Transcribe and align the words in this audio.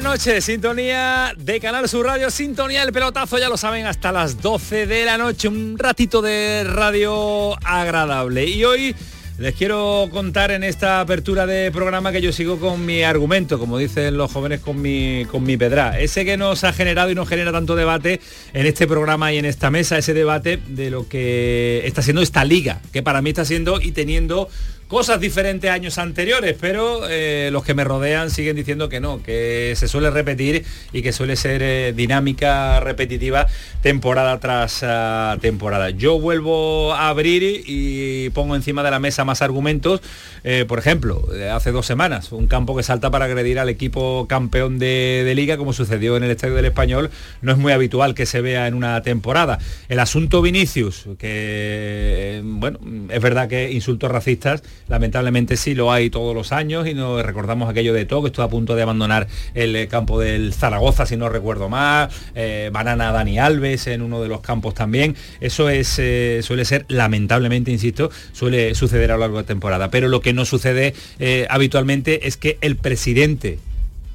Buenas 0.00 0.18
noches. 0.18 0.46
Sintonía 0.46 1.34
de 1.36 1.60
Canal 1.60 1.86
Sur 1.86 2.06
Radio, 2.06 2.30
sintonía 2.30 2.80
del 2.80 2.90
pelotazo, 2.90 3.36
ya 3.36 3.50
lo 3.50 3.58
saben, 3.58 3.84
hasta 3.84 4.10
las 4.10 4.40
12 4.40 4.86
de 4.86 5.04
la 5.04 5.18
noche. 5.18 5.46
Un 5.46 5.76
ratito 5.76 6.22
de 6.22 6.64
radio 6.64 7.54
agradable. 7.62 8.46
Y 8.46 8.64
hoy 8.64 8.96
les 9.36 9.54
quiero 9.54 10.08
contar 10.10 10.52
en 10.52 10.64
esta 10.64 11.02
apertura 11.02 11.44
de 11.44 11.70
programa 11.70 12.12
que 12.12 12.22
yo 12.22 12.32
sigo 12.32 12.58
con 12.58 12.86
mi 12.86 13.02
argumento, 13.02 13.58
como 13.58 13.76
dicen 13.76 14.16
los 14.16 14.32
jóvenes 14.32 14.60
con 14.60 14.80
mi, 14.80 15.26
con 15.30 15.42
mi 15.42 15.58
pedra. 15.58 16.00
Ese 16.00 16.24
que 16.24 16.38
nos 16.38 16.64
ha 16.64 16.72
generado 16.72 17.10
y 17.10 17.14
nos 17.14 17.28
genera 17.28 17.52
tanto 17.52 17.76
debate 17.76 18.22
en 18.54 18.64
este 18.64 18.86
programa 18.86 19.34
y 19.34 19.36
en 19.36 19.44
esta 19.44 19.70
mesa, 19.70 19.98
ese 19.98 20.14
debate 20.14 20.60
de 20.66 20.88
lo 20.88 21.08
que 21.08 21.82
está 21.84 22.00
siendo 22.00 22.22
esta 22.22 22.42
liga, 22.46 22.80
que 22.90 23.02
para 23.02 23.20
mí 23.20 23.28
está 23.28 23.44
siendo 23.44 23.78
y 23.82 23.92
teniendo 23.92 24.48
cosas 24.90 25.20
diferentes 25.20 25.70
años 25.70 25.98
anteriores, 25.98 26.56
pero 26.60 27.08
eh, 27.08 27.50
los 27.52 27.62
que 27.62 27.74
me 27.74 27.84
rodean 27.84 28.28
siguen 28.28 28.56
diciendo 28.56 28.88
que 28.88 28.98
no, 28.98 29.22
que 29.22 29.74
se 29.76 29.86
suele 29.86 30.10
repetir 30.10 30.64
y 30.92 31.02
que 31.02 31.12
suele 31.12 31.36
ser 31.36 31.62
eh, 31.62 31.92
dinámica 31.94 32.80
repetitiva 32.80 33.46
temporada 33.82 34.40
tras 34.40 34.82
ah, 34.82 35.38
temporada. 35.40 35.90
Yo 35.90 36.18
vuelvo 36.18 36.92
a 36.92 37.08
abrir 37.08 37.62
y 37.66 38.30
pongo 38.30 38.56
encima 38.56 38.82
de 38.82 38.90
la 38.90 38.98
mesa 38.98 39.24
más 39.24 39.42
argumentos. 39.42 40.02
Eh, 40.42 40.64
por 40.66 40.80
ejemplo, 40.80 41.24
hace 41.52 41.70
dos 41.70 41.86
semanas, 41.86 42.32
un 42.32 42.48
campo 42.48 42.76
que 42.76 42.82
salta 42.82 43.12
para 43.12 43.26
agredir 43.26 43.60
al 43.60 43.68
equipo 43.68 44.26
campeón 44.28 44.80
de, 44.80 45.22
de 45.24 45.34
liga, 45.36 45.56
como 45.56 45.72
sucedió 45.72 46.16
en 46.16 46.24
el 46.24 46.32
Estadio 46.32 46.56
del 46.56 46.64
Español, 46.64 47.10
no 47.42 47.52
es 47.52 47.58
muy 47.58 47.72
habitual 47.72 48.14
que 48.14 48.26
se 48.26 48.40
vea 48.40 48.66
en 48.66 48.74
una 48.74 49.00
temporada. 49.02 49.60
El 49.88 50.00
asunto 50.00 50.42
Vinicius, 50.42 51.06
que, 51.16 52.40
bueno, 52.42 52.80
es 53.08 53.22
verdad 53.22 53.48
que 53.48 53.70
insultos 53.70 54.10
racistas, 54.10 54.64
lamentablemente 54.88 55.56
sí 55.56 55.74
lo 55.74 55.92
hay 55.92 56.10
todos 56.10 56.34
los 56.34 56.52
años 56.52 56.86
y 56.86 56.94
nos 56.94 57.24
recordamos 57.24 57.68
aquello 57.68 57.92
de 57.92 58.04
todo, 58.04 58.22
que 58.22 58.28
estuvo 58.28 58.44
a 58.44 58.50
punto 58.50 58.74
de 58.74 58.82
abandonar 58.82 59.26
el 59.54 59.76
eh, 59.76 59.88
campo 59.88 60.18
del 60.20 60.52
Zaragoza, 60.52 61.06
si 61.06 61.16
no 61.16 61.28
recuerdo 61.28 61.68
mal, 61.68 62.08
eh, 62.34 62.70
Banana 62.72 63.12
Dani 63.12 63.38
Alves 63.38 63.86
en 63.86 64.02
uno 64.02 64.22
de 64.22 64.28
los 64.28 64.40
campos 64.40 64.74
también. 64.74 65.16
Eso 65.40 65.68
es, 65.68 65.98
eh, 65.98 66.40
suele 66.42 66.64
ser, 66.64 66.84
lamentablemente, 66.88 67.70
insisto, 67.70 68.10
suele 68.32 68.74
suceder 68.74 69.10
a 69.10 69.14
lo 69.14 69.20
largo 69.20 69.36
de 69.36 69.42
la 69.42 69.46
temporada. 69.46 69.90
Pero 69.90 70.08
lo 70.08 70.20
que 70.20 70.32
no 70.32 70.44
sucede 70.44 70.94
eh, 71.18 71.46
habitualmente 71.50 72.26
es 72.26 72.36
que 72.36 72.58
el 72.60 72.76
presidente 72.76 73.58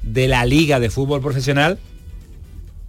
de 0.02 0.28
la 0.28 0.44
Liga 0.44 0.80
de 0.80 0.90
Fútbol 0.90 1.20
Profesional 1.20 1.78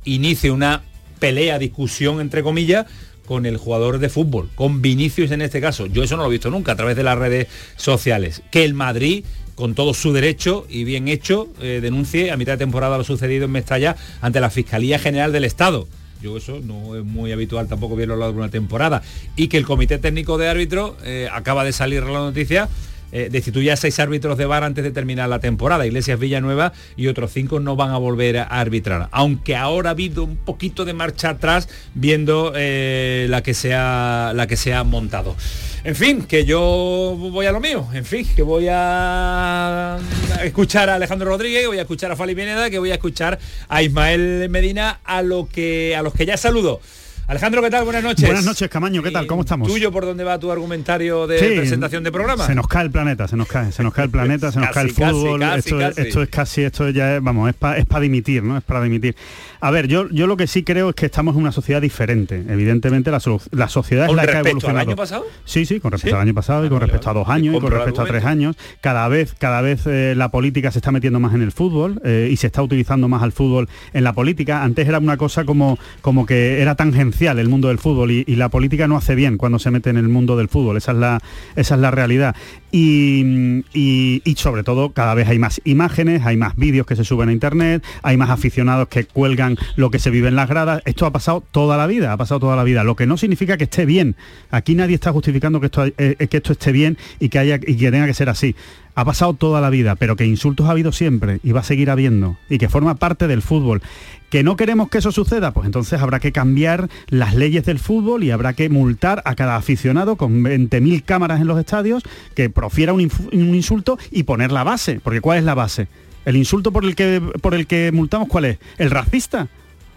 inicie 0.03 0.51
una 0.51 0.83
pelea, 1.19 1.57
discusión, 1.59 2.21
entre 2.21 2.43
comillas, 2.43 2.85
con 3.27 3.45
el 3.45 3.57
jugador 3.57 3.99
de 3.99 4.09
fútbol, 4.09 4.49
con 4.55 4.81
Vinicius 4.81 5.31
en 5.31 5.41
este 5.41 5.61
caso. 5.61 5.85
Yo 5.85 6.01
eso 6.01 6.15
no 6.17 6.23
lo 6.23 6.29
he 6.29 6.31
visto 6.31 6.49
nunca 6.49 6.71
a 6.71 6.75
través 6.75 6.95
de 6.95 7.03
las 7.03 7.19
redes 7.19 7.47
sociales. 7.75 8.41
Que 8.49 8.63
el 8.63 8.73
Madrid 8.73 9.23
con 9.57 9.73
todo 9.73 9.95
su 9.95 10.13
derecho 10.13 10.67
y 10.69 10.83
bien 10.83 11.07
hecho, 11.07 11.49
eh, 11.59 11.79
denuncie 11.81 12.29
a 12.29 12.37
mitad 12.37 12.53
de 12.53 12.57
temporada 12.59 12.95
lo 12.95 13.03
sucedido 13.03 13.45
en 13.45 13.51
Mestalla 13.51 13.95
ante 14.21 14.39
la 14.39 14.51
Fiscalía 14.51 14.99
General 14.99 15.31
del 15.31 15.45
Estado. 15.45 15.87
Yo 16.21 16.37
eso 16.37 16.59
no 16.63 16.95
es 16.95 17.03
muy 17.03 17.31
habitual 17.31 17.67
tampoco 17.67 17.95
verlo 17.95 18.13
a 18.13 18.17
lo 18.17 18.21
largo 18.21 18.35
de 18.35 18.43
una 18.43 18.51
temporada. 18.51 19.01
Y 19.35 19.47
que 19.47 19.57
el 19.57 19.65
Comité 19.65 19.97
Técnico 19.97 20.37
de 20.37 20.47
Árbitro 20.47 20.95
eh, 21.03 21.27
acaba 21.31 21.63
de 21.63 21.73
salir 21.73 22.03
la 22.03 22.19
noticia 22.19 22.69
eh, 23.11 23.29
destituye 23.31 23.71
a 23.71 23.77
seis 23.77 23.99
árbitros 23.99 24.37
de 24.37 24.45
VAR 24.45 24.63
antes 24.63 24.83
de 24.83 24.91
terminar 24.91 25.29
la 25.29 25.39
temporada. 25.39 25.85
Iglesias 25.85 26.19
Villanueva 26.19 26.73
y 26.95 27.07
otros 27.07 27.31
cinco 27.31 27.59
no 27.59 27.75
van 27.75 27.91
a 27.91 27.97
volver 27.97 28.37
a 28.37 28.43
arbitrar. 28.43 29.09
Aunque 29.11 29.55
ahora 29.55 29.89
ha 29.89 29.91
habido 29.91 30.23
un 30.23 30.37
poquito 30.37 30.85
de 30.85 30.93
marcha 30.93 31.29
atrás 31.29 31.69
viendo 31.93 32.53
eh, 32.55 33.27
la, 33.29 33.43
que 33.43 33.53
se 33.53 33.73
ha, 33.73 34.33
la 34.35 34.47
que 34.47 34.57
se 34.57 34.73
ha 34.73 34.83
montado. 34.83 35.35
En 35.83 35.95
fin, 35.95 36.23
que 36.23 36.43
yo 36.43 37.15
voy 37.17 37.45
a 37.45 37.51
lo 37.51 37.61
mío. 37.61 37.87
En 37.93 38.03
fin, 38.03 38.27
que 38.35 38.41
voy 38.41 38.67
a 38.69 39.97
escuchar 40.43 40.89
a 40.89 40.95
Alejandro 40.95 41.29
Rodríguez, 41.29 41.65
voy 41.67 41.77
a 41.77 41.83
escuchar 41.83 42.11
a 42.11 42.15
Fali 42.15 42.35
Pineda, 42.35 42.69
que 42.69 42.79
voy 42.79 42.91
a 42.91 42.95
escuchar 42.95 43.39
a 43.69 43.81
Ismael 43.81 44.49
Medina, 44.49 44.99
a, 45.05 45.21
lo 45.21 45.47
que, 45.47 45.95
a 45.95 46.01
los 46.01 46.13
que 46.13 46.25
ya 46.25 46.35
saludo. 46.35 46.81
Alejandro, 47.29 47.61
¿qué 47.61 47.69
tal? 47.69 47.83
Buenas 47.83 48.03
noches. 48.03 48.25
Buenas 48.25 48.45
noches, 48.45 48.69
Camaño, 48.69 49.03
¿qué 49.03 49.11
tal? 49.11 49.27
¿Cómo 49.27 49.41
estamos? 49.41 49.67
¿Tuyo 49.67 49.91
por 49.91 50.05
dónde 50.05 50.23
va 50.23 50.39
tu 50.39 50.49
argumentario 50.49 51.27
de 51.27 51.37
Sí, 51.37 51.55
presentación 51.57 52.01
de 52.01 52.09
programa? 52.09 52.45
Se 52.47 52.55
nos 52.55 52.69
cae 52.69 52.85
el 52.85 52.91
planeta, 52.91 53.27
se 53.27 53.35
nos 53.35 53.49
cae, 53.49 53.73
se 53.73 53.83
nos 53.83 53.93
cae 53.93 54.05
el 54.05 54.11
planeta, 54.11 54.49
se 54.49 54.61
nos 54.61 54.69
cae 54.73 54.85
el 54.85 54.93
casi, 54.95 55.11
fútbol. 55.11 55.39
casi, 55.41 55.59
esto, 55.59 55.81
es- 55.81 55.87
casi. 55.95 56.01
esto 56.07 56.21
es 56.23 56.29
casi, 56.29 56.61
esto 56.63 56.89
ya 56.89 57.17
es, 57.17 57.21
vamos, 57.21 57.49
es 57.49 57.55
para 57.85 57.99
dimitir, 58.01 58.43
¿no? 58.43 58.57
Es 58.57 58.63
para 58.63 58.81
dimitir. 58.81 59.13
A 59.59 59.71
ver, 59.71 59.87
yo, 59.87 60.09
yo 60.09 60.27
lo 60.27 60.37
que 60.37 60.47
sí 60.47 60.63
creo 60.63 60.89
es 60.89 60.95
que 60.95 61.05
estamos 61.07 61.35
en 61.35 61.41
una 61.41 61.51
sociedad 61.51 61.81
diferente. 61.81 62.43
Evidentemente 62.49 63.11
la, 63.11 63.21
la 63.51 63.69
sociedad 63.69 64.05
es 64.05 64.07
¿Con 64.09 64.17
la 64.17 64.23
que 64.23 64.29
ha 64.29 64.33
respecto 64.33 64.39
al 64.39 64.47
evolucionado. 64.49 64.79
año 64.89 64.95
pasado? 64.95 65.25
Sí, 65.45 65.65
sí, 65.65 65.79
con 65.79 65.91
respecto 65.91 66.15
¿Sí? 66.15 66.21
al 66.21 66.27
año 66.27 66.33
pasado 66.33 66.63
y 66.63 66.67
Ah, 66.67 66.69
con 66.69 66.81
respecto 66.81 67.09
a 67.09 67.13
dos 67.13 67.29
años 67.29 67.55
y 67.55 67.59
con 67.59 67.71
respecto 67.71 68.01
a 68.01 68.05
tres 68.05 68.23
años. 68.25 68.55
Cada 68.81 69.07
vez, 69.07 69.33
cada 69.37 69.61
vez 69.61 69.87
eh, 69.87 70.13
la 70.15 70.29
política 70.29 70.71
se 70.71 70.79
está 70.79 70.91
metiendo 70.91 71.19
más 71.19 71.33
en 71.33 71.41
el 71.41 71.51
fútbol 71.51 72.01
eh, 72.03 72.29
y 72.31 72.35
se 72.37 72.47
está 72.47 72.61
utilizando 72.61 73.07
más 73.07 73.23
al 73.23 73.31
fútbol 73.31 73.67
en 73.93 74.03
la 74.03 74.13
política. 74.13 74.63
Antes 74.63 74.87
era 74.87 74.99
una 74.99 75.17
cosa 75.17 75.45
como, 75.45 75.77
como 76.01 76.25
que 76.25 76.61
era 76.61 76.75
tangencial 76.75 77.39
el 77.39 77.49
mundo 77.49 77.69
del 77.69 77.79
fútbol 77.79 78.11
y, 78.11 78.23
y 78.27 78.35
la 78.35 78.49
política 78.49 78.87
no 78.87 78.97
hace 78.97 79.15
bien 79.15 79.37
cuando 79.37 79.59
se 79.59 79.71
mete 79.71 79.89
en 79.89 79.97
el 79.97 80.07
mundo 80.07 80.37
del 80.37 80.49
fútbol. 80.49 80.77
Esa 80.77 80.91
es 80.91 80.97
la, 80.97 81.19
esa 81.55 81.75
es 81.75 81.81
la 81.81 81.91
realidad. 81.91 82.35
Y, 82.71 83.63
y- 83.73 84.35
sobre 84.37 84.63
todo 84.63 84.91
cada 84.91 85.13
vez 85.15 85.27
hay 85.27 85.39
más 85.39 85.61
imágenes, 85.63 86.25
hay 86.25 86.37
más 86.37 86.55
vídeos 86.55 86.85
que 86.85 86.95
se 86.95 87.03
suben 87.03 87.29
a 87.29 87.31
internet, 87.31 87.83
hay 88.03 88.17
más 88.17 88.29
aficionados 88.29 88.87
que 88.87 89.05
cuelgan 89.05 89.57
lo 89.75 89.89
que 89.89 89.99
se 89.99 90.09
vive 90.09 90.27
en 90.27 90.35
las 90.35 90.47
gradas. 90.49 90.81
Esto 90.85 91.05
ha 91.05 91.11
pasado 91.11 91.43
toda 91.51 91.75
la 91.77 91.87
vida, 91.87 92.11
ha 92.13 92.17
pasado 92.17 92.39
toda 92.39 92.55
la 92.55 92.63
vida, 92.63 92.83
lo 92.83 92.95
que 92.95 93.07
no 93.07 93.17
significa 93.17 93.57
que 93.57 93.63
esté 93.63 93.85
bien. 93.85 94.15
Aquí 94.51 94.75
nadie 94.75 94.95
está 94.95 95.11
justificando 95.11 95.59
que 95.59 95.65
esto, 95.67 95.85
eh, 95.85 96.27
que 96.29 96.37
esto 96.37 96.51
esté 96.51 96.71
bien 96.71 96.97
y 97.19 97.29
que, 97.29 97.39
haya, 97.39 97.55
y 97.55 97.75
que 97.77 97.89
tenga 97.91 98.05
que 98.05 98.13
ser 98.13 98.29
así. 98.29 98.55
Ha 98.95 99.05
pasado 99.05 99.33
toda 99.33 99.61
la 99.61 99.69
vida, 99.69 99.95
pero 99.95 100.15
que 100.15 100.25
insultos 100.25 100.67
ha 100.67 100.71
habido 100.71 100.91
siempre 100.91 101.39
y 101.43 101.51
va 101.51 101.59
a 101.59 101.63
seguir 101.63 101.89
habiendo 101.91 102.37
y 102.49 102.57
que 102.57 102.67
forma 102.67 102.95
parte 102.95 103.27
del 103.27 103.41
fútbol. 103.43 103.81
¿Que 104.29 104.43
no 104.43 104.57
queremos 104.57 104.89
que 104.89 104.97
eso 104.97 105.11
suceda? 105.13 105.51
Pues 105.51 105.65
entonces 105.65 106.01
habrá 106.01 106.19
que 106.19 106.33
cambiar 106.33 106.89
las 107.07 107.33
leyes 107.33 107.63
del 107.65 107.79
fútbol 107.79 108.25
y 108.25 108.31
habrá 108.31 108.53
que 108.53 108.69
multar 108.69 109.21
a 109.23 109.35
cada 109.35 109.55
aficionado 109.55 110.17
con 110.17 110.43
20.000 110.43 111.03
cámaras 111.05 111.39
en 111.39 111.47
los 111.47 111.57
estadios 111.57 112.03
que 112.35 112.49
profiera 112.49 112.91
un, 112.91 113.09
un 113.31 113.55
insulto 113.55 113.97
y 114.11 114.23
poner 114.23 114.51
la 114.51 114.65
base. 114.65 114.99
Porque 115.01 115.21
¿cuál 115.21 115.37
es 115.37 115.45
la 115.45 115.55
base? 115.55 115.87
¿El 116.25 116.35
insulto 116.35 116.73
por 116.73 116.83
el 116.83 116.93
que, 116.93 117.21
por 117.41 117.53
el 117.53 117.67
que 117.67 117.93
multamos 117.93 118.27
cuál 118.27 118.45
es? 118.45 118.59
¿El 118.77 118.91
racista? 118.91 119.47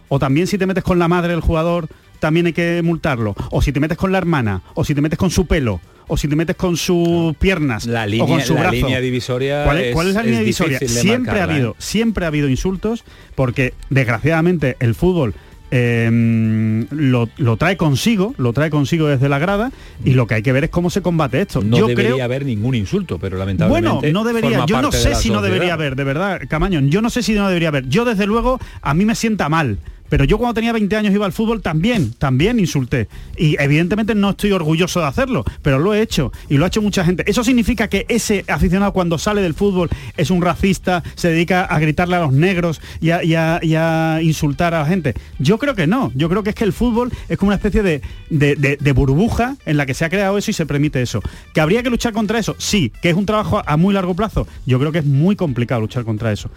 O 0.08 0.20
también 0.20 0.46
si 0.46 0.58
te 0.58 0.66
metes 0.66 0.84
con 0.84 1.00
la 1.00 1.08
madre 1.08 1.32
del 1.32 1.40
jugador, 1.40 1.88
también 2.20 2.46
hay 2.46 2.52
que 2.52 2.82
multarlo. 2.84 3.34
O 3.50 3.62
si 3.62 3.72
te 3.72 3.80
metes 3.80 3.98
con 3.98 4.12
la 4.12 4.18
hermana, 4.18 4.62
o 4.74 4.84
si 4.84 4.94
te 4.94 5.00
metes 5.00 5.18
con 5.18 5.30
su 5.30 5.46
pelo, 5.46 5.80
o 6.12 6.16
si 6.16 6.28
te 6.28 6.36
metes 6.36 6.56
con 6.56 6.76
sus 6.76 7.34
piernas, 7.36 7.86
La 7.86 8.00
o 8.02 8.04
con 8.04 8.10
línea, 8.10 8.44
su 8.44 8.54
la 8.54 8.60
brazo. 8.60 8.74
línea 8.76 9.00
divisoria 9.00 9.64
¿Cuál 9.64 9.78
es, 9.78 9.86
es- 9.86 9.94
cuál 9.94 10.08
es 10.08 10.14
la 10.14 10.20
es 10.20 10.26
línea 10.26 10.40
divisoria? 10.40 10.78
Siempre 10.80 11.40
ha 11.40 11.44
habido, 11.44 11.70
¿eh? 11.70 11.74
siempre 11.78 12.24
ha 12.24 12.28
habido 12.28 12.48
insultos, 12.48 13.04
porque 13.34 13.74
desgraciadamente 13.90 14.76
el 14.80 14.94
fútbol 14.94 15.34
eh, 15.72 16.86
lo, 16.90 17.28
lo 17.36 17.56
trae 17.56 17.76
consigo, 17.76 18.34
lo 18.38 18.52
trae 18.52 18.70
consigo 18.70 19.06
desde 19.06 19.28
la 19.28 19.38
grada, 19.38 19.70
y 20.04 20.14
lo 20.14 20.26
que 20.26 20.34
hay 20.34 20.42
que 20.42 20.52
ver 20.52 20.64
es 20.64 20.70
cómo 20.70 20.90
se 20.90 21.00
combate 21.02 21.40
esto. 21.40 21.62
No 21.62 21.78
Yo 21.78 21.86
debería 21.86 22.12
creo, 22.14 22.24
haber 22.24 22.44
ningún 22.44 22.74
insulto, 22.74 23.18
pero 23.18 23.38
lamentablemente. 23.38 23.88
bueno, 23.88 24.12
no 24.12 24.24
debería. 24.24 24.66
Yo 24.66 24.82
no 24.82 24.90
sé 24.92 25.14
si 25.14 25.30
no 25.30 25.42
debería 25.42 25.74
haber, 25.74 25.94
de 25.96 26.04
verdad, 26.04 26.40
Camaño. 26.48 26.80
Yo 26.80 27.02
no 27.02 27.10
sé 27.10 27.22
si 27.22 27.32
no 27.34 27.46
debería 27.46 27.68
haber. 27.68 27.88
Yo, 27.88 28.04
desde 28.04 28.26
luego, 28.26 28.58
a 28.82 28.94
mí 28.94 29.04
me 29.04 29.14
sienta 29.14 29.48
mal. 29.48 29.78
Pero 30.10 30.24
yo 30.24 30.36
cuando 30.36 30.52
tenía 30.54 30.72
20 30.72 30.94
años 30.96 31.14
iba 31.14 31.24
al 31.24 31.32
fútbol 31.32 31.62
también, 31.62 32.12
también 32.12 32.60
insulté. 32.60 33.08
Y 33.38 33.56
evidentemente 33.62 34.14
no 34.14 34.30
estoy 34.30 34.52
orgulloso 34.52 35.00
de 35.00 35.06
hacerlo, 35.06 35.44
pero 35.62 35.78
lo 35.78 35.94
he 35.94 36.02
hecho 36.02 36.32
y 36.50 36.58
lo 36.58 36.64
ha 36.64 36.68
hecho 36.68 36.82
mucha 36.82 37.04
gente. 37.04 37.24
¿Eso 37.26 37.42
significa 37.44 37.88
que 37.88 38.04
ese 38.08 38.44
aficionado 38.48 38.92
cuando 38.92 39.16
sale 39.16 39.40
del 39.40 39.54
fútbol 39.54 39.88
es 40.18 40.30
un 40.30 40.42
racista, 40.42 41.02
se 41.14 41.28
dedica 41.30 41.64
a 41.64 41.78
gritarle 41.78 42.16
a 42.16 42.20
los 42.20 42.32
negros 42.32 42.80
y 43.00 43.10
a, 43.10 44.20
insultar 44.22 44.74
a 44.74 44.80
la 44.80 44.86
gente? 44.86 45.14
Yo 45.38 45.58
creo 45.58 45.74
que 45.74 45.86
no. 45.86 46.12
Yo 46.14 46.28
creo 46.28 46.42
que 46.42 46.50
es 46.50 46.56
que 46.56 46.64
el 46.64 46.72
fútbol 46.72 47.10
es 47.28 47.38
como 47.38 47.48
una 47.50 47.56
especie 47.56 47.82
de- 47.82 48.02
de 48.30 48.92
burbuja 48.92 49.56
en 49.64 49.76
la 49.76 49.86
que 49.86 49.94
se 49.94 50.04
ha 50.04 50.10
creado 50.10 50.36
eso 50.36 50.50
y 50.50 50.54
se 50.54 50.66
permite 50.66 51.00
eso. 51.00 51.22
¿Que 51.54 51.60
habría 51.60 51.82
que 51.82 51.90
luchar 51.90 52.12
contra 52.12 52.38
eso? 52.38 52.56
Sí. 52.58 52.92
¿Que 53.00 53.10
es 53.10 53.14
un 53.16 53.26
trabajo 53.26 53.62
a 53.64 53.76
muy 53.76 53.94
largo 53.94 54.14
plazo? 54.14 54.46
Yo 54.66 54.78
creo 54.80 54.90
que 54.92 54.98
es 54.98 55.04
muy 55.06 55.36
complicado 55.36 55.80
luchar 55.80 56.04
contra 56.04 56.32
eso. 56.32 56.50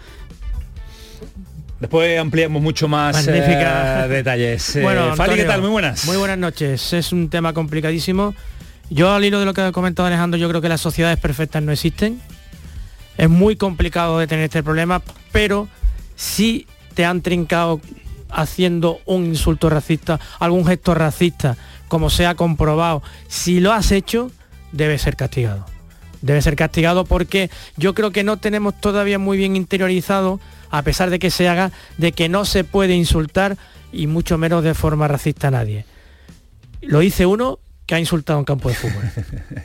Después 1.84 2.18
ampliamos 2.18 2.62
mucho 2.62 2.88
más 2.88 3.28
eh, 3.28 4.06
detalles. 4.08 4.76
Eh, 4.76 4.80
Bueno, 4.80 5.14
Fali, 5.16 5.34
¿qué 5.34 5.44
tal? 5.44 5.60
Muy 5.60 5.68
buenas. 5.68 6.06
Muy 6.06 6.16
buenas 6.16 6.38
noches. 6.38 6.94
Es 6.94 7.12
un 7.12 7.28
tema 7.28 7.52
complicadísimo. 7.52 8.34
Yo 8.88 9.12
al 9.12 9.22
hilo 9.22 9.38
de 9.38 9.44
lo 9.44 9.52
que 9.52 9.60
ha 9.60 9.70
comentado 9.70 10.06
Alejandro, 10.06 10.40
yo 10.40 10.48
creo 10.48 10.62
que 10.62 10.70
las 10.70 10.80
sociedades 10.80 11.18
perfectas 11.18 11.62
no 11.62 11.72
existen. 11.72 12.22
Es 13.18 13.28
muy 13.28 13.56
complicado 13.56 14.18
de 14.18 14.26
tener 14.26 14.46
este 14.46 14.62
problema, 14.62 15.02
pero 15.30 15.68
si 16.16 16.66
te 16.94 17.04
han 17.04 17.20
trincado 17.20 17.82
haciendo 18.30 19.00
un 19.04 19.26
insulto 19.26 19.68
racista, 19.68 20.18
algún 20.38 20.64
gesto 20.64 20.94
racista 20.94 21.54
como 21.88 22.08
se 22.08 22.24
ha 22.24 22.34
comprobado, 22.34 23.02
si 23.28 23.60
lo 23.60 23.74
has 23.74 23.92
hecho, 23.92 24.30
debe 24.72 24.96
ser 24.96 25.16
castigado. 25.16 25.66
Debe 26.22 26.40
ser 26.40 26.56
castigado 26.56 27.04
porque 27.04 27.50
yo 27.76 27.92
creo 27.92 28.10
que 28.10 28.24
no 28.24 28.38
tenemos 28.38 28.80
todavía 28.80 29.18
muy 29.18 29.36
bien 29.36 29.54
interiorizado, 29.54 30.40
a 30.78 30.82
pesar 30.82 31.08
de 31.10 31.20
que 31.20 31.30
se 31.30 31.48
haga, 31.48 31.70
de 31.98 32.10
que 32.10 32.28
no 32.28 32.44
se 32.44 32.64
puede 32.64 32.94
insultar 32.94 33.56
y 33.92 34.08
mucho 34.08 34.38
menos 34.38 34.64
de 34.64 34.74
forma 34.74 35.06
racista 35.06 35.48
a 35.48 35.50
nadie. 35.52 35.84
Lo 36.82 36.98
dice 36.98 37.26
uno 37.26 37.60
que 37.86 37.94
ha 37.94 38.00
insultado 38.00 38.40
un 38.40 38.44
campo 38.44 38.70
de 38.70 38.74
fútbol. 38.74 39.04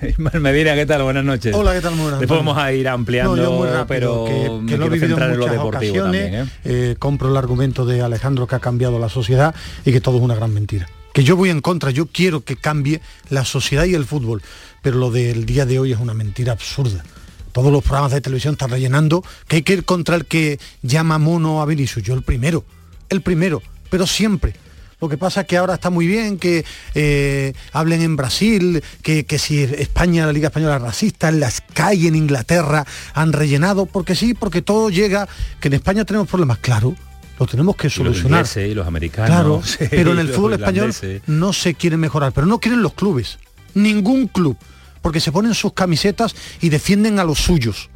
Ismael 0.08 0.40
Medina, 0.40 0.76
¿qué 0.76 0.86
tal? 0.86 1.02
Buenas 1.02 1.26
noches. 1.26 1.56
Hola, 1.56 1.74
¿qué 1.74 1.82
tal? 1.82 1.94
Muy 1.94 2.04
buenas 2.04 2.20
Después 2.20 2.40
vamos 2.40 2.58
a 2.60 2.72
ir 2.74 2.88
ampliando, 2.88 3.36
No, 3.36 3.42
yo 3.42 3.52
muy 3.54 3.68
rápido, 3.70 3.88
pero 3.88 4.26
que, 4.26 4.50
me 4.62 4.72
que 4.72 4.78
lo 4.78 4.86
he 4.86 4.90
vivido 4.90 5.18
en 5.18 5.38
muchas 5.40 5.52
deportivo 5.52 5.68
ocasiones. 5.68 6.22
también, 6.22 6.46
¿eh? 6.46 6.50
eh, 6.66 6.96
compro 7.00 7.30
el 7.30 7.38
argumento 7.38 7.88
de 7.88 8.02
Alejandro 8.04 8.46
que 8.46 8.56
ha 8.56 8.60
cambiado 8.60 9.00
la 9.00 9.10
sociedad 9.10 9.56
y 9.86 9.92
que 9.92 10.02
todo 10.02 10.18
es 10.18 10.22
una 10.22 10.36
gran 10.36 10.54
mentira. 10.54 10.88
Que 11.12 11.24
yo 11.24 11.36
voy 11.36 11.50
en 11.50 11.62
contra, 11.62 11.90
yo 11.90 12.06
quiero 12.06 12.42
que 12.42 12.56
cambie 12.56 13.02
la 13.30 13.46
sociedad 13.46 13.86
y 13.86 13.96
el 13.96 14.06
fútbol, 14.06 14.44
pero 14.84 14.98
lo 14.98 15.10
del 15.10 15.48
día 15.48 15.66
de 15.66 15.80
hoy 15.80 15.92
es 15.92 15.98
una 15.98 16.14
mentira 16.14 16.52
absurda. 16.52 17.04
Todos 17.52 17.72
los 17.72 17.84
programas 17.84 18.12
de 18.12 18.22
televisión 18.22 18.54
están 18.54 18.70
rellenando 18.72 19.24
que 19.48 19.58
hay 19.58 19.62
que 19.64 19.74
ir 19.74 19.86
contra 19.86 20.16
el 20.16 20.26
que 20.26 20.60
llama 20.82 21.18
mono 21.18 21.62
a 21.62 21.66
Vinicius. 21.66 22.04
Yo 22.06 22.14
el 22.14 22.24
primero, 22.24 22.64
el 23.10 23.22
primero, 23.22 23.62
pero 23.90 24.06
siempre. 24.08 24.54
Lo 25.02 25.08
que 25.08 25.18
pasa 25.18 25.42
es 25.42 25.48
que 25.48 25.56
ahora 25.56 25.76
está 25.76 25.90
muy 25.90 26.08
bien 26.08 26.38
que 26.38 26.66
eh, 26.94 27.54
hablen 27.72 28.02
en 28.02 28.18
Brasil, 28.18 28.84
que, 29.02 29.24
que 29.26 29.40
si 29.40 29.64
España, 29.64 30.26
la 30.26 30.34
Liga 30.34 30.48
Española 30.50 30.76
es 30.76 30.82
racista, 30.82 31.30
en 31.30 31.40
las 31.40 31.62
calles 31.62 32.08
en 32.10 32.16
Inglaterra 32.18 32.86
han 33.14 33.32
rellenado, 33.32 33.86
porque 33.86 34.14
sí, 34.14 34.34
porque 34.34 34.62
todo 34.62 34.90
llega, 34.90 35.30
que 35.62 35.70
en 35.70 35.76
España 35.76 36.04
tenemos 36.04 36.28
problemas, 36.28 36.58
claro, 36.58 36.96
lo 37.40 37.46
tenemos 37.48 37.78
que 37.78 37.88
Y 37.88 37.90
los 37.92 37.94
solucionar. 37.96 38.40
ingleses 38.40 38.70
y 38.70 38.74
los 38.74 38.86
americanos. 38.86 39.30
Claro, 39.30 39.62
sí, 39.64 39.86
pero 39.90 40.12
en 40.12 40.20
el 40.20 40.28
fútbol 40.34 40.54
español 40.54 40.94
no 41.28 41.54
se 41.54 41.76
quiere 41.76 41.96
mejorar, 41.96 42.34
pero 42.34 42.46
no 42.46 42.60
quieren 42.60 42.82
los 42.82 42.94
clubes, 42.94 43.40
ningún 43.74 44.28
club, 44.28 44.58
porque 45.02 45.20
se 45.20 45.32
ponen 45.32 45.54
sus 45.54 45.74
camisetas 45.74 46.36
y 46.62 46.70
defienden 46.70 47.20
a 47.20 47.24
los 47.24 47.40
suyos. 47.40 47.90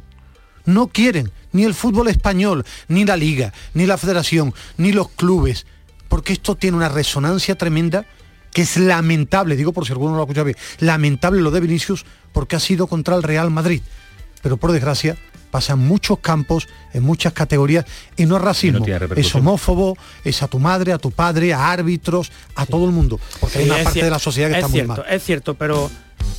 No 0.64 0.88
quieren 0.88 1.30
ni 1.52 1.64
el 1.64 1.74
fútbol 1.74 2.08
español, 2.08 2.64
ni 2.88 3.04
la 3.04 3.16
liga, 3.16 3.52
ni 3.74 3.86
la 3.86 3.98
federación, 3.98 4.54
ni 4.76 4.92
los 4.92 5.08
clubes, 5.10 5.66
porque 6.08 6.32
esto 6.32 6.56
tiene 6.56 6.76
una 6.76 6.88
resonancia 6.88 7.56
tremenda 7.56 8.06
que 8.52 8.62
es 8.62 8.76
lamentable, 8.76 9.56
digo 9.56 9.72
por 9.72 9.84
si 9.84 9.92
alguno 9.92 10.12
no 10.12 10.16
lo 10.16 10.22
ha 10.22 10.24
escuchado 10.26 10.46
bien, 10.46 10.56
lamentable 10.78 11.42
lo 11.42 11.50
de 11.50 11.60
Vinicius 11.60 12.06
porque 12.32 12.56
ha 12.56 12.60
sido 12.60 12.86
contra 12.86 13.16
el 13.16 13.22
Real 13.22 13.50
Madrid. 13.50 13.82
Pero 14.42 14.56
por 14.56 14.72
desgracia 14.72 15.16
pasa 15.54 15.74
en 15.74 15.78
muchos 15.78 16.18
campos, 16.18 16.66
en 16.92 17.04
muchas 17.04 17.32
categorías, 17.32 17.84
y 18.16 18.26
no 18.26 18.38
es 18.38 18.42
racismo, 18.42 18.84
es 19.14 19.34
homófobo, 19.36 19.96
es 20.24 20.42
a 20.42 20.48
tu 20.48 20.58
madre, 20.58 20.92
a 20.92 20.98
tu 20.98 21.12
padre, 21.12 21.54
a 21.54 21.70
árbitros, 21.70 22.32
a 22.56 22.66
todo 22.66 22.86
el 22.86 22.90
mundo, 22.90 23.20
porque 23.38 23.60
hay 23.60 23.66
una 23.66 23.78
es 23.78 23.84
parte 23.84 24.02
de 24.02 24.10
la 24.10 24.18
sociedad 24.18 24.48
que 24.48 24.54
es 24.54 24.58
está 24.58 24.68
muy 24.68 24.80
cierto, 24.80 25.02
mal. 25.02 25.06
Es 25.08 25.22
cierto, 25.22 25.54
pero 25.54 25.88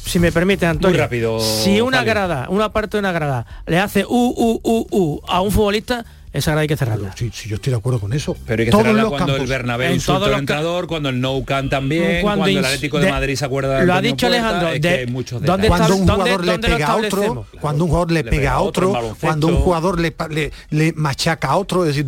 si 0.05 0.19
me 0.19 0.33
permite, 0.33 0.65
Antonio, 0.65 0.97
rápido, 0.97 1.39
si 1.39 1.79
una 1.79 1.99
Fabio. 1.99 2.11
grada, 2.11 2.47
una 2.49 2.73
parte 2.73 2.97
de 2.97 2.99
una 2.99 3.13
grada, 3.13 3.45
le 3.67 3.79
hace 3.79 4.03
u, 4.03 4.09
u, 4.09 4.59
u, 4.61 4.85
u 4.91 5.21
a 5.29 5.39
un 5.39 5.49
futbolista, 5.49 6.03
esa 6.35 6.51
grada 6.51 6.61
hay 6.61 6.67
que 6.67 6.77
cerrarla. 6.77 7.13
Sí, 7.17 7.31
sí, 7.33 7.49
yo 7.49 7.55
estoy 7.55 7.71
de 7.71 7.77
acuerdo 7.77 7.99
con 7.99 8.13
eso. 8.13 8.35
Pero 8.45 8.59
hay 8.61 8.65
que 8.65 8.71
Todos 8.71 8.83
cerrarla 8.83 9.01
los 9.03 9.11
cuando 9.11 9.33
el 9.33 9.37
campos. 9.39 9.49
Bernabéu 9.49 9.91
En 9.93 10.01
todos 10.01 10.29
los 10.29 10.39
entrenador, 10.39 10.87
cuando 10.87 11.09
el 11.09 11.19
Nou 11.21 11.43
Camp 11.45 11.69
también, 11.69 12.21
Cuando 12.21 12.43
cuando, 12.43 12.59
el 12.59 12.65
Atlético 12.65 12.99
de, 12.99 13.05
de- 13.05 13.11
Madrid 13.11 13.35
se 13.35 13.45
acuerda 13.45 13.79
de 13.79 13.85
lo 13.85 13.93
ha 13.93 14.01
dicho 14.01 14.27
Puerta, 14.27 14.27
Alejandro, 14.47 14.67
es 14.69 14.81
de- 14.81 14.89
que 14.89 14.95
hay 14.99 15.07
muchos 15.07 15.41
¿dónde 15.41 15.63
detalles. 15.63 15.69
cuando 15.69 15.95
un 15.95 16.05
¿Dónde- 16.05 16.23
jugador 16.23 16.45
le 16.45 16.51
dónde 16.51 16.67
pega 16.69 16.87
a 16.87 16.95
otro, 16.97 17.47
cuando 17.61 17.83
un 17.83 17.89
jugador 17.89 18.11
le, 18.11 18.23
Le 18.23 18.29
pega 18.29 18.51
a 18.53 18.59
otro, 18.61 19.15
cuando 19.21 19.47
un 19.47 19.55
jugador 19.57 19.99
le, 19.99 20.11
pa- 20.11 20.27
le, 20.27 20.51
le 20.69 20.93
machaca 20.93 21.47
a 21.49 21.57
otro, 21.57 21.85
es 21.85 21.95
decir, 21.95 22.07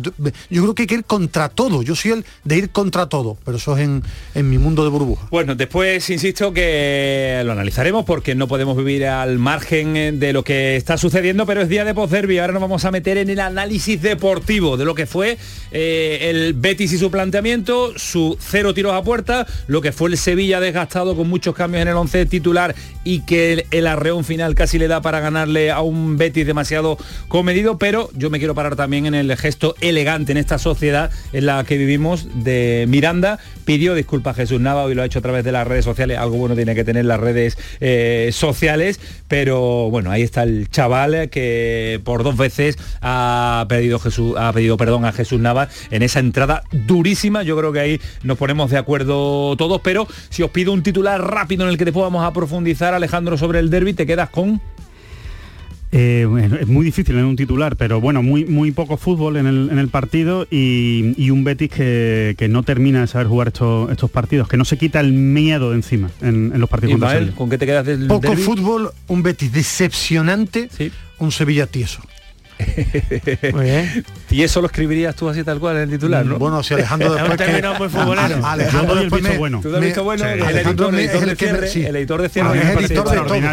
yo 0.50 0.62
creo 0.62 0.74
que 0.74 0.82
hay 0.82 0.86
que 0.86 0.94
ir 0.96 1.04
contra 1.04 1.48
todo. 1.48 1.82
Yo 1.82 1.94
soy 1.94 2.12
el 2.12 2.24
de 2.44 2.56
ir 2.56 2.70
contra 2.70 3.06
todo, 3.08 3.36
pero 3.44 3.56
eso 3.56 3.76
es 3.76 3.84
en, 3.84 4.02
en 4.34 4.50
mi 4.50 4.58
mundo 4.58 4.84
de 4.84 4.90
burbuja. 4.90 5.26
Bueno, 5.30 5.54
después 5.54 6.08
insisto 6.10 6.52
que 6.52 7.42
lo 7.44 7.52
analizaremos 7.52 8.04
porque 8.04 8.34
no 8.34 8.48
podemos 8.48 8.76
vivir 8.76 9.06
al 9.06 9.38
margen 9.38 9.96
eh, 9.96 10.12
de 10.12 10.32
lo 10.32 10.42
que 10.44 10.76
está 10.76 10.96
sucediendo, 10.98 11.46
pero 11.46 11.62
es 11.62 11.68
día 11.68 11.84
de 11.84 11.94
postderbi. 11.94 12.38
Ahora 12.38 12.52
nos 12.52 12.62
vamos 12.62 12.84
a 12.84 12.90
meter 12.90 13.18
en 13.18 13.30
el 13.30 13.40
análisis 13.40 14.00
deportivo 14.18 14.76
de 14.76 14.84
lo 14.84 14.96
que 14.96 15.06
fue 15.06 15.38
eh, 15.70 16.30
el 16.30 16.54
Betis 16.54 16.92
y 16.92 16.98
su 16.98 17.08
planteamiento, 17.08 17.92
su 17.96 18.36
cero 18.40 18.74
tiros 18.74 18.94
a 18.94 19.02
puerta, 19.02 19.46
lo 19.68 19.80
que 19.80 19.92
fue 19.92 20.10
el 20.10 20.18
Sevilla 20.18 20.58
desgastado 20.58 21.14
con 21.14 21.28
muchos 21.28 21.54
cambios 21.54 21.82
en 21.82 21.88
el 21.88 21.94
11 21.94 22.26
titular 22.26 22.74
y 23.04 23.20
que 23.20 23.64
el, 23.70 23.86
arreón 23.86 24.24
final 24.24 24.56
casi 24.56 24.78
le 24.78 24.88
da 24.88 25.00
para 25.00 25.20
ganarle 25.20 25.70
a 25.70 25.82
un 25.82 26.16
Betis 26.16 26.46
demasiado 26.46 26.98
comedido, 27.28 27.78
pero 27.78 28.10
yo 28.14 28.28
me 28.28 28.38
quiero 28.38 28.56
parar 28.56 28.74
también 28.74 29.06
en 29.06 29.14
el 29.14 29.34
gesto 29.36 29.76
elegante 29.80 30.32
en 30.32 30.38
esta 30.38 30.58
sociedad 30.58 31.10
en 31.32 31.46
la 31.46 31.62
que 31.64 31.78
vivimos 31.78 32.26
de 32.42 32.86
Miranda. 32.88 33.38
Pidió 33.64 33.94
disculpas 33.94 34.36
Jesús 34.36 34.60
Nava 34.60 34.90
y 34.90 34.94
lo 34.94 35.02
ha 35.02 35.06
hecho 35.06 35.20
a 35.20 35.22
través 35.22 35.44
de 35.44 35.52
las 35.52 35.66
redes 35.66 35.84
sociales. 35.84 36.18
Algo 36.18 36.38
bueno 36.38 36.56
tiene 36.56 36.74
que 36.74 36.84
tener 36.84 37.04
las 37.04 37.20
redes 37.20 37.56
eh, 37.80 38.30
sociales, 38.32 38.98
pero 39.28 39.90
bueno, 39.90 40.10
ahí 40.10 40.22
está 40.22 40.42
el 40.42 40.68
chaval 40.68 41.30
que 41.30 42.00
por 42.04 42.24
dos 42.24 42.36
veces 42.36 42.78
ha 43.00 43.66
pedido, 43.68 43.98
Jesús, 43.98 44.07
ha 44.38 44.52
pedido 44.52 44.76
perdón 44.76 45.04
a 45.04 45.12
Jesús 45.12 45.40
Nava 45.40 45.68
en 45.90 46.02
esa 46.02 46.20
entrada 46.20 46.62
durísima. 46.86 47.42
Yo 47.42 47.56
creo 47.56 47.72
que 47.72 47.80
ahí 47.80 48.00
nos 48.22 48.38
ponemos 48.38 48.70
de 48.70 48.78
acuerdo 48.78 49.54
todos, 49.56 49.80
pero 49.82 50.06
si 50.30 50.42
os 50.42 50.50
pido 50.50 50.72
un 50.72 50.82
titular 50.82 51.20
rápido 51.22 51.64
en 51.64 51.70
el 51.70 51.78
que 51.78 51.84
después 51.84 52.02
vamos 52.02 52.24
a 52.24 52.32
profundizar, 52.32 52.94
Alejandro, 52.94 53.36
sobre 53.36 53.58
el 53.58 53.70
derby, 53.70 53.94
te 53.94 54.06
quedas 54.06 54.30
con... 54.30 54.60
Eh, 55.90 56.26
bueno, 56.28 56.56
es 56.56 56.66
muy 56.68 56.84
difícil 56.84 57.16
en 57.16 57.24
un 57.24 57.34
titular, 57.34 57.74
pero 57.76 57.98
bueno, 57.98 58.22
muy, 58.22 58.44
muy 58.44 58.72
poco 58.72 58.98
fútbol 58.98 59.38
en 59.38 59.46
el, 59.46 59.70
en 59.72 59.78
el 59.78 59.88
partido 59.88 60.46
y, 60.50 61.14
y 61.16 61.30
un 61.30 61.44
Betis 61.44 61.70
que, 61.70 62.34
que 62.36 62.46
no 62.46 62.62
termina 62.62 63.00
de 63.00 63.06
saber 63.06 63.26
jugar 63.26 63.48
estos, 63.48 63.90
estos 63.90 64.10
partidos, 64.10 64.48
que 64.48 64.58
no 64.58 64.66
se 64.66 64.76
quita 64.76 65.00
el 65.00 65.14
miedo 65.14 65.70
de 65.70 65.76
encima 65.76 66.10
en, 66.20 66.52
en 66.52 66.60
los 66.60 66.68
partidos 66.68 66.96
Ismael. 66.96 67.32
¿con 67.32 67.48
qué 67.48 67.56
te 67.56 67.64
quedas 67.64 67.86
del 67.86 68.06
Poco 68.06 68.34
fútbol, 68.36 68.90
un 69.06 69.22
Betis 69.22 69.50
decepcionante, 69.50 70.68
Sí. 70.76 70.92
un 71.20 71.32
Sevilla 71.32 71.66
tieso. 71.66 72.02
Muy 73.52 73.64
bien. 73.64 74.04
Y 74.30 74.42
eso 74.42 74.60
lo 74.60 74.66
escribirías 74.66 75.16
tú 75.16 75.26
así 75.28 75.42
tal 75.42 75.58
cual 75.58 75.76
en 75.76 75.82
el 75.84 75.90
titular, 75.90 76.24
¿no? 76.26 76.38
Bueno, 76.38 76.62
si 76.62 76.74
Alejandro 76.74 77.14
después 77.14 77.38
que- 77.38 77.44
término 77.44 77.74
muy 77.76 77.88
futbolero. 77.88 78.44
A- 78.44 78.52
Alejandro 78.52 78.94
el 78.94 79.00
después 79.00 79.22
visto 79.22 79.32
me- 79.32 79.38
bueno. 79.38 79.60
¿Tú 79.62 79.70
te 79.70 79.74
has 79.76 79.80
me- 79.80 79.86
visto 79.86 80.04
bueno? 80.04 80.24
Sí. 80.24 80.30
El 80.30 80.42
Alejandro 80.42 80.88
editor, 80.90 80.94
el 80.94 81.00
editor 81.00 81.16
es 81.16 81.20
de 81.22 81.26
me- 81.30 81.36
cierre, 81.36 81.68
sí. 81.68 81.84
el 81.86 81.96
editor 81.96 82.22
de 82.22 82.28
cierre 82.28 82.48
Ah, 82.48 82.54
es 82.56 82.62
el 82.62 82.68
editor 82.84 82.88
de 82.88 82.94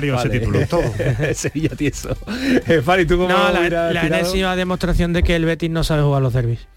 todo. 0.01 0.19
ese 0.19 0.29
título. 0.29 0.67
Todo. 0.67 0.83
Sevilla 1.33 1.69
tieso. 1.77 2.17
Eh, 2.67 2.81
Fari, 2.83 3.05
¿tú 3.05 3.17
cómo 3.17 3.29
No, 3.29 3.51
la, 3.51 4.01
enésima 4.05 4.55
demostración 4.55 5.13
de 5.13 5.23
que 5.23 5.35
el 5.35 5.45
Betis 5.45 5.69
no 5.69 5.83
sabe 5.85 6.01
jugar 6.03 6.21
los 6.21 6.33
derbis. 6.33 6.67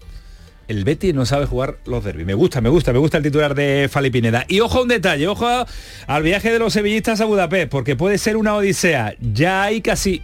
El 0.69 0.83
Betis 0.85 1.13
no 1.15 1.25
sabe 1.25 1.45
jugar 1.45 1.77
los 1.85 2.03
derbis. 2.03 2.25
Me 2.25 2.35
gusta, 2.35 2.61
me 2.61 2.69
gusta, 2.69 2.93
me 2.93 2.99
gusta 2.99 3.17
el 3.17 3.23
titular 3.23 3.53
de 3.55 3.89
Fali 3.91 4.11
Pineda. 4.11 4.45
Y 4.47 4.59
ojo 4.61 4.77
a 4.79 4.81
un 4.83 4.87
detalle, 4.87 5.27
ojo 5.27 5.47
a- 5.47 5.65
al 6.07 6.23
viaje 6.23 6.51
de 6.53 6.59
los 6.59 6.71
sevillistas 6.73 7.19
a 7.21 7.25
Budapest, 7.25 7.69
porque 7.69 7.95
puede 7.95 8.17
ser 8.17 8.37
una 8.37 8.55
odisea. 8.55 9.15
Ya 9.19 9.63
hay 9.63 9.81
casi 9.81 10.21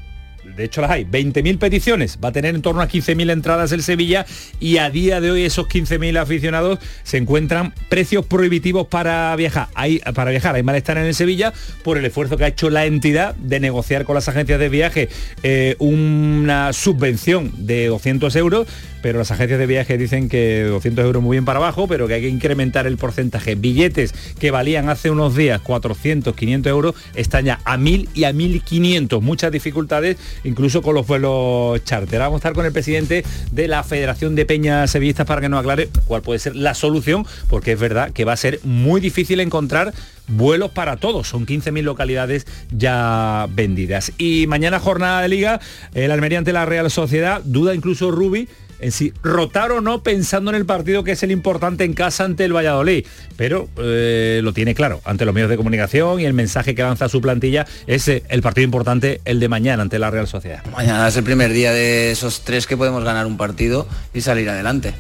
de 0.56 0.64
hecho 0.64 0.82
las 0.82 0.92
hay, 0.92 1.06
20.000 1.06 1.58
peticiones, 1.58 2.20
va 2.24 2.30
a 2.30 2.32
tener 2.32 2.56
en 2.56 2.62
torno 2.62 2.82
a 2.82 2.88
15.000 2.88 3.32
entradas 3.32 3.72
el 3.72 3.84
Sevilla 3.84 4.26
y 4.60 4.78
a 4.78 4.90
día 4.90 5.22
de 5.22 5.32
hoy 5.32 5.44
esos 5.44 5.68
15.000 5.68 6.18
aficionados 6.18 6.80
se 7.04 7.18
encuentran 7.18 7.74
precios 7.90 8.26
prohibitivos 8.26 8.88
para 8.88 9.36
viajar. 9.36 9.68
Hay, 9.76 10.00
para 10.14 10.32
viajar, 10.32 10.56
hay 10.56 10.64
malestar 10.64 10.98
en 10.98 11.06
el 11.06 11.16
Sevilla 11.16 11.54
por 11.84 11.98
el 11.98 12.06
esfuerzo 12.06 12.38
que 12.38 12.46
ha 12.46 12.48
hecho 12.48 12.70
la 12.70 12.86
entidad 12.86 13.36
de 13.36 13.60
negociar 13.60 14.06
con 14.06 14.16
las 14.16 14.28
agencias 14.28 14.60
de 14.60 14.70
viaje 14.70 15.10
eh, 15.44 15.76
una 15.80 16.74
subvención 16.74 17.52
de 17.58 17.88
200 17.88 18.36
euros, 18.36 18.68
pero 19.02 19.20
las 19.20 19.32
agencias 19.32 19.60
de 19.60 19.66
viaje 19.66 19.98
dicen 19.98 20.30
que 20.30 20.64
200 20.64 21.06
euros 21.06 21.22
muy 21.22 21.36
bien 21.36 21.46
para 21.46 21.58
abajo, 21.58 21.88
pero 21.88 22.08
que 22.08 22.16
hay 22.16 22.22
que 22.22 22.30
incrementar 22.30 22.88
el 22.88 22.98
porcentaje. 22.98 23.56
Billetes 23.56 24.14
que 24.40 24.52
valían 24.52 24.90
hace 24.90 25.10
unos 25.10 25.36
días 25.36 25.62
400, 25.62 26.36
500 26.36 26.70
euros, 26.70 26.96
están 27.14 27.46
ya 27.46 27.60
a 27.66 27.78
1.000 27.78 28.10
y 28.14 28.24
a 28.24 28.32
1.500. 28.34 29.22
Muchas 29.22 29.52
dificultades, 29.52 30.18
incluso 30.44 30.82
con 30.82 30.96
los 30.96 31.08
vuelos 31.08 31.84
charter. 31.84 32.20
Vamos 32.20 32.36
a 32.36 32.38
estar 32.38 32.54
con 32.54 32.66
el 32.66 32.72
presidente 32.72 33.24
de 33.52 33.68
la 33.68 33.84
Federación 33.84 34.36
de 34.36 34.46
Peñas 34.46 34.92
Sevillistas 34.92 35.26
para 35.26 35.42
que 35.42 35.50
nos 35.50 35.60
aclare 35.60 35.90
cuál 36.08 36.22
puede 36.22 36.40
ser 36.40 36.56
la 36.56 36.74
solución, 36.74 37.26
porque 37.50 37.74
es 37.74 37.80
verdad 37.80 38.12
que 38.12 38.26
va 38.26 38.34
a 38.34 38.38
ser 38.38 38.60
muy 38.64 39.02
difícil 39.02 39.40
encontrar 39.40 39.94
vuelos 40.28 40.72
para 40.72 40.98
todos. 40.98 41.28
Son 41.28 41.46
15.000 41.46 41.82
localidades 41.84 42.46
ya 42.72 43.48
vendidas. 43.52 44.12
Y 44.18 44.48
mañana 44.48 44.80
jornada 44.80 45.22
de 45.22 45.30
liga, 45.30 45.60
el 45.94 46.12
Almería 46.12 46.40
ante 46.40 46.54
la 46.54 46.66
Real 46.66 46.90
Sociedad, 46.90 47.42
duda 47.44 47.76
incluso 47.76 48.12
Rubi 48.12 48.48
en 48.80 48.92
si 48.92 49.14
rotar 49.24 49.72
o 49.72 49.82
no 49.82 50.04
pensando 50.04 50.52
en 50.52 50.56
el 50.56 50.66
partido 50.66 51.04
que 51.04 51.12
es 51.12 51.24
el 51.24 51.32
importante 51.32 51.84
en 51.84 51.94
casa 51.94 52.24
ante 52.24 52.46
el 52.46 52.56
Valladolid. 52.56 53.06
Pero 53.38 53.70
eh, 53.78 54.42
lo 54.44 54.54
tiene 54.54 54.76
claro 54.76 55.02
ante 55.06 55.26
los 55.26 55.34
medios 55.34 55.50
de 55.50 55.58
comunicación 55.58 56.20
y 56.20 56.26
el 56.26 56.34
mensaje 56.34 56.76
que 56.76 56.84
lanza 56.84 57.10
su 57.10 57.22
plantilla 57.22 57.66
es 57.88 58.08
eh, 58.08 58.24
el 58.30 58.42
partido 58.42 58.66
importante, 58.66 59.22
el 59.26 59.40
de 59.40 59.50
mañana 59.50 59.84
ante 59.84 60.00
la 60.00 60.12
Real 60.12 60.28
Sociedad. 60.28 60.64
Mañana 60.72 61.08
es 61.08 61.18
el 61.18 61.24
primer 61.24 61.52
día 61.52 61.72
de 61.72 62.12
esos 62.12 62.42
tres 62.42 62.68
que 62.68 62.78
podemos 62.78 63.04
ganar 63.04 63.26
un 63.26 63.38
partido 63.38 63.88
y 64.14 64.22
salir 64.22 64.50
adelante. 64.50 64.94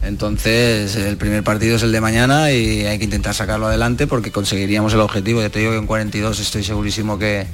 Entonces, 0.00 0.94
el 0.94 1.16
primer 1.16 1.42
partido 1.42 1.74
es 1.74 1.82
el 1.82 1.90
de 1.90 2.00
mañana 2.00 2.52
y 2.52 2.86
hay 2.86 2.98
que 2.98 3.04
intentar 3.04 3.34
sacarlo 3.34 3.66
adelante 3.66 4.06
porque 4.06 4.30
conseguiríamos 4.30 4.94
el 4.94 5.00
objetivo. 5.00 5.42
Ya 5.42 5.50
te 5.50 5.58
digo 5.58 5.72
que 5.72 5.78
en 5.78 5.86
42 5.86 6.38
estoy 6.38 6.62
segurísimo 6.62 7.18
que 7.18 7.46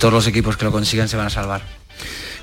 todos 0.00 0.12
los 0.12 0.26
equipos 0.26 0.56
que 0.56 0.64
lo 0.64 0.72
consigan 0.72 1.08
se 1.08 1.16
van 1.16 1.26
a 1.26 1.30
salvar. 1.30 1.62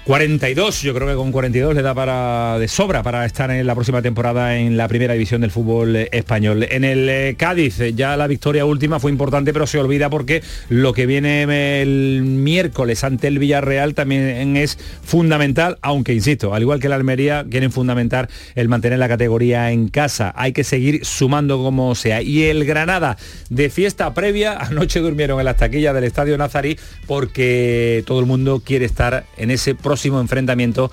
42, 0.05 0.83
yo 0.83 0.93
creo 0.93 1.07
que 1.07 1.15
con 1.15 1.31
42 1.31 1.74
le 1.74 1.81
da 1.81 1.95
para 1.95 2.59
de 2.59 2.67
sobra 2.67 3.01
para 3.01 3.25
estar 3.25 3.50
en 3.50 3.65
la 3.65 3.74
próxima 3.74 4.03
temporada 4.03 4.55
en 4.55 4.77
la 4.77 4.88
primera 4.88 5.13
división 5.13 5.41
del 5.41 5.50
fútbol 5.50 5.95
eh, 5.95 6.09
español. 6.12 6.67
En 6.69 6.83
el 6.83 7.09
eh, 7.09 7.35
Cádiz 7.35 7.79
eh, 7.79 7.95
ya 7.95 8.15
la 8.15 8.27
victoria 8.27 8.65
última 8.65 9.00
fue 9.00 9.09
importante, 9.09 9.51
pero 9.51 9.65
se 9.65 9.79
olvida 9.79 10.12
porque 10.12 10.43
lo 10.69 10.93
que 10.93 11.07
viene 11.07 11.81
el 11.81 12.21
miércoles 12.24 13.03
ante 13.03 13.27
el 13.27 13.39
Villarreal 13.39 13.95
también 13.95 14.55
es 14.57 14.77
fundamental, 15.03 15.79
aunque 15.81 16.13
insisto, 16.13 16.53
al 16.53 16.62
igual 16.62 16.79
que 16.79 16.88
la 16.88 16.97
Almería 16.97 17.43
quieren 17.50 17.71
fundamentar 17.71 18.29
el 18.53 18.69
mantener 18.69 19.00
la 19.00 19.07
categoría 19.07 19.71
en 19.71 19.88
casa. 19.88 20.31
Hay 20.35 20.53
que 20.53 20.63
seguir 20.63 21.03
sumando 21.03 21.57
como 21.57 21.95
sea. 21.95 22.21
Y 22.21 22.43
el 22.43 22.63
Granada 22.65 23.17
de 23.50 23.71
fiesta 23.71 24.13
previa, 24.13 24.55
anoche 24.59 25.00
durmieron 25.00 25.39
en 25.39 25.45
las 25.45 25.57
taquillas 25.57 25.95
del 25.95 26.03
Estadio 26.03 26.38
Nazarí 26.38 26.77
porque 27.07 28.03
todo 28.05 28.19
el 28.19 28.27
mundo 28.27 28.62
quiere 28.63 28.85
estar 28.85 29.25
en 29.38 29.50
ese 29.50 29.74
próximo 29.74 29.95
próximo 29.96 30.20
enfrentamiento 30.20 30.92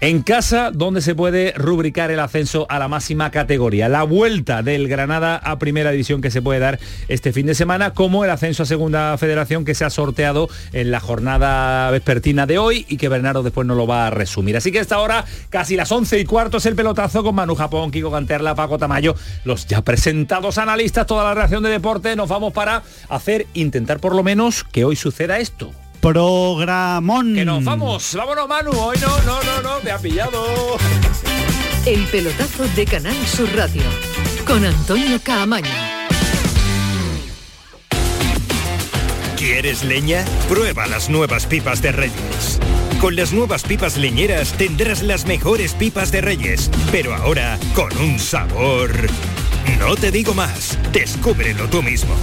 en 0.00 0.22
casa, 0.22 0.72
donde 0.74 1.00
se 1.00 1.14
puede 1.14 1.52
rubricar 1.52 2.10
el 2.10 2.18
ascenso 2.18 2.66
a 2.68 2.80
la 2.80 2.88
máxima 2.88 3.30
categoría. 3.30 3.88
La 3.88 4.02
vuelta 4.02 4.60
del 4.64 4.88
Granada 4.88 5.36
a 5.36 5.60
primera 5.60 5.92
división 5.92 6.20
que 6.20 6.32
se 6.32 6.42
puede 6.42 6.58
dar 6.58 6.80
este 7.06 7.32
fin 7.32 7.46
de 7.46 7.54
semana, 7.54 7.94
como 7.94 8.24
el 8.24 8.30
ascenso 8.30 8.64
a 8.64 8.66
segunda 8.66 9.16
federación 9.16 9.64
que 9.64 9.76
se 9.76 9.84
ha 9.84 9.90
sorteado 9.90 10.48
en 10.72 10.90
la 10.90 10.98
jornada 10.98 11.88
vespertina 11.92 12.46
de 12.46 12.58
hoy 12.58 12.84
y 12.88 12.96
que 12.96 13.08
Bernardo 13.08 13.44
después 13.44 13.64
nos 13.64 13.76
lo 13.76 13.86
va 13.86 14.08
a 14.08 14.10
resumir. 14.10 14.56
Así 14.56 14.72
que 14.72 14.80
esta 14.80 14.98
hora, 14.98 15.24
casi 15.50 15.76
las 15.76 15.92
11 15.92 16.18
y 16.18 16.24
cuarto, 16.24 16.56
es 16.56 16.66
el 16.66 16.74
pelotazo 16.74 17.22
con 17.22 17.36
Manu 17.36 17.54
Japón, 17.54 17.92
Kiko 17.92 18.10
Canterla, 18.10 18.56
Paco 18.56 18.78
Tamayo, 18.78 19.14
los 19.44 19.68
ya 19.68 19.82
presentados 19.82 20.58
analistas, 20.58 21.06
toda 21.06 21.22
la 21.22 21.34
reacción 21.34 21.62
de 21.62 21.70
deporte. 21.70 22.16
Nos 22.16 22.28
vamos 22.28 22.52
para 22.52 22.82
hacer, 23.08 23.46
intentar 23.54 24.00
por 24.00 24.16
lo 24.16 24.24
menos 24.24 24.64
que 24.64 24.84
hoy 24.84 24.96
suceda 24.96 25.38
esto. 25.38 25.72
Programón. 26.02 27.32
Que 27.32 27.44
nos 27.44 27.62
vamos. 27.62 28.14
Vámonos, 28.16 28.48
Manu. 28.48 28.72
Hoy 28.72 28.98
no, 29.00 29.22
no, 29.22 29.40
no, 29.44 29.62
no. 29.62 29.80
Me 29.84 29.92
ha 29.92 29.98
pillado. 29.98 30.76
El 31.86 32.04
pelotazo 32.06 32.66
de 32.74 32.84
Canal 32.86 33.14
Sur 33.24 33.48
Radio. 33.54 33.84
Con 34.44 34.64
Antonio 34.64 35.20
Caamaño. 35.22 35.70
¿Quieres 39.36 39.84
leña? 39.84 40.24
Prueba 40.48 40.88
las 40.88 41.08
nuevas 41.08 41.46
pipas 41.46 41.80
de 41.80 41.92
Reyes. 41.92 42.58
Con 43.00 43.14
las 43.14 43.32
nuevas 43.32 43.62
pipas 43.62 43.96
leñeras 43.96 44.54
tendrás 44.54 45.02
las 45.02 45.24
mejores 45.24 45.74
pipas 45.74 46.10
de 46.10 46.20
Reyes, 46.20 46.68
pero 46.90 47.14
ahora 47.14 47.60
con 47.76 47.96
un 47.98 48.18
sabor. 48.18 48.90
No 49.78 49.94
te 49.94 50.10
digo 50.10 50.34
más, 50.34 50.76
descúbrelo 50.92 51.68
tú 51.68 51.80
mismo. 51.80 52.16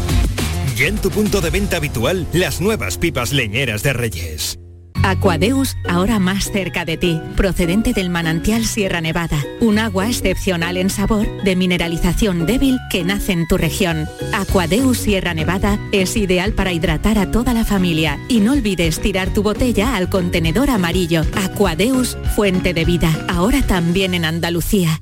Ya 0.80 0.88
en 0.88 0.98
tu 0.98 1.10
punto 1.10 1.42
de 1.42 1.50
venta 1.50 1.76
habitual, 1.76 2.26
las 2.32 2.62
nuevas 2.62 2.98
pipas 2.98 3.34
leñeras 3.34 3.84
de 3.84 3.92
Reyes. 3.92 4.58
Aquadeus, 5.04 5.76
ahora 5.90 6.20
más 6.20 6.54
cerca 6.54 6.86
de 6.86 6.96
ti, 6.96 7.20
procedente 7.36 7.92
del 7.92 8.10
manantial 8.10 8.66
Sierra 8.66 9.02
Nevada, 9.02 9.44
un 9.60 9.78
agua 9.78 10.08
excepcional 10.08 10.78
en 10.78 10.90
sabor, 10.90 11.28
de 11.44 11.58
mineralización 11.58 12.46
débil 12.46 12.78
que 12.90 13.04
nace 13.04 13.34
en 13.34 13.46
tu 13.50 13.58
región. 13.58 14.08
Aquadeus 14.34 15.00
Sierra 15.00 15.34
Nevada 15.34 15.78
es 15.92 16.16
ideal 16.16 16.54
para 16.54 16.72
hidratar 16.72 17.18
a 17.18 17.30
toda 17.30 17.54
la 17.54 17.66
familia 17.66 18.18
y 18.30 18.40
no 18.40 18.54
olvides 18.54 19.02
tirar 19.02 19.34
tu 19.34 19.44
botella 19.44 19.98
al 19.98 20.10
contenedor 20.10 20.70
amarillo. 20.70 21.24
Aquadeus, 21.44 22.18
fuente 22.38 22.74
de 22.74 22.86
vida, 22.86 23.26
ahora 23.28 23.62
también 23.64 24.14
en 24.14 24.24
Andalucía. 24.24 25.02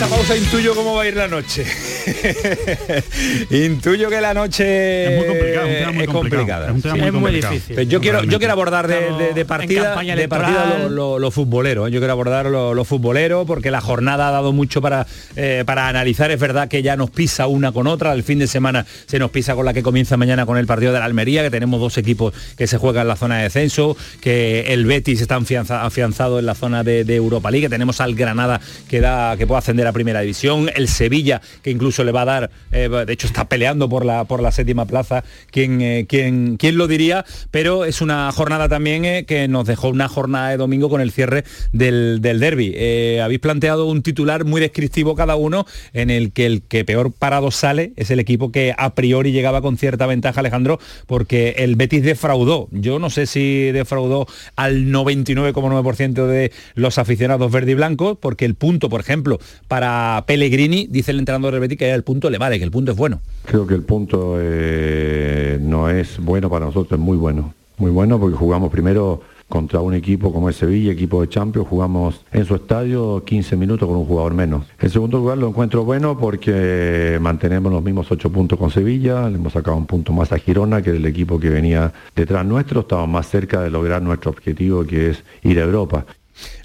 Esta 0.00 0.16
pausa 0.16 0.34
intuyo 0.34 0.74
cómo 0.74 0.94
va 0.94 1.02
a 1.02 1.08
ir 1.08 1.14
la 1.14 1.28
noche. 1.28 1.62
intuyo 3.50 4.08
que 4.08 4.18
la 4.22 4.32
noche 4.32 5.04
Es 5.12 5.18
muy 5.18 5.26
complicado, 5.26 5.66
un 5.68 5.74
tema 5.74 5.92
muy 5.92 6.04
es 6.04 6.08
complicado. 6.08 6.38
complicada. 6.40 6.66
Es 6.66 6.72
un 6.72 6.80
tema 6.82 6.94
Sí, 6.94 7.00
muy 7.00 7.06
es 7.08 7.12
muy 7.12 7.20
complicado. 7.22 7.52
difícil. 7.52 7.76
Pero 7.76 7.90
yo 7.90 8.00
quiero, 8.00 8.24
yo 8.24 8.38
quiero 8.38 8.52
abordar 8.54 8.88
de, 8.88 8.94
de- 8.94 9.34
de 9.34 9.44
partida, 9.44 9.94
de 10.16 10.28
partida 10.28 10.78
lo, 10.84 10.88
lo- 10.88 11.18
lo 11.18 11.30
futbolero. 11.30 11.86
¿eh? 11.86 11.90
Yo 11.90 12.00
quiero 12.00 12.12
abordar 12.14 12.46
lo, 12.46 12.72
lo 12.72 12.84
futbolero 12.86 13.44
porque 13.44 13.70
la 13.70 13.82
jornada 13.82 14.28
ha 14.28 14.30
dado 14.30 14.52
mucho 14.54 14.80
para, 14.80 15.06
eh, 15.36 15.64
para 15.66 15.86
analizar. 15.88 16.30
Es 16.30 16.40
verdad 16.40 16.68
que 16.68 16.82
ya 16.82 16.96
nos 16.96 17.10
pisa 17.10 17.46
una 17.46 17.70
con 17.72 17.86
otra. 17.86 18.14
El 18.14 18.22
fin 18.22 18.38
de 18.38 18.46
semana 18.46 18.86
se 19.06 19.18
nos 19.18 19.30
pisa 19.30 19.54
con 19.54 19.66
la 19.66 19.74
que 19.74 19.82
comienza 19.82 20.16
mañana 20.16 20.46
con 20.46 20.56
el 20.56 20.66
partido 20.66 20.94
de 20.94 20.98
la 20.98 21.04
Almería, 21.04 21.42
que 21.42 21.50
tenemos 21.50 21.78
dos 21.78 21.98
equipos 21.98 22.32
que 22.56 22.66
se 22.66 22.78
juegan 22.78 23.02
en 23.02 23.08
la 23.08 23.16
zona 23.16 23.36
de 23.36 23.42
descenso, 23.44 23.98
que 24.22 24.72
el 24.72 24.86
Betis 24.86 25.20
está 25.20 25.36
afianza- 25.36 25.84
afianzado 25.84 26.38
en 26.38 26.46
la 26.46 26.54
zona 26.54 26.84
de, 26.84 27.04
de 27.04 27.16
Europa 27.16 27.50
League, 27.50 27.66
que 27.66 27.70
tenemos 27.70 28.00
al 28.00 28.14
Granada 28.14 28.62
que 28.88 29.00
da 29.00 29.36
que 29.36 29.46
puede 29.46 29.58
ascender 29.58 29.86
a 29.86 29.89
primera 29.92 30.20
división, 30.20 30.70
el 30.74 30.88
Sevilla 30.88 31.40
que 31.62 31.70
incluso 31.70 32.04
le 32.04 32.12
va 32.12 32.22
a 32.22 32.26
dar, 32.26 32.50
eh, 32.72 32.88
de 32.88 33.12
hecho 33.12 33.26
está 33.26 33.48
peleando 33.48 33.88
por 33.88 34.04
la 34.04 34.24
por 34.24 34.42
la 34.42 34.52
séptima 34.52 34.86
plaza, 34.86 35.24
quién, 35.50 35.80
eh, 35.80 36.06
quién, 36.08 36.56
quién 36.56 36.76
lo 36.76 36.86
diría, 36.86 37.24
pero 37.50 37.84
es 37.84 38.00
una 38.00 38.30
jornada 38.32 38.68
también 38.68 39.04
eh, 39.04 39.24
que 39.26 39.48
nos 39.48 39.66
dejó 39.66 39.88
una 39.88 40.08
jornada 40.08 40.50
de 40.50 40.56
domingo 40.56 40.88
con 40.88 41.00
el 41.00 41.10
cierre 41.10 41.44
del, 41.72 42.20
del 42.20 42.40
derby. 42.40 42.72
Eh, 42.76 43.20
habéis 43.22 43.40
planteado 43.40 43.86
un 43.86 44.02
titular 44.02 44.44
muy 44.44 44.60
descriptivo 44.60 45.14
cada 45.14 45.36
uno 45.36 45.66
en 45.92 46.10
el 46.10 46.32
que 46.32 46.46
el 46.46 46.62
que 46.62 46.84
peor 46.84 47.12
parado 47.12 47.50
sale 47.50 47.92
es 47.96 48.10
el 48.10 48.20
equipo 48.20 48.52
que 48.52 48.74
a 48.76 48.94
priori 48.94 49.32
llegaba 49.32 49.62
con 49.62 49.76
cierta 49.76 50.06
ventaja, 50.06 50.40
Alejandro, 50.40 50.78
porque 51.06 51.56
el 51.58 51.76
Betis 51.76 52.02
defraudó. 52.02 52.68
Yo 52.70 52.98
no 52.98 53.10
sé 53.10 53.26
si 53.26 53.72
defraudó 53.72 54.26
al 54.56 54.86
99,9% 54.86 56.26
de 56.26 56.52
los 56.74 56.98
aficionados 56.98 57.50
verde 57.50 57.72
y 57.72 57.74
blancos, 57.74 58.18
porque 58.20 58.44
el 58.44 58.54
punto, 58.54 58.88
por 58.88 59.00
ejemplo, 59.00 59.38
para 59.80 60.22
Pellegrini, 60.26 60.88
dice 60.90 61.10
el 61.10 61.20
entrenador 61.20 61.52
del 61.54 61.60
Betis 61.62 61.78
que 61.78 61.90
el 61.90 62.02
punto 62.02 62.28
le 62.28 62.36
vale, 62.36 62.58
que 62.58 62.64
el 62.64 62.70
punto 62.70 62.92
es 62.92 62.98
bueno. 62.98 63.22
Creo 63.46 63.66
que 63.66 63.72
el 63.72 63.80
punto 63.80 64.36
eh, 64.38 65.58
no 65.58 65.88
es 65.88 66.18
bueno 66.18 66.50
para 66.50 66.66
nosotros, 66.66 66.98
es 66.98 67.02
muy 67.02 67.16
bueno. 67.16 67.54
Muy 67.78 67.90
bueno 67.90 68.20
porque 68.20 68.36
jugamos 68.36 68.70
primero 68.70 69.22
contra 69.48 69.80
un 69.80 69.94
equipo 69.94 70.34
como 70.34 70.50
es 70.50 70.56
Sevilla, 70.56 70.92
equipo 70.92 71.22
de 71.22 71.30
Champions, 71.30 71.66
jugamos 71.66 72.20
en 72.30 72.44
su 72.44 72.56
estadio 72.56 73.24
15 73.24 73.56
minutos 73.56 73.88
con 73.88 73.96
un 73.96 74.04
jugador 74.04 74.34
menos. 74.34 74.66
En 74.78 74.90
segundo 74.90 75.16
lugar 75.16 75.38
lo 75.38 75.48
encuentro 75.48 75.82
bueno 75.82 76.18
porque 76.18 77.16
mantenemos 77.18 77.72
los 77.72 77.82
mismos 77.82 78.10
8 78.10 78.30
puntos 78.30 78.58
con 78.58 78.70
Sevilla, 78.70 79.30
le 79.30 79.36
hemos 79.36 79.54
sacado 79.54 79.78
un 79.78 79.86
punto 79.86 80.12
más 80.12 80.30
a 80.30 80.38
Girona, 80.38 80.82
que 80.82 80.90
era 80.90 80.98
el 80.98 81.06
equipo 81.06 81.40
que 81.40 81.48
venía 81.48 81.90
detrás 82.14 82.44
nuestro, 82.44 82.80
estamos 82.80 83.08
más 83.08 83.30
cerca 83.30 83.62
de 83.62 83.70
lograr 83.70 84.02
nuestro 84.02 84.30
objetivo 84.30 84.84
que 84.84 85.08
es 85.08 85.24
ir 85.42 85.58
a 85.58 85.62
Europa. 85.62 86.04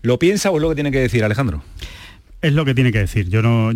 ¿Lo 0.01 0.19
piensa 0.19 0.51
o 0.51 0.57
es 0.57 0.61
lo 0.61 0.67
que 0.67 0.75
tiene 0.75 0.91
que 0.91 0.99
decir 0.99 1.23
Alejandro? 1.23 1.61
Es 2.45 2.53
lo 2.53 2.63
que 2.63 2.75
tiene 2.75 2.91
que 2.91 2.99
decir. 2.99 3.27
Yo 3.29 3.71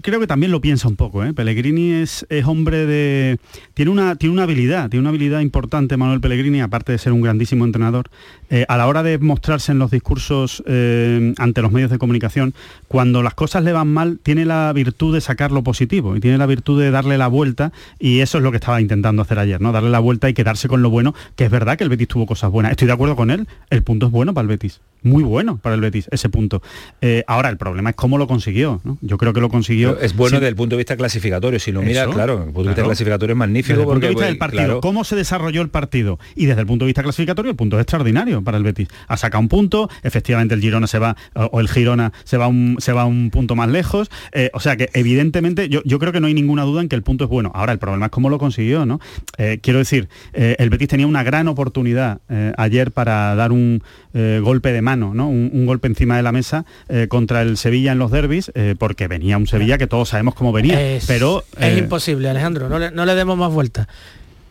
creo 0.00 0.20
que 0.20 0.26
también 0.26 0.50
lo 0.50 0.62
piensa 0.62 0.88
un 0.88 0.96
poco. 0.96 1.24
¿eh? 1.24 1.34
Pellegrini 1.34 1.92
es, 1.92 2.24
es 2.30 2.46
hombre 2.46 2.86
de. 2.86 3.38
Tiene 3.74 3.90
una, 3.90 4.16
tiene 4.16 4.32
una 4.32 4.44
habilidad, 4.44 4.88
tiene 4.88 5.02
una 5.02 5.10
habilidad 5.10 5.40
importante 5.40 5.98
Manuel 5.98 6.20
Pellegrini, 6.20 6.62
aparte 6.62 6.92
de 6.92 6.98
ser 6.98 7.12
un 7.12 7.20
grandísimo 7.20 7.66
entrenador, 7.66 8.08
eh, 8.48 8.64
a 8.68 8.78
la 8.78 8.86
hora 8.86 9.02
de 9.02 9.18
mostrarse 9.18 9.72
en 9.72 9.78
los 9.78 9.90
discursos 9.90 10.62
eh, 10.66 11.34
ante 11.36 11.60
los 11.60 11.70
medios 11.70 11.90
de 11.90 11.98
comunicación, 11.98 12.54
cuando 12.88 13.22
las 13.22 13.34
cosas 13.34 13.62
le 13.62 13.72
van 13.72 13.88
mal, 13.88 14.18
tiene 14.22 14.46
la 14.46 14.72
virtud 14.72 15.14
de 15.14 15.20
sacar 15.20 15.52
lo 15.52 15.62
positivo 15.62 16.16
y 16.16 16.20
tiene 16.20 16.38
la 16.38 16.46
virtud 16.46 16.80
de 16.80 16.90
darle 16.90 17.18
la 17.18 17.28
vuelta 17.28 17.72
y 17.98 18.20
eso 18.20 18.38
es 18.38 18.44
lo 18.44 18.52
que 18.52 18.56
estaba 18.56 18.80
intentando 18.80 19.20
hacer 19.20 19.38
ayer, 19.38 19.60
¿no? 19.60 19.70
Darle 19.70 19.90
la 19.90 20.00
vuelta 20.00 20.30
y 20.30 20.34
quedarse 20.34 20.66
con 20.66 20.80
lo 20.80 20.88
bueno, 20.88 21.14
que 21.36 21.44
es 21.44 21.50
verdad 21.50 21.76
que 21.76 21.84
el 21.84 21.90
Betis 21.90 22.08
tuvo 22.08 22.24
cosas 22.24 22.50
buenas. 22.50 22.72
Estoy 22.72 22.86
de 22.86 22.94
acuerdo 22.94 23.16
con 23.16 23.30
él, 23.30 23.46
el 23.68 23.82
punto 23.82 24.06
es 24.06 24.12
bueno 24.12 24.32
para 24.32 24.42
el 24.42 24.48
Betis 24.48 24.80
muy 25.02 25.22
bueno 25.22 25.58
para 25.58 25.74
el 25.74 25.80
Betis, 25.80 26.08
ese 26.10 26.28
punto. 26.28 26.62
Eh, 27.00 27.24
ahora, 27.26 27.48
el 27.48 27.56
problema 27.56 27.90
es 27.90 27.96
cómo 27.96 28.18
lo 28.18 28.26
consiguió. 28.26 28.80
¿no? 28.84 28.98
Yo 29.00 29.18
creo 29.18 29.32
que 29.32 29.40
lo 29.40 29.48
consiguió... 29.48 29.94
Pero 29.94 30.06
es 30.06 30.16
bueno 30.16 30.38
desde 30.38 30.48
el 30.48 30.56
punto 30.56 30.76
de 30.76 30.78
vista 30.78 30.96
clasificatorio. 30.96 31.58
Si 31.58 31.72
lo 31.72 31.82
mira, 31.82 32.06
claro, 32.06 32.36
desde 32.36 32.48
el 32.48 32.52
punto 32.52 32.62
de 32.62 32.68
vista 32.68 32.84
clasificatorio 32.84 33.32
es 33.34 33.38
magnífico. 33.38 33.78
Desde 33.78 33.82
el 33.82 33.88
punto 33.88 34.06
de 34.06 34.10
vista 34.10 34.26
del 34.26 34.38
pues, 34.38 34.38
partido, 34.38 34.64
claro, 34.64 34.80
cómo 34.80 35.04
se 35.04 35.16
desarrolló 35.16 35.62
el 35.62 35.68
partido. 35.68 36.18
Y 36.34 36.46
desde 36.46 36.60
el 36.60 36.66
punto 36.66 36.84
de 36.84 36.88
vista 36.88 37.02
clasificatorio, 37.02 37.50
el 37.50 37.56
punto 37.56 37.76
es 37.76 37.82
extraordinario 37.82 38.42
para 38.42 38.58
el 38.58 38.64
Betis. 38.64 38.88
Ha 39.08 39.16
sacado 39.16 39.40
un 39.40 39.48
punto, 39.48 39.88
efectivamente 40.02 40.54
el 40.54 40.60
Girona 40.60 40.86
se 40.86 40.98
va, 40.98 41.16
o 41.34 41.60
el 41.60 41.68
Girona 41.68 42.12
se 42.24 42.36
va 42.36 42.46
un, 42.46 42.76
se 42.78 42.92
va 42.92 43.04
un 43.04 43.30
punto 43.30 43.56
más 43.56 43.68
lejos. 43.68 44.10
Eh, 44.32 44.50
o 44.54 44.60
sea 44.60 44.76
que 44.76 44.90
evidentemente 44.94 45.68
yo, 45.68 45.82
yo 45.84 45.98
creo 45.98 46.12
que 46.12 46.20
no 46.20 46.26
hay 46.26 46.34
ninguna 46.34 46.62
duda 46.62 46.82
en 46.82 46.88
que 46.88 46.96
el 46.96 47.02
punto 47.02 47.24
es 47.24 47.30
bueno. 47.30 47.50
Ahora, 47.54 47.72
el 47.72 47.78
problema 47.78 48.06
es 48.06 48.12
cómo 48.12 48.30
lo 48.30 48.38
consiguió, 48.38 48.86
¿no? 48.86 49.00
Eh, 49.38 49.58
quiero 49.62 49.78
decir, 49.78 50.08
el 50.32 50.70
Betis 50.70 50.88
tenía 50.88 51.06
una 51.06 51.22
gran 51.22 51.48
oportunidad 51.48 52.20
ayer 52.56 52.92
para 52.92 53.34
dar 53.34 53.52
un 53.52 53.82
golpe 54.12 54.72
de 54.72 54.82
mano, 54.82 54.91
¿no? 54.96 55.28
Un, 55.28 55.50
un 55.52 55.66
golpe 55.66 55.88
encima 55.88 56.16
de 56.16 56.22
la 56.22 56.32
mesa 56.32 56.64
eh, 56.88 57.06
contra 57.08 57.42
el 57.42 57.56
Sevilla 57.56 57.92
en 57.92 57.98
los 57.98 58.10
derbis, 58.10 58.50
eh, 58.54 58.74
porque 58.78 59.08
venía 59.08 59.36
un 59.38 59.46
Sevilla 59.46 59.78
que 59.78 59.86
todos 59.86 60.08
sabemos 60.10 60.34
cómo 60.34 60.52
venía. 60.52 60.80
Es, 60.80 61.06
pero 61.06 61.44
es 61.58 61.76
eh, 61.76 61.78
imposible, 61.78 62.28
Alejandro, 62.28 62.68
no 62.68 62.78
le, 62.78 62.90
no 62.90 63.04
le 63.04 63.14
demos 63.14 63.36
más 63.36 63.52
vueltas. 63.52 63.86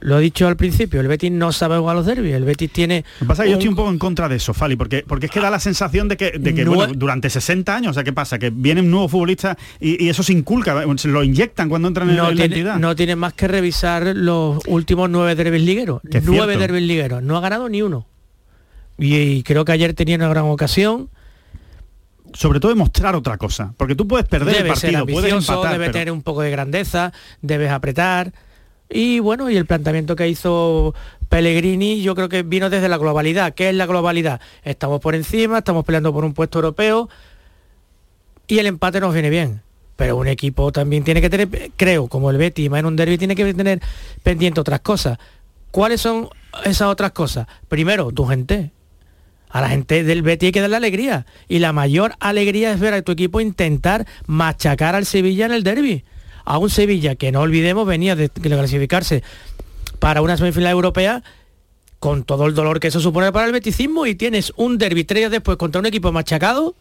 Lo 0.03 0.17
he 0.17 0.21
dicho 0.24 0.48
al 0.48 0.55
principio, 0.57 1.00
el 1.00 1.07
Betis 1.07 1.31
no 1.31 1.51
sabe 1.51 1.77
jugar 1.77 1.95
a 1.95 2.00
los 2.00 2.07
derbis, 2.07 2.33
el 2.33 2.43
Betis 2.43 2.71
tiene... 2.71 3.05
Lo 3.19 3.25
que 3.25 3.27
pasa 3.27 3.43
es 3.43 3.45
que 3.45 3.51
yo 3.51 3.55
un- 3.57 3.60
estoy 3.60 3.69
un 3.69 3.75
poco 3.75 3.89
en 3.91 4.00
contra 4.00 4.27
de 4.27 4.38
eso, 4.38 4.51
Fali, 4.51 4.75
porque, 4.75 5.03
porque 5.07 5.27
es 5.27 5.31
que 5.31 5.39
da 5.39 5.51
la 5.51 5.60
sensación 5.60 6.07
de 6.07 6.17
que, 6.17 6.31
de 6.39 6.55
que 6.55 6.65
bueno, 6.65 6.93
durante 6.95 7.29
60 7.29 7.75
años, 7.75 7.91
o 7.91 7.93
sea, 7.93 8.03
¿qué 8.03 8.12
pasa? 8.12 8.39
Que 8.39 8.50
vienen 8.50 8.89
nuevos 8.89 9.12
futbolistas 9.12 9.57
y, 9.79 10.03
y 10.03 10.10
eso 10.10 10.24
se 10.24 10.33
inculca, 10.33 10.83
se 10.98 11.07
lo 11.07 11.24
inyectan 11.24 11.69
cuando 11.69 11.88
entran 11.88 12.10
en, 12.10 12.15
no 12.15 12.29
en 12.31 12.36
la 12.36 12.45
entidad. 12.45 12.79
no 12.79 12.95
tiene 12.95 13.15
más 13.15 13.33
que 13.33 13.48
revisar 13.48 14.15
los 14.15 14.63
últimos 14.65 15.07
nueve 15.07 15.36
derbis 15.36 15.62
ligueros. 15.62 16.01
Nueve 16.24 16.57
derbis 16.57 16.81
ligueros. 16.81 17.21
No 17.21 17.38
ha 17.38 17.41
ganado 17.41 17.69
ni 17.69 17.83
uno. 17.83 18.07
Y, 19.01 19.15
y 19.17 19.43
creo 19.43 19.65
que 19.65 19.74
ayer 19.74 19.93
tenía 19.93 20.15
una 20.15 20.29
gran 20.29 20.46
ocasión. 20.46 21.10
Sobre 22.34 22.62
todo 22.62 22.72
demostrar 22.72 23.13
otra 23.15 23.38
cosa, 23.38 23.74
porque 23.75 23.93
tú 23.93 24.08
puedes 24.08 24.25
perder 24.25 24.55
el 24.55 24.62
ser 24.62 24.67
partido, 24.67 25.05
puedes 25.05 25.34
ambicioso, 25.34 25.51
empatar, 25.53 25.74
debe 25.74 25.86
pero- 25.88 25.93
tener 25.93 26.12
un 26.13 26.22
poco 26.22 26.41
de 26.41 26.51
grandeza, 26.51 27.12
debes 27.41 27.70
apretar. 27.72 28.31
Y 28.89 29.20
bueno, 29.20 29.50
y 29.50 29.58
el 29.58 29.65
planteamiento 29.65 30.15
que 30.15 30.29
hizo 30.29 30.93
Pellegrini 31.27 32.01
yo 32.01 32.15
creo 32.15 32.29
que 32.29 32.43
vino 32.43 32.70
desde 32.70 32.88
la 32.88 32.98
globalidad. 32.98 33.53
¿Qué 33.53 33.70
es 33.70 33.75
la 33.75 33.86
globalidad? 33.86 34.39
Estamos 34.63 35.01
por 35.01 35.15
encima, 35.15 35.58
estamos 35.58 35.84
peleando 35.84 36.13
por 36.13 36.24
un 36.24 36.34
puesto 36.34 36.60
europeo 36.60 37.10
y 38.48 38.60
el 38.60 38.65
empate 38.67 39.00
nos 39.01 39.13
viene 39.13 39.29
bien. 39.29 39.62
Pero 39.98 40.15
un 40.17 40.27
equipo 40.27 40.72
también 40.72 41.03
tiene 41.03 41.22
que 41.22 41.29
tener, 41.29 41.72
creo, 41.75 42.08
como 42.08 42.31
el 42.31 42.38
Betis, 42.38 42.70
más 42.70 42.79
en 42.79 42.86
un 42.86 42.96
derby, 42.96 43.17
tiene 43.17 43.36
que 43.36 43.53
tener 43.53 43.81
pendiente 44.24 44.60
otras 44.60 44.79
cosas. 44.79 45.17
¿Cuáles 45.70 46.01
son 46.01 46.29
esas 46.65 46.88
otras 46.88 47.12
cosas? 47.12 47.48
Primero, 47.67 48.12
tu 48.12 48.25
gente. 48.25 48.72
A 49.51 49.62
la 49.62 49.70
gente 49.70 50.03
del 50.03 50.22
Betis 50.22 50.48
hay 50.48 50.51
que 50.53 50.62
darle 50.62 50.77
alegría. 50.77 51.25
Y 51.48 51.60
la 51.60 51.74
mayor 51.74 52.13
alegría 52.20 52.72
es 52.72 52.79
ver 52.79 52.93
a 52.93 53.01
tu 53.01 53.12
equipo 53.12 53.41
intentar 53.41 54.08
machacar 54.25 54.96
al 54.96 55.05
Sevilla 55.05 55.46
en 55.46 55.51
el 55.51 55.63
derby. 55.63 56.05
A 56.46 56.58
un 56.58 56.70
Sevilla 56.70 57.15
que 57.15 57.31
no 57.31 57.41
olvidemos 57.41 57.86
venía 57.86 58.15
de, 58.15 58.29
clasificarse 58.29 59.24
para 60.00 60.22
una 60.22 60.38
semifinal 60.38 60.72
europea 60.72 61.24
con 62.00 62.24
todo 62.24 62.48
el 62.48 62.55
dolor 62.55 62.79
que 62.79 62.88
eso 62.88 63.00
supone 63.00 63.31
para 63.31 63.46
el 63.46 63.51
beticismo 63.51 64.08
y 64.08 64.15
tienes 64.15 64.53
un 64.55 64.79
derby 64.79 65.03
tres 65.03 65.22
días 65.22 65.31
después 65.31 65.58
contra 65.58 65.79
un 65.79 65.86
equipo 65.86 66.12
machacado 66.12 66.74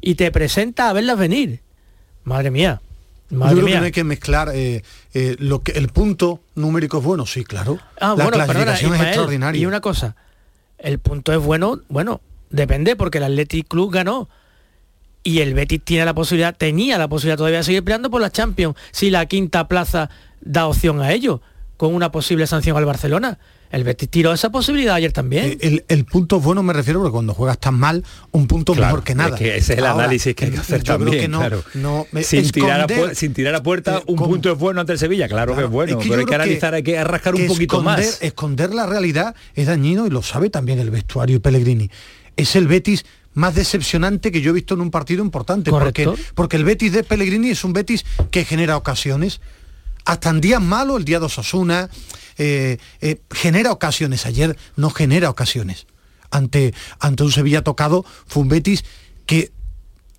y 0.00 0.14
te 0.14 0.30
presenta 0.30 0.88
a 0.88 0.92
verlas 0.92 1.18
venir. 1.18 1.60
Madre 2.24 2.50
mía. 2.50 2.80
Yo 3.30 3.38
Madre 3.38 3.54
creo 3.54 3.64
que 3.64 3.70
mía. 3.70 3.80
no 3.80 3.86
hay 3.86 3.92
que 3.92 4.04
mezclar 4.04 4.50
eh, 4.54 4.82
eh, 5.14 5.36
lo 5.38 5.62
que 5.62 5.72
el 5.72 5.88
punto 5.88 6.40
numérico 6.54 6.98
es 6.98 7.04
bueno, 7.04 7.26
sí, 7.26 7.42
claro. 7.42 7.78
Ah, 8.00 8.14
la 8.16 8.24
bueno, 8.24 8.30
perdona, 8.30 8.46
clasificación 8.46 8.74
es 8.74 8.82
Ismael, 8.82 9.08
extraordinaria. 9.08 9.60
Y 9.60 9.66
una 9.66 9.80
cosa, 9.80 10.14
el 10.82 10.98
punto 10.98 11.32
es 11.32 11.38
bueno, 11.38 11.80
bueno, 11.88 12.20
depende 12.50 12.96
porque 12.96 13.18
el 13.18 13.24
Athletic 13.24 13.68
Club 13.68 13.92
ganó. 13.92 14.28
Y 15.24 15.38
el 15.38 15.54
Betis 15.54 15.80
tiene 15.84 16.04
la 16.04 16.14
posibilidad, 16.14 16.56
tenía 16.56 16.98
la 16.98 17.08
posibilidad 17.08 17.36
todavía 17.36 17.58
de 17.58 17.64
seguir 17.64 17.84
peleando 17.84 18.10
por 18.10 18.20
la 18.20 18.30
Champions 18.30 18.76
si 18.90 19.08
la 19.08 19.26
quinta 19.26 19.68
plaza 19.68 20.10
da 20.40 20.66
opción 20.66 21.00
a 21.00 21.12
ello, 21.12 21.40
con 21.76 21.94
una 21.94 22.10
posible 22.10 22.46
sanción 22.48 22.76
al 22.76 22.84
Barcelona. 22.84 23.38
El 23.72 23.84
Betis 23.84 24.08
tiró 24.08 24.32
esa 24.32 24.50
posibilidad 24.52 24.94
ayer 24.94 25.12
también. 25.12 25.46
Eh, 25.52 25.58
El, 25.62 25.84
el 25.88 26.04
punto 26.04 26.38
bueno 26.40 26.62
me 26.62 26.72
refiero 26.72 27.00
porque 27.00 27.12
cuando 27.12 27.34
juegas 27.34 27.58
tan 27.58 27.74
mal, 27.74 28.04
un 28.30 28.46
punto 28.46 28.74
Claro, 28.74 28.88
mejor 28.94 29.04
que 29.04 29.14
nada. 29.14 29.30
es 29.30 29.34
que 29.36 29.56
ese 29.56 29.72
es 29.72 29.78
el 29.78 29.86
Ahora, 29.86 30.04
análisis 30.04 30.34
que 30.36 30.44
hay 30.44 30.50
que 30.52 30.58
hacer 30.58 30.82
yo 30.82 30.84
creo 30.84 30.98
también, 30.98 31.22
que 31.22 31.28
no, 31.28 31.38
claro. 31.38 31.64
no, 31.74 32.06
sin, 32.22 32.50
tirar 32.50 32.80
a 32.82 32.86
esconder- 32.86 33.10
puer- 33.10 33.14
sin 33.14 33.32
tirar 33.34 33.54
a 33.54 33.62
puerta, 33.62 33.96
eh, 33.98 34.02
un 34.06 34.16
¿cómo? 34.16 34.30
punto 34.30 34.52
es 34.52 34.58
bueno 34.58 34.80
ante 34.80 34.92
el 34.92 34.98
Sevilla, 34.98 35.26
claro, 35.26 35.56
que 35.56 35.64
es 35.64 35.70
bueno, 35.70 35.98
Es 35.98 36.04
que 36.04 36.08
pero 36.10 36.20
hay 36.20 36.26
que 36.26 36.34
analizar, 36.34 36.74
hay 36.74 36.82
que 36.82 36.98
arrascar 36.98 37.34
un 37.34 37.46
poquito 37.46 37.78
esconder, 37.78 38.04
más. 38.06 38.22
Esconder 38.22 38.74
la 38.74 38.86
realidad 38.86 39.34
es 39.54 39.66
dañino 39.66 40.06
y 40.06 40.10
lo 40.10 40.22
sabe 40.22 40.50
también 40.50 40.78
el 40.78 40.90
vestuario 40.90 41.36
y 41.36 41.38
Pellegrini. 41.38 41.90
Es 42.36 42.54
el 42.56 42.66
Betis 42.68 43.04
más 43.34 43.54
decepcionante 43.54 44.30
que 44.30 44.42
yo 44.42 44.50
he 44.50 44.54
visto 44.54 44.74
en 44.74 44.82
un 44.82 44.90
partido 44.90 45.24
importante. 45.24 45.70
Porque, 45.70 46.06
porque 46.34 46.56
el 46.56 46.64
Betis 46.64 46.92
de 46.92 47.02
Pellegrini 47.04 47.48
es 47.48 47.64
un 47.64 47.72
Betis 47.72 48.04
que 48.30 48.44
genera 48.44 48.76
ocasiones. 48.76 49.40
Hasta 50.04 50.30
en 50.30 50.40
días 50.42 50.60
malos, 50.60 50.98
el 50.98 51.04
día 51.04 51.18
de 51.20 51.26
Osasuna, 51.26 51.88
eh, 52.38 52.78
eh, 53.00 53.20
genera 53.30 53.72
ocasiones. 53.72 54.26
Ayer 54.26 54.56
no 54.76 54.90
genera 54.90 55.30
ocasiones. 55.30 55.86
Ante, 56.30 56.74
ante 56.98 57.22
un 57.22 57.32
Sevilla 57.32 57.62
tocado, 57.62 58.04
fue 58.26 58.42
un 58.42 58.48
Betis 58.48 58.84
que 59.26 59.52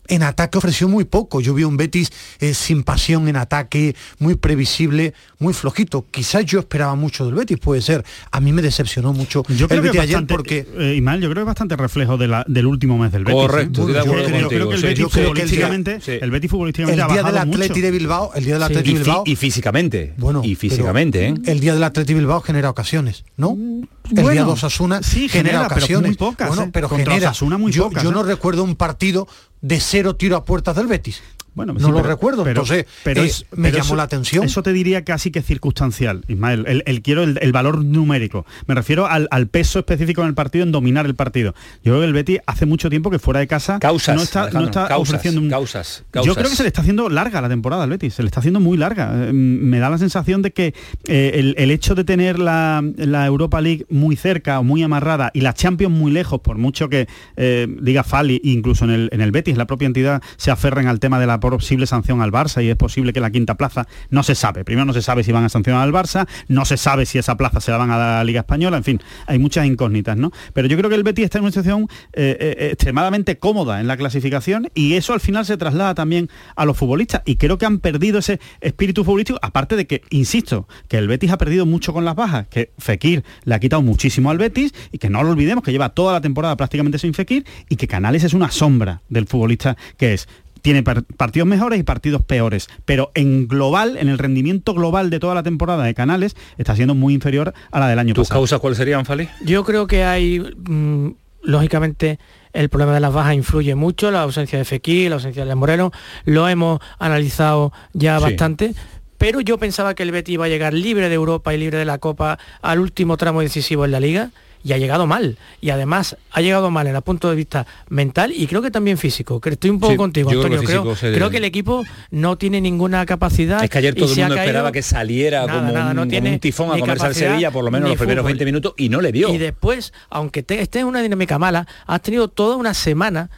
en 0.07 0.23
ataque 0.23 0.57
ofreció 0.57 0.87
muy 0.87 1.05
poco. 1.05 1.39
Yo 1.41 1.53
vi 1.53 1.63
un 1.63 1.77
Betis 1.77 2.11
eh, 2.39 2.53
sin 2.53 2.83
pasión 2.83 3.27
en 3.27 3.35
ataque, 3.37 3.95
muy 4.19 4.35
previsible, 4.35 5.13
muy 5.39 5.53
flojito. 5.53 6.05
Quizás 6.11 6.45
yo 6.45 6.59
esperaba 6.59 6.95
mucho 6.95 7.25
del 7.25 7.35
Betis, 7.35 7.57
puede 7.59 7.81
ser. 7.81 8.03
A 8.31 8.39
mí 8.39 8.51
me 8.51 8.61
decepcionó 8.61 9.13
mucho 9.13 9.43
Yo 9.49 9.67
creo 9.67 9.79
el 9.81 9.83
que 9.83 9.89
Betis 9.89 9.95
es 9.95 10.03
ayer 10.03 10.15
bastante, 10.15 10.33
porque 10.33 10.67
eh, 10.77 10.95
Ismael, 10.97 11.21
yo 11.21 11.27
creo 11.29 11.35
que 11.35 11.41
es 11.41 11.45
bastante 11.47 11.75
reflejo 11.75 12.17
de 12.17 12.27
la- 12.27 12.45
del 12.47 12.65
último 12.65 12.97
mes 12.97 13.11
del 13.11 13.23
Betis. 13.23 13.41
Correcto, 13.41 13.83
¿eh? 13.83 13.85
de 13.87 13.93
Yo 13.93 14.03
creo- 14.03 14.23
contigo, 14.23 14.49
creo 14.49 14.69
que 14.69 14.75
el 14.75 14.81
sí. 14.81 14.85
Betis 14.87 14.99
Yo 14.99 15.09
creo 15.09 15.33
que 15.33 15.41
el 15.41 15.49
día- 15.49 15.67
futbolísticamente, 15.67 16.01
sí. 16.01 16.11
el 16.21 16.31
Betis 16.31 16.51
futbolísticamente 16.51 17.01
el 17.01 17.07
día 17.07 17.23
del 17.23 17.37
Atleti 17.37 17.69
mucho. 17.73 17.81
de 17.81 17.91
Bilbao, 17.91 18.31
el 18.35 18.43
día 18.45 18.53
del 18.59 18.61
Sí. 18.63 18.65
Atleti 18.73 18.89
y, 18.89 18.93
de 18.93 18.99
Bilbao, 18.99 19.23
y 19.25 19.35
físicamente, 19.35 20.13
bueno, 20.17 20.41
y 20.43 20.55
pero 20.55 20.59
físicamente, 20.59 21.27
¿eh? 21.27 21.33
El 21.45 21.59
día 21.59 21.73
del 21.73 21.83
Atleti 21.83 22.13
Bilbao 22.13 22.41
genera 22.41 22.69
ocasiones, 22.69 23.23
¿no? 23.37 23.51
el 23.51 23.87
bueno, 24.15 24.31
día 24.31 24.43
de 24.43 24.51
Osasuna 24.51 25.01
sí, 25.01 25.29
genera, 25.29 25.49
genera, 25.59 25.67
pero 25.69 25.75
ocasiones. 25.77 26.09
muy 26.09 26.15
pocas, 26.17 26.47
bueno, 26.49 26.63
¿eh? 26.63 26.69
pero 26.73 26.89
Contra 26.89 27.13
genera. 27.13 27.29
Osasuna 27.31 27.57
muy 27.57 27.71
yo, 27.71 27.85
pocas, 27.87 28.03
yo 28.03 28.09
¿eh? 28.09 28.13
no 28.13 28.23
recuerdo 28.23 28.63
un 28.63 28.75
partido 28.75 29.27
de 29.63 29.79
cero 29.79 30.17
tiro 30.17 30.35
a 30.35 30.43
puertas 30.43 30.75
del 30.75 30.87
Betis. 30.87 31.23
Bueno, 31.55 31.73
no 31.73 31.79
sí, 31.79 31.85
lo 31.87 31.95
pero- 31.97 32.07
recuerdo, 32.07 32.43
pero- 32.43 32.61
entonces 32.61 32.85
pero 33.03 33.21
eh, 33.21 33.25
es- 33.25 33.45
me 33.51 33.69
pero 33.69 33.77
llamó 33.77 33.85
eso- 33.87 33.95
la 33.95 34.03
atención. 34.03 34.43
Eso 34.45 34.63
te 34.63 34.73
diría 34.73 35.03
casi 35.03 35.31
que 35.31 35.39
es 35.39 35.45
circunstancial, 35.45 36.23
Ismael. 36.27 36.65
El, 36.67 36.83
el- 36.85 37.01
quiero 37.01 37.23
el, 37.23 37.37
el 37.41 37.51
valor 37.51 37.83
numérico. 37.83 38.45
Me 38.67 38.75
refiero 38.75 39.05
al, 39.07 39.27
al 39.31 39.47
peso 39.47 39.79
específico 39.79 40.21
en 40.21 40.27
el 40.29 40.33
partido, 40.33 40.63
en 40.63 40.71
dominar 40.71 41.05
el 41.05 41.15
partido. 41.15 41.53
Yo 41.83 41.91
creo 41.93 41.99
que 41.99 42.05
el 42.05 42.13
Betis 42.13 42.39
hace 42.45 42.65
mucho 42.65 42.89
tiempo 42.89 43.09
que 43.11 43.19
fuera 43.19 43.39
de 43.39 43.47
casa 43.47 43.79
Causas, 43.79 44.15
no 44.15 44.21
está, 44.23 44.49
no 44.51 44.65
está 44.65 44.87
causas, 44.87 45.09
ofreciendo 45.15 45.41
un... 45.41 45.49
causas, 45.49 46.03
Yo 46.13 46.33
creo 46.35 46.49
que 46.49 46.55
se 46.55 46.63
le 46.63 46.67
está 46.67 46.81
haciendo 46.81 47.09
larga 47.09 47.41
la 47.41 47.49
temporada 47.49 47.83
al 47.83 47.89
Betis, 47.89 48.13
se 48.15 48.23
le 48.23 48.27
está 48.27 48.39
haciendo 48.39 48.59
muy 48.59 48.77
larga. 48.77 49.11
Eh, 49.29 49.33
me 49.33 49.79
da 49.79 49.89
la 49.89 49.97
sensación 49.97 50.41
de 50.41 50.51
que 50.51 50.73
eh, 51.07 51.31
el, 51.35 51.55
el 51.57 51.71
hecho 51.71 51.95
de 51.95 52.03
tener 52.03 52.39
la, 52.39 52.83
la 52.97 53.25
Europa 53.25 53.61
League 53.61 53.85
muy 53.89 54.15
cerca 54.15 54.59
o 54.59 54.63
muy 54.63 54.83
amarrada 54.83 55.31
y 55.33 55.41
la 55.41 55.53
Champions 55.53 55.93
muy 55.95 56.11
lejos, 56.11 56.39
por 56.41 56.57
mucho 56.57 56.89
que 56.89 57.07
eh, 57.37 57.67
diga 57.81 58.03
Fali, 58.03 58.41
incluso 58.43 58.85
en 58.85 58.91
el, 58.91 59.09
en 59.11 59.21
el 59.21 59.31
Betis, 59.31 59.57
la 59.57 59.67
propia 59.67 59.85
entidad 59.85 60.21
se 60.37 60.51
aferren 60.51 60.87
al 60.87 60.99
tema 60.99 61.19
de 61.19 61.27
la 61.27 61.39
posible 61.51 61.87
sanción 61.87 62.21
al 62.21 62.31
Barça 62.31 62.63
y 62.63 62.69
es 62.69 62.75
posible 62.75 63.13
que 63.13 63.19
la 63.19 63.31
quinta 63.31 63.55
plaza 63.55 63.87
no 64.09 64.23
se 64.23 64.35
sabe. 64.35 64.63
Primero 64.63 64.85
no 64.85 64.93
se 64.93 65.01
sabe 65.01 65.23
si 65.23 65.31
van 65.31 65.43
a 65.43 65.49
sancionar 65.49 65.83
al 65.83 65.91
Barça, 65.91 66.27
no 66.47 66.65
se 66.65 66.77
sabe 66.77 67.05
si 67.05 67.17
esa 67.17 67.37
plaza 67.37 67.59
se 67.59 67.71
la 67.71 67.77
van 67.77 67.91
a 67.91 67.97
dar 67.97 68.09
a 68.09 68.17
la 68.17 68.23
Liga 68.23 68.39
Española, 68.41 68.77
en 68.77 68.83
fin, 68.83 69.01
hay 69.27 69.39
muchas 69.39 69.65
incógnitas, 69.65 70.17
¿no? 70.17 70.31
Pero 70.53 70.67
yo 70.67 70.77
creo 70.77 70.89
que 70.89 70.95
el 70.95 71.03
Betis 71.03 71.25
está 71.25 71.39
en 71.39 71.43
una 71.43 71.51
situación 71.51 71.87
eh, 72.13 72.37
eh, 72.39 72.69
extremadamente 72.71 73.37
cómoda 73.37 73.79
en 73.79 73.87
la 73.87 73.97
clasificación 73.97 74.69
y 74.73 74.93
eso 74.93 75.13
al 75.13 75.19
final 75.19 75.45
se 75.45 75.57
traslada 75.57 75.95
también 75.95 76.29
a 76.55 76.65
los 76.65 76.77
futbolistas 76.77 77.21
y 77.25 77.35
creo 77.35 77.57
que 77.57 77.65
han 77.65 77.79
perdido 77.79 78.19
ese 78.19 78.39
espíritu 78.61 79.03
futbolístico, 79.03 79.39
aparte 79.41 79.75
de 79.75 79.87
que, 79.87 80.01
insisto, 80.09 80.67
que 80.87 80.97
el 80.97 81.07
Betis 81.07 81.31
ha 81.31 81.37
perdido 81.37 81.65
mucho 81.65 81.93
con 81.93 82.05
las 82.05 82.15
bajas, 82.15 82.47
que 82.47 82.71
Fekir 82.77 83.23
le 83.43 83.55
ha 83.55 83.59
quitado 83.59 83.81
muchísimo 83.81 84.29
al 84.29 84.37
Betis 84.37 84.73
y 84.91 84.97
que 84.97 85.09
no 85.09 85.23
lo 85.23 85.31
olvidemos 85.31 85.63
que 85.63 85.71
lleva 85.71 85.89
toda 85.89 86.13
la 86.13 86.21
temporada 86.21 86.55
prácticamente 86.57 86.99
sin 86.99 87.13
Fekir 87.13 87.45
y 87.69 87.75
que 87.75 87.87
Canales 87.87 88.23
es 88.23 88.33
una 88.33 88.51
sombra 88.51 89.01
del 89.09 89.27
futbolista 89.27 89.77
que 89.97 90.13
es 90.13 90.27
tiene 90.63 90.81
par- 90.81 91.03
partidos 91.03 91.47
mejores 91.47 91.79
y 91.79 91.83
partidos 91.83 92.23
peores, 92.23 92.67
pero 92.85 93.11
en 93.13 93.47
global, 93.47 93.97
en 93.97 94.07
el 94.09 94.17
rendimiento 94.17 94.73
global 94.73 95.11
de 95.11 95.19
toda 95.19 95.35
la 95.35 95.43
temporada 95.43 95.83
de 95.83 95.93
Canales, 95.93 96.35
está 96.57 96.75
siendo 96.75 96.95
muy 96.95 97.13
inferior 97.13 97.53
a 97.71 97.79
la 97.79 97.87
del 97.89 97.99
año 97.99 98.15
¿Tus 98.15 98.29
pasado. 98.29 98.39
causas 98.41 98.59
cuáles 98.59 98.77
serían, 98.77 99.05
Fali? 99.05 99.29
Yo 99.45 99.63
creo 99.65 99.85
que 99.87 100.03
hay, 100.05 100.39
mm, 100.39 101.09
lógicamente, 101.43 102.17
el 102.53 102.69
problema 102.69 102.93
de 102.93 103.01
las 103.01 103.13
bajas 103.13 103.35
influye 103.35 103.75
mucho, 103.75 104.09
la 104.09 104.21
ausencia 104.21 104.57
de 104.57 104.65
Fekir, 104.65 105.09
la 105.09 105.15
ausencia 105.17 105.45
de 105.45 105.53
Moreno, 105.53 105.91
lo 106.25 106.47
hemos 106.47 106.79
analizado 106.97 107.73
ya 107.93 108.17
Sí. 108.17 108.23
bastante. 108.23 108.73
Pero 109.17 109.41
yo 109.41 109.57
pensaba 109.57 109.93
que 109.95 110.03
el 110.03 110.11
Betis 110.11 110.33
iba 110.33 110.45
a 110.45 110.49
llegar 110.49 110.73
libre 110.73 111.07
de 111.09 111.15
Europa 111.15 111.53
y 111.53 111.57
libre 111.57 111.77
de 111.77 111.85
la 111.85 111.97
Copa 111.97 112.39
al 112.61 112.79
último 112.79 113.17
tramo 113.17 113.41
decisivo 113.41 113.85
en 113.85 113.91
la 113.91 113.99
Liga 113.99 114.31
y 114.63 114.73
ha 114.73 114.77
llegado 114.77 115.05
mal. 115.07 115.37
Y 115.61 115.69
además 115.71 116.15
ha 116.31 116.41
llegado 116.41 116.71
mal 116.71 116.87
en 116.87 116.95
el 116.95 117.01
punto 117.01 117.29
de 117.29 117.35
vista 117.35 117.67
mental 117.89 118.31
y 118.35 118.47
creo 118.47 118.61
que 118.61 118.71
también 118.71 118.97
físico. 118.97 119.41
Estoy 119.43 119.69
un 119.69 119.79
poco 119.79 119.91
Sí, 119.93 119.97
contigo, 119.97 120.31
yo 120.31 120.41
creo 120.41 120.59
que 120.61 120.71
Antonio. 120.73 120.95
Creo, 120.99 121.29
que 121.29 121.37
el 121.37 121.43
equipo 121.45 121.83
no 122.11 122.37
tiene 122.37 122.61
ninguna 122.61 123.05
capacidad. 123.05 123.63
Es 123.63 123.69
que 123.69 123.77
ayer 123.79 123.93
todo 123.93 124.11
el 124.11 124.17
mundo 124.19 124.35
esperaba 124.35 124.71
que 124.71 124.81
saliera 124.81 125.45
Nada, 125.45 125.59
como, 125.59 125.71
nada, 125.73 125.89
un, 125.91 125.95
no 125.95 126.01
como 126.03 126.09
tiene 126.11 126.31
un 126.33 126.39
tifón 126.39 126.71
a 126.71 126.79
comerse 126.79 127.05
al 127.05 127.15
Sevilla 127.15 127.51
por 127.51 127.63
lo 127.63 127.71
menos 127.71 127.89
los 127.89 127.97
primeros 127.97 128.21
fútbol. 128.23 128.31
20 128.37 128.45
minutos 128.45 128.73
y 128.77 128.89
no 128.89 129.01
le 129.01 129.11
vio. 129.11 129.29
Y 129.33 129.37
después, 129.37 129.93
aunque 130.09 130.43
te- 130.43 130.61
estés 130.61 130.81
en 130.81 130.87
una 130.87 131.01
dinámica 131.01 131.37
mala, 131.37 131.67
has 131.85 132.01
tenido 132.01 132.27
toda 132.29 132.55
una 132.55 132.73
semana 132.73 133.29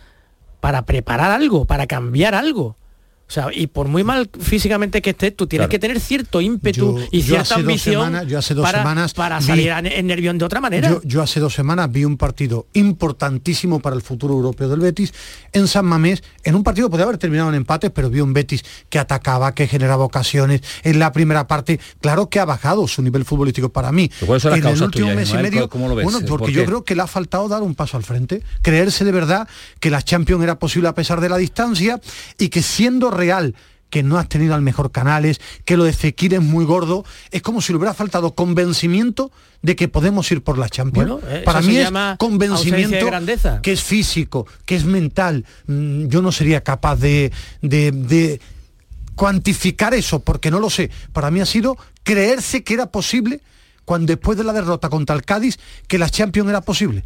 para 0.60 0.86
preparar 0.86 1.32
algo, 1.32 1.66
para 1.66 1.88
cambiar 1.88 2.36
algo. 2.36 2.76
O 3.28 3.32
sea, 3.32 3.48
y 3.52 3.66
por 3.68 3.88
muy 3.88 4.04
mal 4.04 4.30
físicamente 4.40 5.02
que 5.02 5.10
estés, 5.10 5.36
tú 5.36 5.48
tienes 5.48 5.64
Claro. 5.68 5.72
que 5.72 5.80
tener 5.80 6.00
cierto 6.00 6.42
ímpetu 6.42 7.00
Yo- 7.00 7.06
y 7.12 7.22
yo 7.22 7.36
cierta 7.36 7.56
ambición 7.56 7.96
semanas- 8.06 8.28
yo 8.28 8.38
hace 8.38 8.54
dos 8.54 8.64
para, 8.64 8.78
semanas 8.80 9.14
para 9.16 9.40
vi- 9.40 9.46
salir 9.46 9.68
en, 9.70 9.86
en 9.88 10.06
nervión 10.08 10.38
de 10.38 10.46
otra 10.46 10.62
manera. 10.62 10.90
Yo, 10.90 11.02
yo 11.04 11.24
hace 11.24 11.40
dos 11.40 11.54
semanas 11.54 11.92
vi 11.92 12.06
un 12.06 12.18
partido 12.18 12.68
importantísimo 12.74 13.80
para 13.80 13.96
el 13.96 14.02
futuro 14.02 14.34
europeo 14.36 14.70
del 14.70 14.80
Betis 14.80 15.14
en 15.54 15.68
San 15.68 15.86
Mamés, 15.86 16.22
en 16.44 16.54
un 16.56 16.64
partido 16.64 16.88
que 16.88 16.92
podía 16.92 17.06
haber 17.06 17.18
terminado 17.18 17.50
en 17.50 17.56
empate, 17.56 17.90
pero 17.90 18.10
vi 18.10 18.20
un 18.22 18.34
Betis 18.34 18.64
que 18.90 19.00
atacaba, 19.00 19.54
que 19.56 19.68
generaba 19.68 20.04
ocasiones. 20.04 20.62
En 20.84 21.00
la 21.00 21.12
primera 21.12 21.48
parte, 21.48 21.80
claro 22.02 22.30
que 22.30 22.40
ha 22.40 22.46
bajado 22.46 22.88
su 22.88 23.02
nivel 23.02 23.26
futbolístico 23.26 23.70
para 23.70 23.92
mí. 23.92 24.10
¿Pero 24.20 24.28
cuáles 24.28 24.44
son 24.44 24.52
las 24.52 24.60
en 24.60 24.66
el 24.68 24.84
último 24.84 25.08
tuyas, 25.08 25.16
mes 25.16 25.30
y 25.32 25.38
medio, 25.38 25.70
¿Cómo 25.70 25.88
lo 25.88 25.96
ves? 25.96 26.04
bueno, 26.04 26.20
¿Por 26.22 26.40
porque 26.40 26.52
yo 26.54 26.66
creo 26.66 26.84
que 26.84 26.96
le 26.96 27.02
ha 27.02 27.08
faltado 27.08 27.48
dar 27.48 27.64
un 27.64 27.74
paso 27.76 27.98
al 27.98 28.04
frente, 28.04 28.44
creerse 28.62 29.04
de 29.06 29.12
verdad 29.12 29.48
que 29.80 29.90
la 29.90 30.02
Champions 30.02 30.44
era 30.44 30.60
posible 30.60 30.90
a 30.90 30.94
pesar 30.96 31.22
de 31.22 31.30
la 31.30 31.38
distancia 31.38 32.00
y 32.38 32.50
que 32.50 32.62
siendo 32.62 33.12
real 33.15 33.56
que 33.89 34.04
no 34.04 34.17
has 34.17 34.28
tenido 34.28 34.56
al 34.56 34.62
mejor 34.62 34.91
Canales, 34.91 35.39
que 35.63 35.78
lo 35.78 35.86
de 35.86 35.93
Fekir 35.93 36.34
es 36.34 36.41
muy 36.41 36.65
gordo, 36.65 37.06
es 37.32 37.41
como 37.41 37.62
si 37.62 37.71
le 37.71 37.78
hubiera 37.78 37.93
faltado 37.93 38.36
convencimiento 38.36 39.32
de 39.62 39.75
que 39.78 39.88
podemos 39.88 40.30
ir 40.32 40.43
por 40.43 40.58
la 40.58 40.67
Champions. 40.67 41.10
Bueno, 41.12 41.28
eso 41.34 41.45
Para 41.45 41.62
mí 41.62 41.78
es 41.78 41.89
convencimiento 42.17 42.95
de 42.97 43.06
grandeza. 43.06 43.62
que 43.62 43.71
es 43.71 43.82
físico, 43.84 44.47
que 44.65 44.75
es 44.75 44.84
mental. 44.86 45.45
Mm, 45.67 46.08
Yo 46.08 46.21
no 46.21 46.32
sería 46.34 46.62
capaz 46.62 46.97
de, 46.97 47.32
de- 47.62 47.91
de 47.91 48.41
cuantificar 49.15 49.93
eso, 49.93 50.19
porque 50.19 50.51
no 50.51 50.60
lo 50.60 50.69
sé. 50.69 50.89
Para 51.13 51.32
mí 51.32 51.39
ha 51.39 51.45
sido 51.45 51.78
creerse 52.04 52.63
que 52.63 52.73
era 52.73 52.88
posible 52.88 53.39
cuando 53.86 54.08
después 54.08 54.38
de 54.38 54.43
la 54.43 54.51
derrota 54.51 54.89
contra 54.89 55.15
el 55.15 55.23
Cádiz, 55.23 55.58
que 55.88 55.97
la 55.99 56.10
Champions 56.10 56.49
era 56.49 56.62
posible. 56.62 57.04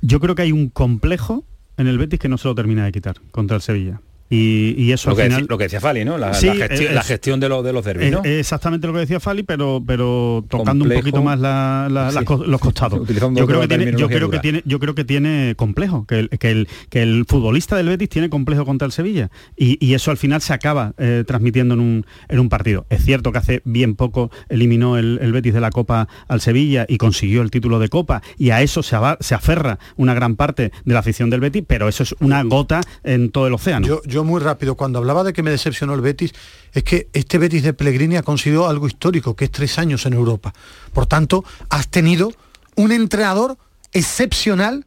Yo 0.00 0.18
creo 0.18 0.34
que 0.34 0.42
hay 0.42 0.52
un 0.52 0.70
complejo 0.70 1.44
en 1.76 1.86
el 1.86 1.98
Betis 1.98 2.18
que 2.18 2.28
no 2.28 2.38
se 2.38 2.48
lo 2.48 2.54
termina 2.54 2.84
de 2.84 2.92
quitar 2.92 3.20
contra 3.30 3.56
el 3.56 3.62
Sevilla. 3.62 4.00
Y, 4.34 4.74
y 4.78 4.92
eso 4.92 5.10
lo, 5.10 5.12
al 5.12 5.16
que 5.18 5.22
final... 5.24 5.40
decía, 5.42 5.46
lo 5.50 5.58
que 5.58 5.64
decía 5.64 5.80
Fali, 5.80 6.04
¿no? 6.04 6.16
La, 6.18 6.32
Sí, 6.34 6.46
la 6.46 6.54
gestión, 6.54 6.88
es- 6.88 6.94
la 6.94 7.02
gestión 7.02 7.40
de, 7.40 7.48
los 7.50 7.64
de 7.64 7.72
los 7.72 7.84
derbis, 7.84 8.06
Es- 8.06 8.12
¿no? 8.12 8.18
es 8.24 8.40
exactamente 8.40 8.86
lo 8.86 8.92
que 8.94 9.00
decía 9.00 9.20
Fali, 9.20 9.42
pero, 9.42 9.82
pero 9.86 10.44
tocando 10.48 10.84
Complejo. 10.84 10.98
un 10.98 11.02
poquito 11.02 11.22
más 11.22 11.38
la- 11.38 11.88
la- 11.90 12.08
Sí. 12.10 12.14
las 12.16 12.24
co- 12.24 12.44
los 12.44 12.60
costados. 12.60 13.06
Yo 13.08 13.46
creo, 13.46 13.60
que 13.60 13.68
tiene, 13.68 13.92
yo, 13.96 14.08
creo 14.08 14.30
que 14.30 14.38
tiene, 14.38 14.62
yo 14.64 14.78
creo 14.78 14.94
que 14.94 15.04
tiene 15.04 15.54
complejo, 15.56 16.06
que 16.06 16.18
el, 16.20 16.28
que 16.30 16.50
el, 16.50 16.68
que 16.88 17.02
el 17.02 17.24
futbolista 17.28 17.76
del 17.76 17.88
Betis 17.88 18.08
tiene 18.08 18.30
complejo 18.30 18.64
contra 18.64 18.86
el 18.86 18.92
Sevilla. 18.92 19.30
Y, 19.56 19.76
y 19.84 19.94
eso 19.94 20.10
al 20.10 20.16
final 20.16 20.40
se 20.40 20.52
acaba 20.54 20.94
eh, 20.98 21.24
transmitiendo 21.26 21.74
en 21.74 21.80
un, 21.80 22.06
en 22.28 22.38
un 22.40 22.48
partido. 22.48 22.86
Es 22.90 23.04
cierto 23.04 23.32
que 23.32 23.38
hace 23.38 23.62
bien 23.64 23.94
poco 23.96 24.30
eliminó 24.48 24.96
el, 24.96 25.18
el 25.20 25.32
Betis 25.32 25.52
de 25.54 25.60
la 25.60 25.70
Copa 25.70 26.08
al 26.28 26.40
Sevilla 26.40 26.86
y 26.88 26.96
consiguió 26.96 27.42
el 27.42 27.50
título 27.50 27.78
de 27.78 27.88
Copa, 27.88 28.22
y 28.38 28.50
a 28.50 28.62
eso 28.62 28.82
se, 28.82 28.96
se 29.20 29.34
aferra 29.34 29.78
una 29.96 30.14
gran 30.14 30.36
parte 30.36 30.72
de 30.84 30.94
la 30.94 31.00
afición 31.00 31.28
del 31.30 31.40
Betis, 31.40 31.64
pero 31.66 31.88
eso 31.88 32.02
es 32.02 32.14
una 32.20 32.42
gota 32.44 32.80
en 33.04 33.30
todo 33.30 33.46
el 33.46 33.54
océano. 33.54 33.86
Yo, 33.86 34.00
yo 34.06 34.21
muy 34.24 34.40
rápido, 34.40 34.74
cuando 34.74 34.98
hablaba 34.98 35.24
de 35.24 35.32
que 35.32 35.42
me 35.42 35.50
decepcionó 35.50 35.94
el 35.94 36.00
Betis, 36.00 36.32
es 36.72 36.82
que 36.82 37.08
este 37.12 37.38
Betis 37.38 37.62
de 37.62 37.72
Pellegrini 37.72 38.16
ha 38.16 38.22
conseguido 38.22 38.68
algo 38.68 38.86
histórico, 38.86 39.36
que 39.36 39.46
es 39.46 39.50
tres 39.50 39.78
años 39.78 40.06
en 40.06 40.12
Europa. 40.12 40.52
Por 40.92 41.06
tanto, 41.06 41.44
has 41.68 41.88
tenido 41.88 42.32
un 42.76 42.92
entrenador 42.92 43.58
excepcional 43.92 44.86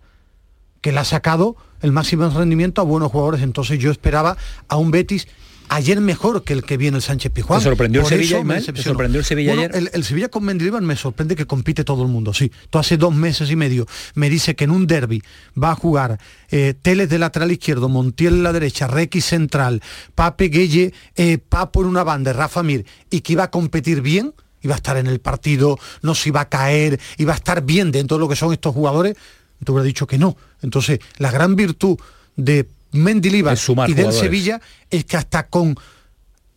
que 0.82 0.91
le 0.91 1.00
ha 1.00 1.06
sacado 1.06 1.56
el 1.82 1.91
máximo 1.91 2.30
rendimiento 2.30 2.82
a 2.82 2.84
buenos 2.84 3.12
jugadores. 3.12 3.41
Entonces 3.41 3.80
yo 3.80 3.91
esperaba 3.91 4.38
a 4.67 4.78
un 4.78 4.91
Betis 4.91 5.28
ayer 5.69 5.99
mejor 6.01 6.43
que 6.43 6.54
el 6.54 6.63
que 6.63 6.78
viene 6.78 6.97
el 6.97 7.04
Sánchez 7.04 7.32
Pizjuán. 7.32 7.60
¿Te 7.60 7.65
sorprendió 7.65 8.01
el 8.01 8.08
Sevilla, 8.08 8.62
sorprendió 8.75 9.19
el 9.19 9.25
Sevilla 9.25 9.54
Bueno, 9.54 9.69
ayer? 9.73 9.75
El, 9.75 9.89
el 9.93 10.04
Sevilla 10.04 10.30
con 10.30 10.43
Mendilibar 10.43 10.82
me 10.82 10.95
sorprende 10.95 11.36
que 11.36 11.45
compite 11.45 11.84
todo 11.84 12.04
el 12.04 12.10
mundo, 12.10 12.34
sí. 12.34 12.51
Tú 12.69 12.80
hace 12.80 12.97
dos 12.97 13.13
meses 13.13 13.49
y 13.49 13.56
medio 13.56 13.86
me 14.15 14.30
dice 14.30 14.56
que 14.56 14.65
en 14.65 14.71
un 14.71 14.88
derby 14.88 15.21
va 15.62 15.71
a 15.71 15.75
jugar 15.75 16.19
eh, 16.49 16.73
Teles 16.82 17.10
de 17.10 17.19
lateral 17.19 17.51
izquierdo, 17.51 17.89
Montiel 17.89 18.36
en 18.36 18.43
la 18.43 18.54
derecha, 18.54 18.88
Requi 18.88 19.21
central, 19.21 19.82
Pape 20.13 20.49
Gueye, 20.49 20.93
eh, 21.15 21.38
Papo 21.38 21.82
en 21.82 21.88
una 21.88 22.04
banda, 22.04 22.34
Rafa 22.34 22.63
Mir, 22.63 22.86
y 23.10 23.21
que 23.21 23.34
iba 23.34 23.43
a 23.43 23.51
competir 23.51 24.01
bien, 24.01 24.34
iba 24.62 24.73
a 24.73 24.78
estar 24.78 24.97
en 24.97 25.08
el 25.08 25.19
partido, 25.19 25.78
no 26.01 26.15
se 26.15 26.30
iba 26.30 26.41
a 26.41 26.49
caer, 26.49 26.99
iba 27.17 27.34
a 27.34 27.36
estar 27.36 27.63
bien 27.63 27.91
dentro 27.91 28.17
de 28.17 28.21
lo 28.21 28.30
que 28.30 28.36
son 28.36 28.54
estos 28.54 28.73
jugadores, 28.73 29.15
te 29.63 29.71
hubiera 29.71 29.86
dicho 29.86 30.08
que 30.08 30.17
no. 30.17 30.38
Entonces, 30.62 30.99
la 31.17 31.32
gran 31.32 31.56
virtud 31.56 31.97
de 32.36 32.67
Mendilibar 32.91 33.58
y 33.89 33.93
del. 33.93 34.12
Sevilla 34.13 34.62
es 34.89 35.06
que 35.06 35.17
hasta 35.17 35.48
con 35.48 35.76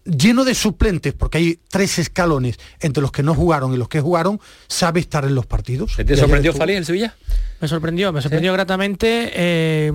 lleno 0.05 0.45
de 0.45 0.55
suplentes, 0.55 1.13
porque 1.13 1.37
hay 1.39 1.59
tres 1.69 1.99
escalones 1.99 2.59
entre 2.81 3.03
los 3.03 3.13
que 3.13 3.23
no 3.23 3.35
jugaron 3.35 3.75
y 3.75 3.77
los 3.77 3.89
que 3.91 4.01
jugaron, 4.01 4.41
sabe 4.67 5.01
estar 5.01 5.25
en 5.27 5.35
los 5.35 5.45
partidos. 5.45 5.97
¿Te 5.97 6.17
sorprendió 6.17 6.55
Fali 6.55 6.73
el 6.75 6.87
Sevilla? 6.87 7.15
Me 7.61 7.69
sorprendió, 7.69 8.11
me 8.13 8.23
sorprendió 8.23 8.53
gratamente. 8.55 9.31
eh, 9.35 9.91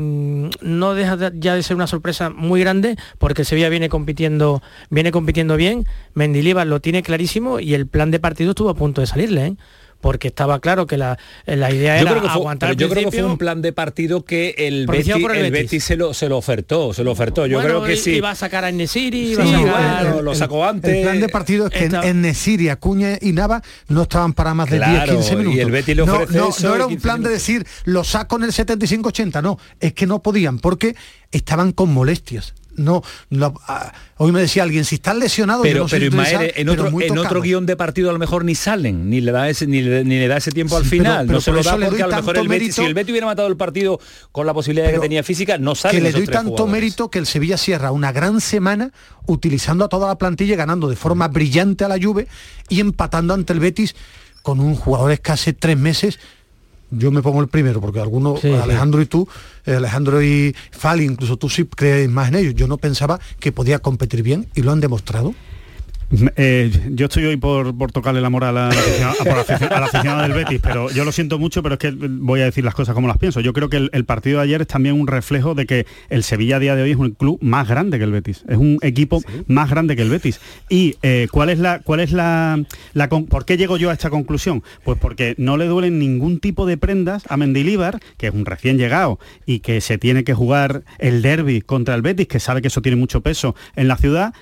no 0.61 0.93
deja 0.93 1.17
de- 1.17 1.31
ya 1.39 1.55
de 1.55 1.63
ser 1.63 1.75
una 1.75 1.87
sorpresa 1.87 2.29
muy 2.29 2.59
grande 2.59 2.95
porque 3.17 3.41
el 3.41 3.45
Sevilla 3.47 3.69
viene 3.69 3.89
compitiendo, 3.89 4.61
viene 4.91 5.11
compitiendo 5.11 5.55
bien. 5.57 5.87
Mendilibar 6.13 6.67
lo 6.67 6.79
tiene 6.79 7.01
clarísimo 7.01 7.59
y 7.59 7.73
el 7.73 7.87
plan 7.87 8.11
de 8.11 8.19
partido 8.19 8.51
estuvo 8.51 8.69
a 8.69 8.75
punto 8.75 9.01
de 9.01 9.07
salirle, 9.07 9.45
¿eh? 9.47 9.55
Porque 10.03 10.27
estaba 10.27 10.59
claro 10.59 10.85
que 10.85 10.97
la, 10.97 11.17
la 11.45 11.71
idea 11.71 11.95
Yo 11.95 12.01
era 12.01 12.11
creo, 12.11 12.21
que 12.23 12.27
fue, 12.27 12.37
aguantar 12.41 12.75
yo 12.75 12.89
creo 12.89 13.09
que 13.09 13.17
fue 13.17 13.23
un 13.25 13.37
plan 13.37 13.61
de 13.61 13.71
partido 13.71 14.25
que 14.25 14.53
el 14.57 14.85
Betis, 14.85 15.13
por 15.21 15.31
el 15.31 15.45
el 15.45 15.51
Betis. 15.51 15.71
Betis 15.71 15.83
se 15.85 15.95
lo, 15.95 16.13
se 16.13 16.27
lo 16.27 16.37
ofertó, 16.37 16.93
se 16.93 17.05
lo 17.05 17.11
ofertó. 17.13 17.47
Yo 17.47 17.57
Bueno, 17.57 17.69
creo 17.79 17.83
que 17.85 17.95
sí. 17.95 18.11
Iba 18.17 18.31
a 18.31 18.35
sacar 18.35 18.65
a 18.65 18.71
Nesiri, 18.71 19.31
iba 19.31 19.43
Sí, 19.45 19.53
a 19.53 19.57
bueno, 19.59 19.71
sacar... 19.73 20.23
lo 20.23 20.35
sacó 20.35 20.65
antes. 20.65 20.93
El 20.93 21.01
plan 21.03 21.19
de 21.21 21.29
partido 21.29 21.67
es 21.67 21.71
que 21.71 21.79
en- 21.85 21.95
Esta- 21.95 22.07
en 22.07 22.21
Nesiri, 22.21 22.67
Acuña 22.69 23.17
y 23.21 23.31
Nava 23.31 23.61
no 23.87 24.01
estaban 24.03 24.33
para 24.33 24.53
más 24.53 24.69
de 24.69 24.77
Claro, 24.77 25.13
10, 25.13 25.25
15 25.25 25.33
y 25.33 25.35
minutos. 25.37 25.59
el 25.61 25.71
Betis 25.71 25.95
le 25.95 26.05
no, 26.05 26.13
ofrece 26.13 26.37
no, 26.37 26.49
eso 26.49 26.67
no 26.67 26.73
y 26.73 26.75
era 26.75 26.85
un 26.85 26.89
15 26.91 27.01
plan 27.01 27.23
de 27.23 27.29
decir, 27.29 27.65
lo 27.85 28.03
saco 28.03 28.35
en 28.35 28.43
el 28.43 28.51
75-80, 28.51 29.41
no, 29.41 29.57
es 29.79 29.93
que 29.93 30.05
no 30.05 30.21
podían, 30.21 30.59
porque 30.59 30.95
estaban 31.31 31.71
con 31.71 31.93
molestias. 31.93 32.53
No, 32.75 33.03
no, 33.29 33.53
ah, 33.67 33.93
hoy 34.17 34.31
me 34.31 34.41
decía 34.41 34.63
alguien, 34.63 34.83
si 34.85 34.95
están 34.95 35.19
lesionados, 35.19 35.61
Pero, 35.63 35.81
no 35.83 35.87
soy 35.87 35.99
pero 35.99 36.09
Ismael, 36.09 36.35
utilizar, 36.35 36.59
en 36.61 36.69
otro, 36.69 36.87
en 36.87 37.41
guion 37.43 37.65
de 37.65 37.75
partido 37.75 38.09
a 38.09 38.13
lo 38.13 38.19
mejor 38.19 38.43
ni 38.45 38.55
salen, 38.55 39.09
ni 39.09 39.21
le 39.21 39.31
da 39.31 39.47
ese, 39.49 39.67
ni 39.67 39.81
le, 39.81 40.03
ni 40.03 40.17
le 40.19 40.27
da 40.27 40.37
ese 40.37 40.51
tiempo 40.51 40.75
al 40.77 40.83
Sí, 40.83 40.89
final. 40.89 41.27
pero 41.27 41.37
no 41.37 41.41
se 41.41 41.51
lo 41.51 41.61
da 41.61 41.77
porque 41.77 42.01
a 42.03 42.07
lo 42.07 42.15
mejor 42.15 42.37
el 42.37 42.47
Betis, 42.47 42.67
mérito- 42.69 42.81
si 42.81 42.87
el 42.87 42.93
Betis 42.93 43.11
hubiera 43.11 43.27
matado 43.27 43.47
el 43.47 43.57
partido 43.57 43.99
con 44.31 44.45
la 44.47 44.53
posibilidad 44.53 44.87
de 44.87 44.93
que 44.93 44.99
tenía 44.99 45.23
física, 45.23 45.57
no 45.57 45.75
salen 45.75 45.97
que 45.97 46.03
le 46.03 46.11
doy 46.11 46.25
tanto 46.25 46.49
jugadores. 46.51 46.71
mérito 46.71 47.09
que 47.11 47.19
el 47.19 47.25
Sevilla 47.27 47.57
cierra 47.57 47.91
una 47.91 48.11
gran 48.11 48.41
semana 48.41 48.91
utilizando 49.27 49.85
a 49.85 49.89
toda 49.89 50.07
la 50.07 50.17
plantilla, 50.17 50.55
ganando 50.55 50.87
de 50.89 50.95
forma 50.95 51.27
brillante 51.27 51.83
a 51.85 51.87
la 51.87 51.97
Juve 52.01 52.27
y 52.69 52.79
empatando 52.79 53.33
ante 53.33 53.53
el 53.53 53.59
Betis 53.59 53.95
con 54.41 54.59
un 54.59 54.75
jugador 54.75 55.19
que 55.19 55.31
hace 55.31 55.53
tres 55.53 55.77
meses. 55.77 56.19
Yo 56.97 57.11
me 57.11 57.21
pongo 57.21 57.41
el 57.41 57.47
primero, 57.47 57.81
porque 57.81 57.99
algunos, 57.99 58.39
Sí, 58.39 58.49
sí. 58.49 58.53
Alejandro 58.53 59.01
y 59.01 59.05
tú, 59.05 59.27
eh, 59.65 59.75
Alejandro 59.75 60.21
y 60.23 60.55
Fali, 60.71 61.05
incluso 61.05 61.37
tú 61.37 61.49
sí 61.49 61.65
crees 61.65 62.09
más 62.09 62.29
en 62.29 62.35
ellos. 62.35 62.53
Yo 62.55 62.67
no 62.67 62.77
pensaba 62.77 63.19
que 63.39 63.51
podía 63.51 63.79
competir 63.79 64.23
bien 64.23 64.47
y 64.55 64.61
lo 64.61 64.71
han 64.71 64.79
demostrado. 64.79 65.33
Eh, 66.35 66.71
yo 66.91 67.05
estoy 67.07 67.25
hoy 67.25 67.37
por, 67.37 67.75
por 67.75 67.91
tocarle 67.91 68.21
la 68.21 68.29
moral 68.29 68.55
a 68.57 68.67
la, 68.67 68.69
aficionada, 68.69 69.15
a 69.75 69.79
la 69.79 69.85
aficionada 69.87 70.21
del 70.23 70.33
Betis, 70.33 70.59
pero 70.61 70.91
yo 70.91 71.05
lo 71.05 71.11
siento 71.11 71.39
mucho, 71.39 71.63
pero 71.63 71.73
es 71.73 71.79
que 71.79 71.91
voy 71.91 72.41
a 72.41 72.45
decir 72.45 72.63
las 72.63 72.75
cosas 72.75 72.93
como 72.93 73.07
las 73.07 73.17
pienso. 73.17 73.39
Yo 73.39 73.51
creo 73.53 73.69
que 73.69 73.77
el, 73.77 73.89
el 73.93 74.05
partido 74.05 74.37
de 74.37 74.43
ayer 74.43 74.61
es 74.61 74.67
también 74.67 74.99
un 74.99 75.07
reflejo 75.07 75.55
de 75.55 75.65
que 75.65 75.85
el 76.09 76.23
Sevilla 76.23 76.57
a 76.57 76.59
día 76.59 76.75
de 76.75 76.83
hoy 76.83 76.91
es 76.91 76.97
un 76.97 77.11
club 77.11 77.39
más 77.41 77.67
grande 77.67 77.97
que 77.97 78.03
el 78.03 78.11
Betis, 78.11 78.43
es 78.47 78.57
un 78.57 78.77
equipo 78.81 79.21
más 79.47 79.69
grande 79.69 79.95
que 79.95 80.03
el 80.03 80.09
Betis. 80.09 80.39
Y 80.69 80.97
eh, 81.01 81.27
cuál 81.31 81.49
es 81.49 81.57
la, 81.59 81.79
cuál 81.79 81.99
es 81.99 82.11
la, 82.11 82.63
la 82.93 83.09
con- 83.09 83.25
¿por 83.25 83.45
qué 83.45 83.57
llego 83.57 83.77
yo 83.77 83.89
a 83.89 83.93
esta 83.93 84.09
conclusión? 84.11 84.61
Pues 84.83 84.99
porque 84.99 85.33
no 85.37 85.57
le 85.57 85.65
duelen 85.65 85.97
ningún 85.97 86.39
tipo 86.39 86.65
de 86.67 86.77
prendas 86.77 87.23
a 87.29 87.37
Mendilíbar, 87.37 87.99
que 88.17 88.27
es 88.27 88.33
un 88.33 88.45
recién 88.45 88.77
llegado 88.77 89.19
y 89.45 89.59
que 89.59 89.81
se 89.81 89.97
tiene 89.97 90.23
que 90.23 90.33
jugar 90.35 90.83
el 90.99 91.21
derby 91.21 91.61
contra 91.61 91.95
el 91.95 92.01
Betis, 92.03 92.27
que 92.27 92.39
sabe 92.39 92.61
que 92.61 92.67
eso 92.67 92.81
tiene 92.81 92.97
mucho 92.97 93.21
peso 93.21 93.55
en 93.75 93.87
la 93.87 93.97
ciudad 93.97 94.33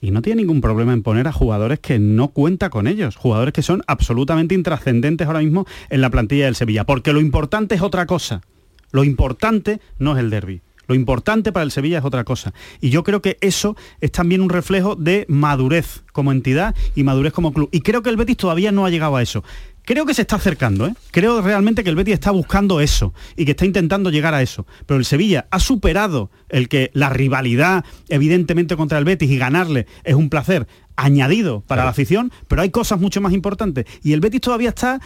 y 0.00 0.10
no 0.10 0.22
tiene 0.22 0.42
ningún 0.42 0.60
problema 0.60 0.92
en 0.92 1.02
poner 1.02 1.26
a 1.28 1.32
jugadores 1.32 1.80
que 1.80 1.98
no 1.98 2.28
cuenta 2.28 2.70
con 2.70 2.86
ellos, 2.86 3.16
jugadores 3.16 3.52
que 3.52 3.62
son 3.62 3.82
absolutamente 3.86 4.54
intrascendentes 4.54 5.26
ahora 5.26 5.40
mismo 5.40 5.66
en 5.90 6.00
la 6.00 6.10
plantilla 6.10 6.44
del 6.44 6.54
Sevilla, 6.54 6.84
porque 6.84 7.12
lo 7.12 7.20
importante 7.20 7.74
es 7.74 7.82
otra 7.82 8.06
cosa. 8.06 8.42
Lo 8.90 9.04
importante 9.04 9.80
no 9.98 10.12
es 10.14 10.18
el 10.20 10.30
derby. 10.30 10.62
Lo 10.86 10.94
importante 10.94 11.52
para 11.52 11.64
el 11.64 11.70
Sevilla 11.70 11.98
es 11.98 12.04
otra 12.04 12.24
cosa. 12.24 12.54
Y 12.80 12.88
yo 12.88 13.04
creo 13.04 13.20
que 13.20 13.36
eso 13.42 13.76
es 14.00 14.10
también 14.10 14.40
un 14.40 14.48
reflejo 14.48 14.96
de 14.96 15.26
madurez 15.28 16.02
como 16.12 16.32
entidad 16.32 16.74
y 16.94 17.04
madurez 17.04 17.34
como 17.34 17.52
club. 17.52 17.68
Y 17.72 17.82
creo 17.82 18.02
que 18.02 18.08
el 18.08 18.16
Betis 18.16 18.38
todavía 18.38 18.72
no 18.72 18.86
ha 18.86 18.90
llegado 18.90 19.16
a 19.16 19.22
eso. 19.22 19.44
Creo 19.88 20.04
que 20.04 20.12
se 20.12 20.20
está 20.20 20.36
acercando, 20.36 20.86
¿eh? 20.86 20.92
creo 21.12 21.40
realmente 21.40 21.82
que 21.82 21.88
el 21.88 21.96
Betis 21.96 22.12
está 22.12 22.30
buscando 22.30 22.82
eso 22.82 23.14
y 23.36 23.46
que 23.46 23.52
está 23.52 23.64
intentando 23.64 24.10
llegar 24.10 24.34
a 24.34 24.42
eso. 24.42 24.66
Pero 24.84 24.98
el 24.98 25.06
Sevilla 25.06 25.46
ha 25.50 25.58
superado 25.60 26.30
el 26.50 26.68
que 26.68 26.90
la 26.92 27.08
rivalidad, 27.08 27.86
evidentemente, 28.10 28.76
contra 28.76 28.98
el 28.98 29.06
Betis 29.06 29.30
y 29.30 29.38
ganarle 29.38 29.86
es 30.04 30.14
un 30.14 30.28
placer 30.28 30.68
añadido 30.96 31.62
para 31.62 31.84
la 31.84 31.90
afición, 31.90 32.30
pero 32.48 32.60
hay 32.60 32.68
cosas 32.68 33.00
mucho 33.00 33.22
más 33.22 33.32
importantes. 33.32 33.86
Y 34.02 34.12
el 34.12 34.20
Betis 34.20 34.42
todavía 34.42 34.68
está 34.68 35.00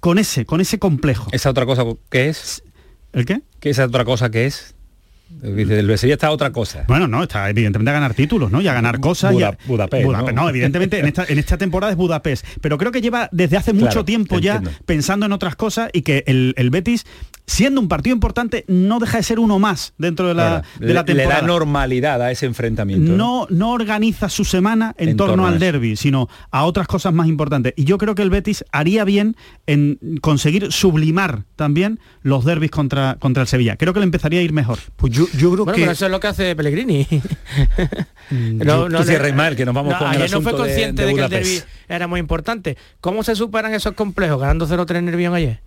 con 0.00 0.18
ese, 0.18 0.44
con 0.44 0.60
ese 0.60 0.80
complejo. 0.80 1.28
¿Esa 1.30 1.50
otra 1.50 1.64
cosa 1.64 1.84
que 2.10 2.28
es? 2.28 2.64
¿El 3.12 3.26
qué? 3.26 3.42
¿Qué 3.60 3.70
esa 3.70 3.84
otra 3.84 4.04
cosa 4.04 4.32
que 4.32 4.46
es? 4.46 4.73
Dice, 5.42 5.78
el 5.80 5.98
Sevilla 5.98 6.14
está 6.14 6.30
otra 6.30 6.50
cosa. 6.52 6.84
Bueno, 6.88 7.06
no, 7.06 7.22
está 7.22 7.48
evidentemente 7.50 7.90
a 7.90 7.94
ganar 7.94 8.14
títulos, 8.14 8.50
¿no? 8.50 8.60
Y 8.60 8.68
a 8.68 8.74
ganar 8.74 9.00
cosas. 9.00 9.32
y 9.32 9.34
Buda- 9.36 9.48
a- 9.48 9.58
Budapest, 9.66 10.04
Budapest, 10.06 10.36
¿no? 10.36 10.42
¿no? 10.44 10.48
evidentemente 10.48 10.98
en 10.98 11.06
esta, 11.06 11.24
en 11.28 11.38
esta 11.38 11.58
temporada 11.58 11.90
es 11.92 11.96
Budapest. 11.98 12.46
Pero 12.60 12.78
creo 12.78 12.92
que 12.92 13.00
lleva 13.00 13.28
desde 13.32 13.56
hace 13.56 13.72
mucho 13.72 13.86
Claro, 13.86 14.04
tiempo 14.04 14.38
ya 14.38 14.56
entiendo. 14.56 14.78
pensando 14.86 15.26
en 15.26 15.32
otras 15.32 15.56
cosas 15.56 15.90
y 15.92 16.02
que 16.02 16.24
el, 16.26 16.54
el 16.56 16.70
Betis, 16.70 17.04
siendo 17.46 17.80
un 17.80 17.88
partido 17.88 18.14
importante, 18.14 18.64
no 18.68 18.98
deja 19.00 19.18
de 19.18 19.22
ser 19.22 19.38
uno 19.38 19.58
más 19.58 19.92
dentro 19.98 20.28
de 20.28 20.34
la, 20.34 20.44
Claro, 20.62 20.66
de 20.80 20.86
le- 20.86 20.94
la 20.94 21.04
temporada. 21.04 21.34
Le 21.34 21.40
da 21.42 21.46
normalidad 21.46 22.22
a 22.22 22.30
ese 22.30 22.46
enfrentamiento. 22.46 23.12
¿no? 23.12 23.16
no, 23.16 23.46
no 23.50 23.72
organiza 23.72 24.28
su 24.28 24.44
semana 24.44 24.94
en, 24.98 25.10
En 25.10 25.16
torno, 25.16 25.46
al 25.46 25.58
derby, 25.58 25.96
sino 25.96 26.28
a 26.50 26.64
otras 26.64 26.86
cosas 26.86 27.12
más 27.12 27.26
importantes. 27.28 27.74
Y 27.76 27.84
yo 27.84 27.98
creo 27.98 28.14
que 28.14 28.22
el 28.22 28.30
Betis 28.30 28.64
haría 28.72 29.04
bien 29.04 29.36
en 29.66 29.98
conseguir 30.22 30.72
sublimar 30.72 31.44
también 31.56 31.98
los 32.22 32.44
derbis 32.44 32.70
contra, 32.70 33.16
contra 33.18 33.42
el 33.42 33.48
Sevilla. 33.48 33.76
Creo 33.76 33.92
que 33.92 34.00
le 34.00 34.04
empezaría 34.04 34.40
a 34.40 34.42
ir 34.42 34.52
mejor. 34.52 34.78
Pues 34.96 35.12
yo, 35.12 35.23
yo 35.32 35.52
creo 35.52 35.64
Bueno, 35.64 35.72
que 35.74 35.80
pero 35.82 35.92
eso 35.92 36.04
es 36.06 36.10
lo 36.10 36.20
que 36.20 36.26
hace 36.28 36.54
Pellegrini. 36.56 37.06
Tú- 38.30 38.88
tú 38.88 39.02
cierra, 39.04 39.28
Ismael, 39.28 39.56
que 39.56 39.64
nos 39.64 39.74
vamos 39.74 39.94
con 39.96 40.06
el 40.12 40.12
no 40.12 40.18
fue 40.18 40.24
asunto 40.26 40.50
de- 40.52 40.56
consciente 40.58 41.02
de 41.02 41.08
de, 41.08 41.14
que 41.14 41.20
el 41.20 41.28
Budapest. 41.28 41.50
derbi 41.64 41.72
era 41.88 42.06
muy 42.06 42.20
importante. 42.20 42.76
¿Cómo 43.00 43.22
se 43.22 43.34
superan 43.36 43.74
esos 43.74 43.94
complejos? 43.94 44.40
Ganando 44.40 44.66
0-3 44.66 44.96
en 44.98 45.04
Nervión 45.06 45.34
ayer. 45.34 45.60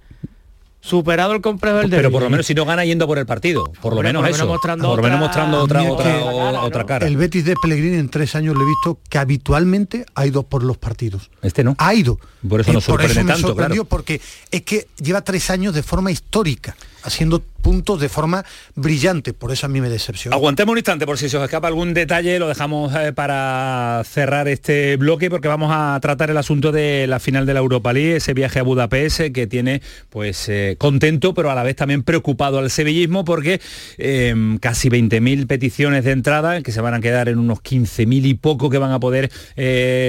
Superado 0.80 1.34
el 1.34 1.42
complejo 1.42 1.78
del 1.78 1.90
derbi. 1.90 2.04
Pero 2.04 2.12
por 2.12 2.22
lo 2.24 2.30
menos 2.30 2.46
si 2.46 2.54
no 2.54 2.64
gana 2.64 2.86
yendo 2.86 3.08
por 3.08 3.18
el 3.18 3.26
partido, 3.26 3.64
por 3.82 3.94
lo 3.94 4.02
menos 4.02 4.22
por 4.22 4.30
lo 4.30 4.34
menos 4.34 4.38
eso. 4.38 4.48
mostrando 4.48 4.88
por 4.88 4.98
lo 4.98 5.04
menos 5.04 5.18
otra- 5.28 5.46
mostrando 5.46 5.60
otra, 5.64 5.84
otra, 5.92 6.14
que 6.14 6.20
o- 6.24 6.62
otra 6.62 6.86
cara. 6.86 7.08
el 7.08 7.18
Betis 7.18 7.44
de 7.46 7.56
Pellegrini 7.62 7.98
en 7.98 8.10
tres 8.10 8.36
años 8.36 8.56
le 8.56 8.64
he 8.64 8.68
visto 8.68 9.00
que 9.10 9.18
habitualmente 9.18 10.06
ha 10.16 10.26
ido 10.28 10.44
por 10.44 10.64
los 10.64 10.78
partidos. 10.78 11.30
Este 11.42 11.64
no. 11.64 11.76
Ha 11.80 11.94
ido. 11.94 12.20
Por 12.48 12.62
eso 12.62 12.70
Eh, 12.72 12.74
nos 12.74 12.84
sorprende 12.86 13.24
me 13.24 13.32
tanto, 13.32 13.48
sorprendió, 13.50 13.84
claro. 13.84 13.90
porque 13.90 14.22
es 14.52 14.62
que 14.62 14.88
lleva 15.02 15.22
tres 15.22 15.50
años 15.50 15.74
de 15.74 15.84
forma 15.84 16.12
histórica, 16.12 16.76
haciendo 17.08 17.42
puntos 17.62 18.00
de 18.00 18.10
forma 18.10 18.46
brillante. 18.76 19.34
Por 19.34 19.52
eso 19.52 19.66
a 19.66 19.70
mí 19.70 19.82
me 19.82 19.90
decepciona. 19.90 20.36
Aguantemos 20.36 20.74
un 20.74 20.78
instante 20.78 21.06
por 21.06 21.18
si 21.18 21.30
se 21.30 21.38
os 21.38 21.44
escapa 21.44 21.68
algún 21.68 21.94
detalle, 21.94 22.40
lo 22.40 22.48
dejamos 22.48 22.94
eh, 22.96 23.14
para 23.14 24.04
cerrar 24.06 24.48
este 24.48 24.96
bloque 24.98 25.30
porque 25.30 25.48
vamos 25.48 25.72
a 25.74 26.00
tratar 26.02 26.30
el 26.30 26.38
asunto 26.38 26.72
de 26.72 27.08
la 27.08 27.20
final 27.20 27.46
de 27.46 27.54
la 27.54 27.60
Europa 27.60 27.94
League, 27.94 28.18
ese 28.18 28.34
viaje 28.34 28.60
a 28.60 28.64
Budapest 28.64 29.20
eh, 29.20 29.32
que 29.32 29.48
tiene 29.48 29.82
pues 30.10 30.48
eh, 30.50 30.76
contento 30.78 31.34
pero 31.34 31.52
a 31.52 31.56
la 31.56 31.64
vez 31.64 31.76
también 31.76 32.04
preocupado 32.04 32.60
al 32.60 32.70
sevillismo 32.70 33.26
porque 33.26 33.60
eh, 33.98 34.34
casi 34.62 34.90
20.000 34.90 35.48
peticiones 35.48 36.04
de 36.04 36.12
entrada 36.12 36.62
que 36.62 36.72
se 36.72 36.82
van 36.82 36.94
a 36.94 37.00
quedar 37.00 37.30
en 37.30 37.40
unos 37.40 37.60
15.000 37.60 38.26
y 38.26 38.34
poco 38.36 38.70
que 38.70 38.78
van 38.78 38.92
a 38.92 39.00
poder 39.00 39.32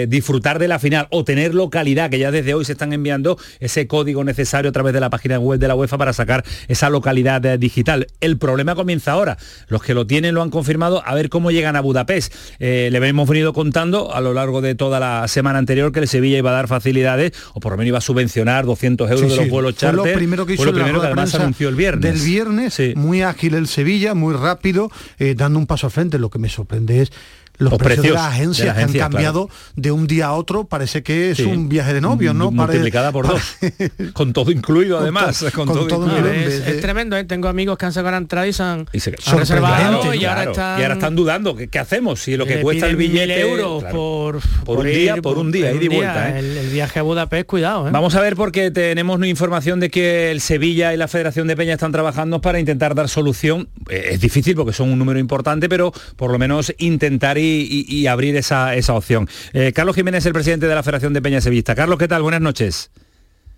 disfrutar 0.08 0.58
de 0.58 0.68
la 0.68 0.78
final 0.78 1.06
o 1.10 1.24
tener 1.24 1.54
localidad 1.54 2.10
que 2.10 2.18
ya 2.18 2.30
desde 2.30 2.54
hoy 2.54 2.64
se 2.64 2.72
están 2.72 2.92
enviando 2.92 3.38
ese 3.60 3.86
código 3.86 4.24
necesario 4.24 4.68
a 4.68 4.72
través 4.72 4.92
de 4.92 5.00
la 5.00 5.10
página 5.10 5.38
web 5.38 5.58
de 5.58 5.68
la 5.68 5.74
UEFA 5.74 5.98
para 5.98 6.12
sacar 6.12 6.44
esa 6.68 6.87
localidad 6.90 7.44
eh, 7.46 7.58
digital. 7.58 8.06
El 8.20 8.38
problema 8.38 8.74
comienza 8.74 9.12
ahora. 9.12 9.36
Los 9.68 9.82
que 9.82 9.94
lo 9.94 10.06
tienen 10.06 10.34
lo 10.34 10.42
han 10.42 10.50
confirmado 10.50 11.02
a 11.06 11.14
ver 11.14 11.28
cómo 11.28 11.50
llegan 11.50 11.76
a 11.76 11.80
Budapest. 11.80 12.34
Eh, 12.58 12.88
le 12.92 13.08
hemos 13.08 13.28
venido 13.28 13.52
contando 13.52 14.14
a 14.14 14.20
lo 14.20 14.34
largo 14.34 14.60
de 14.60 14.74
toda 14.74 15.00
la 15.00 15.26
semana 15.28 15.58
anterior 15.58 15.92
que 15.92 16.00
el 16.00 16.08
Sevilla 16.08 16.38
iba 16.38 16.50
a 16.50 16.54
dar 16.54 16.68
facilidades 16.68 17.32
o 17.54 17.60
por 17.60 17.72
lo 17.72 17.78
menos 17.78 17.88
iba 17.88 17.98
a 17.98 18.02
subvencionar 18.02 18.66
200 18.66 19.10
euros 19.10 19.24
Sí, 19.24 19.28
de 19.30 19.36
los 19.36 19.44
sí. 19.44 19.50
vuelos 19.50 19.74
Fue 19.76 19.92
lo 19.92 19.96
charter. 20.02 20.14
primero 20.16 20.46
que 20.46 20.54
hizo 20.54 20.64
lo 20.64 20.72
la 20.72 20.78
primero 20.78 21.00
que 21.00 21.06
además 21.06 21.34
anunció 21.34 21.68
el 21.68 21.74
viernes. 21.76 22.12
Del 22.14 22.22
viernes, 22.22 22.80
muy 22.96 23.22
ágil 23.22 23.54
el 23.54 23.66
Sevilla, 23.66 24.14
muy 24.14 24.34
rápido, 24.34 24.90
eh, 25.18 25.34
dando 25.36 25.58
un 25.58 25.66
paso 25.66 25.86
al 25.86 25.90
frente. 25.92 26.18
Lo 26.18 26.30
que 26.30 26.38
me 26.38 26.48
sorprende 26.48 27.02
es 27.02 27.12
los, 27.58 27.72
Los 27.72 27.78
precios, 27.78 27.98
precios 28.00 28.02
de 28.02 28.10
las 28.14 28.30
de 28.30 28.34
agencias 28.36 28.66
las 28.66 28.74
que 28.76 28.80
han 28.80 28.84
agencias, 28.84 29.08
cambiado 29.08 29.50
de 29.76 29.90
un 29.92 30.06
día 30.06 30.26
a 30.26 30.32
otro. 30.32 30.64
Parece 30.64 31.02
que 31.02 31.30
es 31.32 31.38
Sí. 31.38 31.44
un 31.44 31.68
viaje 31.68 31.92
de 31.94 32.00
novios, 32.00 32.34
¿no? 32.34 32.50
Multiplicada 32.50 33.12
por 33.12 33.26
dos. 33.28 33.42
con 34.12 34.32
todo 34.32 34.50
incluido 34.50 34.96
Con 34.96 35.02
además. 35.04 35.38
to- 35.40 35.50
con 35.52 35.66
con 35.66 35.76
todo 35.76 35.86
todo 35.88 36.06
incluido. 36.06 36.28
es, 36.32 36.66
es 36.66 36.80
tremendo, 36.80 37.16
¿eh? 37.16 37.24
tengo 37.24 37.48
amigos 37.48 37.76
que 37.78 37.86
han 37.86 37.92
sacado 37.92 38.12
la 38.12 38.18
entrada 38.18 38.46
y 38.46 38.52
se 38.52 38.62
han, 38.62 38.86
Y 38.92 39.00
se- 39.00 39.14
han 39.26 39.38
reservado 39.38 40.00
Claro, 40.00 40.14
y 40.14 40.24
ahora 40.24 40.44
están, 40.44 40.78
Y 40.78 40.82
ahora 40.82 40.94
están 40.94 41.16
dudando. 41.16 41.56
¿Qué, 41.56 41.68
qué 41.68 41.78
hacemos? 41.78 42.20
Si 42.22 42.36
lo 42.36 42.46
que 42.46 42.60
cuesta 42.60 42.86
el 42.86 42.96
billete... 42.96 43.44
1.000 43.44 43.48
euros 43.48 43.80
claro. 43.82 43.96
por, 43.96 44.40
Por 44.64 44.78
un 44.78 44.86
día, 44.86 45.16
por 45.16 45.38
un 45.38 45.50
día, 45.52 45.72
ida 45.72 45.84
y 45.84 45.88
vuelta, 45.88 46.30
¿eh? 46.36 46.38
El, 46.38 46.56
el 46.56 46.68
viaje 46.70 46.98
a 46.98 47.02
Budapest, 47.02 47.46
cuidado, 47.46 47.88
¿eh? 47.88 47.90
Vamos 47.92 48.14
a 48.14 48.20
ver 48.20 48.36
porque 48.36 48.70
tenemos 48.70 49.24
información 49.26 49.80
de 49.80 49.90
que 49.90 50.30
el 50.30 50.40
Sevilla 50.40 50.94
y 50.94 50.96
la 50.96 51.08
Federación 51.08 51.46
de 51.48 51.56
Peña 51.56 51.74
están 51.74 51.92
trabajando 51.92 52.40
para 52.40 52.58
intentar 52.60 52.94
dar 52.94 53.08
solución. 53.08 53.68
Eh, 53.90 54.10
Es 54.12 54.20
difícil 54.20 54.54
porque 54.54 54.72
son 54.72 54.90
un 54.92 54.98
número 54.98 55.18
importante, 55.18 55.68
pero 55.68 55.92
por 56.16 56.30
lo 56.30 56.38
menos 56.38 56.72
intentar 56.78 57.38
y, 57.48 57.84
y- 57.88 57.96
y 58.00 58.06
abrir 58.06 58.36
esa, 58.36 58.74
esa 58.74 58.94
opción. 58.94 59.28
Eh, 59.52 59.72
Carlos 59.74 59.96
Jiménez, 59.96 60.24
el 60.26 60.32
presidente 60.32 60.66
de 60.66 60.74
la 60.74 60.82
Federación 60.82 61.12
de 61.12 61.22
Peña 61.22 61.40
Sevista. 61.40 61.74
Carlos, 61.74 61.98
¿qué 61.98 62.08
tal? 62.08 62.22
Buenas 62.22 62.40
noches. 62.40 62.90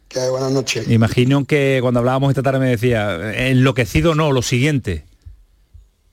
¿Qué 0.08 0.20
hay? 0.20 0.30
Buenas 0.30 0.50
noches. 0.52 0.88
Imagino 0.88 1.44
que 1.44 1.78
cuando 1.82 2.00
hablábamos 2.00 2.30
esta 2.30 2.42
tarde 2.42 2.58
me 2.58 2.68
decía, 2.70 3.48
enloquecido 3.48 4.14
no, 4.14 4.32
lo 4.32 4.42
siguiente. 4.42 5.04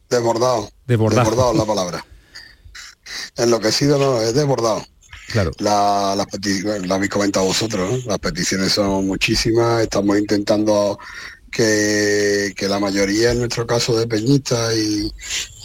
Desbordado. 0.10 0.70
Desbordado. 0.86 1.22
Desbordado 1.24 1.52
es 1.54 1.58
la 1.58 1.66
palabra. 1.66 2.06
Enloquecido 3.38 3.98
no, 3.98 4.22
es 4.22 4.34
desbordado. 4.34 4.86
Claro. 5.30 5.52
La, 5.60 6.14
las 6.16 6.28
peticiones, 6.28 6.88
lo 6.88 6.94
habéis 6.96 7.12
comentado 7.12 7.46
vosotros, 7.46 7.92
¿no? 7.92 7.98
las 8.10 8.20
peticiones 8.20 8.72
son 8.72 9.08
muchísimas, 9.08 9.82
estamos 9.84 10.18
intentando 10.18 10.98
que, 11.58 12.54
que 12.56 12.68
la 12.68 12.80
mayoría, 12.80 13.32
en 13.32 13.40
nuestro 13.40 13.66
caso 13.66 13.98
de 13.98 14.06
peñistas 14.06 14.76
y, 14.78 15.12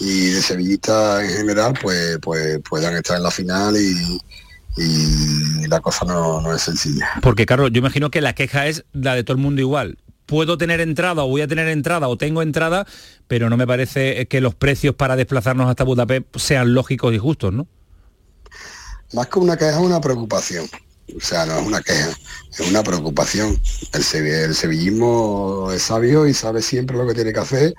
y 0.00 0.30
de 0.30 0.40
sevillistas 0.40 1.22
en 1.22 1.36
general, 1.36 1.74
pues, 1.82 2.18
pues 2.22 2.60
puedan 2.66 2.96
estar 2.96 3.18
en 3.18 3.22
la 3.22 3.30
final 3.30 3.76
y, 3.76 4.18
y 4.78 5.66
la 5.68 5.80
cosa 5.80 6.06
no, 6.06 6.40
no 6.40 6.54
es 6.54 6.62
sencilla. 6.62 7.10
Porque, 7.20 7.44
Carlos, 7.44 7.70
yo 7.74 7.80
imagino 7.80 8.10
que 8.10 8.22
la 8.22 8.34
queja 8.34 8.68
es 8.68 8.86
la 8.94 9.14
de 9.14 9.22
todo 9.22 9.36
el 9.36 9.42
mundo 9.42 9.60
igual. 9.60 9.98
Puedo 10.24 10.56
tener 10.56 10.80
entrada 10.80 11.24
o 11.24 11.28
voy 11.28 11.42
a 11.42 11.46
tener 11.46 11.68
entrada 11.68 12.08
o 12.08 12.16
tengo 12.16 12.40
entrada, 12.40 12.86
pero 13.28 13.50
no 13.50 13.58
me 13.58 13.66
parece 13.66 14.26
que 14.28 14.40
los 14.40 14.54
precios 14.54 14.94
para 14.94 15.14
desplazarnos 15.14 15.68
hasta 15.68 15.84
Budapest 15.84 16.34
sean 16.38 16.72
lógicos 16.72 17.12
y 17.12 17.18
justos, 17.18 17.52
¿no? 17.52 17.66
Más 19.12 19.26
que 19.26 19.38
una 19.40 19.58
queja, 19.58 19.78
una 19.78 20.00
preocupación. 20.00 20.66
O 21.16 21.20
sea, 21.20 21.44
no 21.46 21.58
es 21.58 21.66
una 21.66 21.82
queja, 21.82 22.10
es 22.52 22.60
una 22.68 22.82
preocupación. 22.82 23.60
El, 23.92 24.02
sevi- 24.02 24.44
el 24.44 24.54
sevillismo 24.54 25.70
es 25.72 25.82
sabio 25.82 26.26
y 26.26 26.34
sabe 26.34 26.62
siempre 26.62 26.96
lo 26.96 27.06
que 27.06 27.14
tiene 27.14 27.32
que 27.32 27.40
hacer 27.40 27.74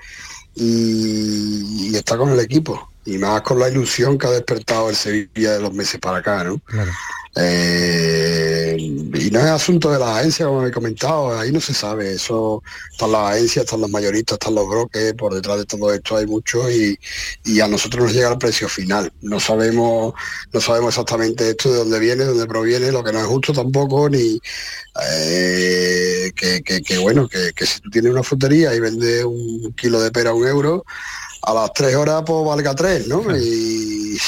y 0.54 1.94
está 1.96 2.16
con 2.16 2.30
el 2.30 2.40
equipo. 2.40 2.90
Y 3.06 3.18
más 3.18 3.42
con 3.42 3.58
la 3.58 3.68
ilusión 3.68 4.16
que 4.18 4.26
ha 4.26 4.30
despertado 4.30 4.88
el 4.90 4.96
Sevilla 4.96 5.52
de 5.52 5.60
los 5.60 5.72
meses 5.74 6.00
para 6.00 6.18
acá, 6.18 6.42
¿no? 6.44 6.60
Eh, 7.36 8.76
y 8.78 9.30
no 9.30 9.40
es 9.40 9.46
asunto 9.46 9.90
de 9.90 9.98
las 9.98 10.08
agencias, 10.18 10.46
como 10.48 10.64
he 10.66 10.70
comentado, 10.70 11.36
ahí 11.38 11.50
no 11.50 11.60
se 11.60 11.74
sabe, 11.74 12.12
eso 12.12 12.62
están 12.92 13.10
las 13.12 13.32
agencias, 13.32 13.64
están 13.64 13.80
los 13.80 13.90
mayoristas, 13.90 14.34
están 14.36 14.54
los 14.54 14.68
brokers, 14.68 15.14
por 15.14 15.34
detrás 15.34 15.58
de 15.58 15.64
todo 15.66 15.92
esto 15.92 16.16
hay 16.16 16.26
mucho 16.26 16.70
y, 16.70 16.98
y 17.44 17.60
a 17.60 17.66
nosotros 17.68 18.04
nos 18.04 18.12
llega 18.14 18.30
el 18.30 18.38
precio 18.38 18.68
final. 18.68 19.12
No 19.20 19.40
sabemos, 19.40 20.14
no 20.52 20.60
sabemos 20.60 20.90
exactamente 20.94 21.50
esto 21.50 21.72
de 21.72 21.78
dónde 21.78 21.98
viene, 21.98 22.22
de 22.22 22.30
dónde 22.30 22.46
proviene, 22.46 22.92
lo 22.92 23.02
que 23.02 23.12
no 23.12 23.18
es 23.20 23.26
justo 23.26 23.52
tampoco, 23.52 24.08
ni 24.08 24.40
eh, 25.10 26.32
que, 26.36 26.62
que- 26.62 26.82
que 26.82 26.98
bueno, 26.98 27.28
que, 27.28 27.52
que 27.54 27.66
si 27.66 27.80
tú 27.80 27.90
tienes 27.90 28.12
una 28.12 28.22
frutería 28.22 28.74
y 28.74 28.80
vendes 28.80 29.24
un 29.24 29.72
kilo 29.76 30.00
de 30.00 30.10
pera 30.12 30.30
a 30.30 30.34
un 30.34 30.46
euro, 30.46 30.84
a 31.46 31.54
las 31.54 31.72
tres 31.72 31.94
horas 31.94 32.22
pues 32.26 32.44
valga 32.44 32.74
tres, 32.74 33.06
¿no? 33.06 33.22
Y, 33.36 34.18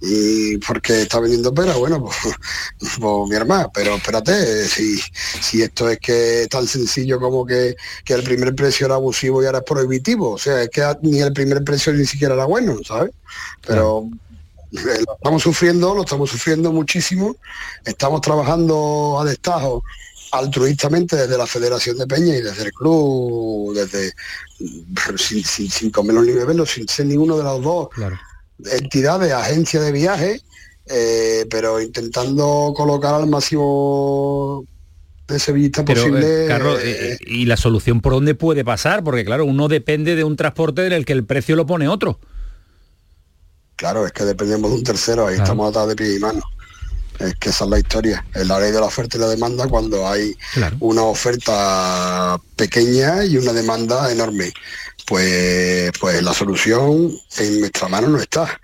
y 0.00 0.58
porque 0.58 1.02
está 1.02 1.20
vendiendo 1.20 1.52
pera, 1.52 1.74
bueno, 1.74 2.04
pues, 2.04 2.36
pues, 3.00 3.28
mi 3.28 3.34
hermano, 3.34 3.70
pero 3.72 3.96
espérate, 3.96 4.66
si, 4.66 4.98
si 5.40 5.62
esto 5.62 5.88
es 5.88 5.98
que 5.98 6.42
es 6.42 6.48
tan 6.48 6.66
sencillo 6.66 7.18
como 7.20 7.44
que, 7.44 7.76
que 8.04 8.14
el 8.14 8.22
primer 8.22 8.54
precio 8.54 8.86
era 8.86 8.96
abusivo 8.96 9.42
y 9.42 9.46
ahora 9.46 9.58
es 9.58 9.64
prohibitivo, 9.64 10.32
o 10.32 10.38
sea, 10.38 10.62
es 10.62 10.70
que 10.70 10.82
ni 11.02 11.20
el 11.20 11.32
primer 11.32 11.62
precio 11.64 11.92
ni 11.92 12.06
siquiera 12.06 12.34
era 12.34 12.44
bueno, 12.44 12.78
¿sabes? 12.84 13.12
Pero 13.66 14.08
eh, 14.72 15.04
lo 15.06 15.14
estamos 15.14 15.42
sufriendo, 15.42 15.94
lo 15.94 16.02
estamos 16.02 16.30
sufriendo 16.30 16.72
muchísimo, 16.72 17.36
estamos 17.84 18.20
trabajando 18.20 19.18
a 19.20 19.24
destajo 19.24 19.82
altruistamente 20.38 21.16
desde 21.16 21.38
la 21.38 21.46
Federación 21.46 21.98
de 21.98 22.06
Peña 22.06 22.36
y 22.36 22.42
desde 22.42 22.64
el 22.64 22.72
club, 22.72 23.74
desde 23.74 24.12
mm, 24.60 25.16
sin, 25.16 25.44
sin, 25.44 25.70
sin 25.70 25.90
comerlo 25.90 26.22
ni 26.22 26.32
beberlo, 26.32 26.66
sin 26.66 26.88
ser 26.88 27.06
ninguno 27.06 27.36
de 27.36 27.44
los 27.44 27.62
dos 27.62 27.88
entidades, 28.64 29.32
agencias 29.32 29.84
de 29.84 29.92
viaje, 29.92 30.40
eh, 30.86 31.46
pero 31.50 31.80
intentando 31.80 32.72
colocar 32.76 33.14
al 33.14 33.28
máximo 33.28 34.64
de 35.28 35.38
sevillistas 35.38 35.84
Pero, 35.84 36.02
posible. 36.02 36.44
eh, 36.44 36.48
Carlos, 36.48 36.80
eh, 36.82 37.12
eh, 37.12 37.18
¿y 37.26 37.46
la 37.46 37.56
solución 37.56 38.00
por 38.00 38.12
dónde 38.12 38.34
puede 38.34 38.64
pasar? 38.64 39.02
Porque, 39.02 39.24
claro, 39.24 39.44
uno 39.44 39.68
depende 39.68 40.14
de 40.14 40.24
un 40.24 40.36
transporte 40.36 40.86
en 40.86 40.92
el 40.92 41.04
que 41.04 41.12
el 41.12 41.24
precio 41.24 41.56
lo 41.56 41.66
pone 41.66 41.88
otro. 41.88 42.20
Claro, 43.74 44.06
es 44.06 44.12
que 44.12 44.24
dependemos 44.24 44.70
de 44.70 44.76
un 44.78 44.84
tercero, 44.84 45.26
ahí 45.26 45.36
estamos 45.36 45.68
atados 45.68 45.90
de 45.90 45.96
pie 45.96 46.16
y 46.16 46.18
mano. 46.18 46.40
Es 47.18 47.34
que 47.36 47.50
esa 47.50 47.64
es 47.64 47.70
la 47.70 47.78
historia. 47.78 48.24
Es 48.34 48.46
la 48.46 48.58
ley 48.58 48.72
de 48.72 48.80
la 48.80 48.86
oferta 48.86 49.16
y 49.16 49.20
la 49.20 49.28
demanda 49.28 49.66
cuando 49.68 50.08
hay 50.08 50.36
una 50.80 51.02
oferta 51.02 52.38
pequeña 52.56 53.24
y 53.24 53.36
una 53.36 53.52
demanda 53.52 54.10
enorme. 54.10 54.52
Pues, 55.06 55.92
pues 56.00 56.22
la 56.22 56.34
solución 56.34 57.10
en 57.38 57.60
nuestra 57.60 57.88
mano 57.88 58.08
no 58.08 58.18
está. 58.18 58.60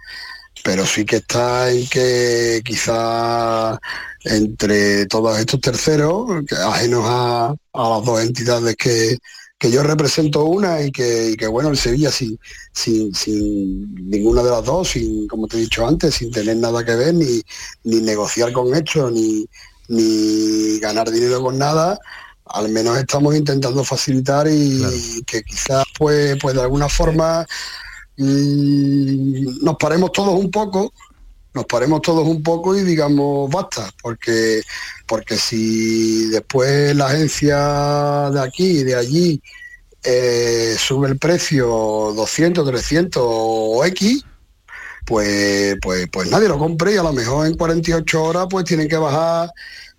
Pero 0.64 0.86
sí 0.86 1.04
que 1.04 1.16
está 1.16 1.70
en 1.70 1.88
que 1.88 2.62
quizá 2.64 3.78
entre 4.24 5.06
todos 5.06 5.38
estos 5.38 5.60
terceros, 5.60 6.44
ajenos 6.66 7.04
a, 7.04 7.54
a 7.72 7.88
las 7.88 8.04
dos 8.04 8.20
entidades 8.22 8.76
que, 8.76 9.18
que 9.62 9.70
yo 9.70 9.85
represento 9.85 10.44
una 10.44 10.83
y 10.83 10.90
que, 10.90 11.46
bueno, 11.48 11.68
el 11.68 11.77
Sevilla 11.77 12.11
sin, 12.11 12.37
sin, 12.72 13.14
sin, 13.14 13.94
ninguna 14.11 14.42
de 14.42 14.51
las 14.51 14.64
dos, 14.64 14.88
sin, 14.88 15.29
como 15.29 15.46
te 15.46 15.57
he 15.57 15.61
dicho 15.61 15.87
antes, 15.87 16.16
sin 16.16 16.33
tener 16.33 16.57
nada 16.57 16.85
que 16.85 16.96
ver, 16.96 17.14
ni, 17.14 17.40
ni 17.85 18.01
negociar 18.01 18.53
con 18.53 18.75
hechos, 18.75 19.12
ni, 19.12 19.46
ni 19.87 20.81
ganar 20.81 21.12
dinero 21.12 21.40
con 21.40 21.59
nada, 21.59 21.96
al 22.46 22.70
menos 22.70 22.98
estamos 22.98 23.37
intentando 23.37 23.85
facilitar 23.85 24.48
y, 24.48 24.83
que 25.29 25.44
quizás 25.44 25.85
pues, 25.96 26.37
pues 26.42 26.57
de 26.57 26.62
alguna 26.62 26.88
forma 26.88 27.46
mm, 28.16 29.62
nos 29.64 29.77
paremos 29.77 30.11
todos 30.11 30.40
un 30.40 30.51
poco 30.51 30.92
nos 31.54 31.66
paremos 31.66 32.00
todos 32.02 32.26
un 32.26 32.42
poco 32.42 32.76
y 32.76 32.82
digamos 32.82 33.50
basta, 33.50 33.90
porque, 34.02 34.62
porque 35.06 35.36
si 35.36 36.26
después 36.28 36.94
la 36.96 37.06
agencia 37.06 38.30
de 38.30 38.40
aquí 38.40 38.78
y 38.78 38.84
de 38.84 38.94
allí 38.94 39.42
eh, 40.02 40.74
sube 40.78 41.08
el 41.08 41.18
precio 41.18 41.66
200, 41.66 42.66
300 42.66 43.22
o 43.24 43.84
X, 43.84 44.24
pues, 45.04 45.76
pues, 45.82 46.08
pues 46.10 46.30
nadie 46.30 46.48
lo 46.48 46.58
compre 46.58 46.94
y 46.94 46.96
a 46.96 47.02
lo 47.02 47.12
mejor 47.12 47.46
en 47.46 47.56
48 47.56 48.22
horas 48.22 48.46
pues 48.48 48.64
tienen 48.64 48.88
que 48.88 48.96
bajar 48.96 49.50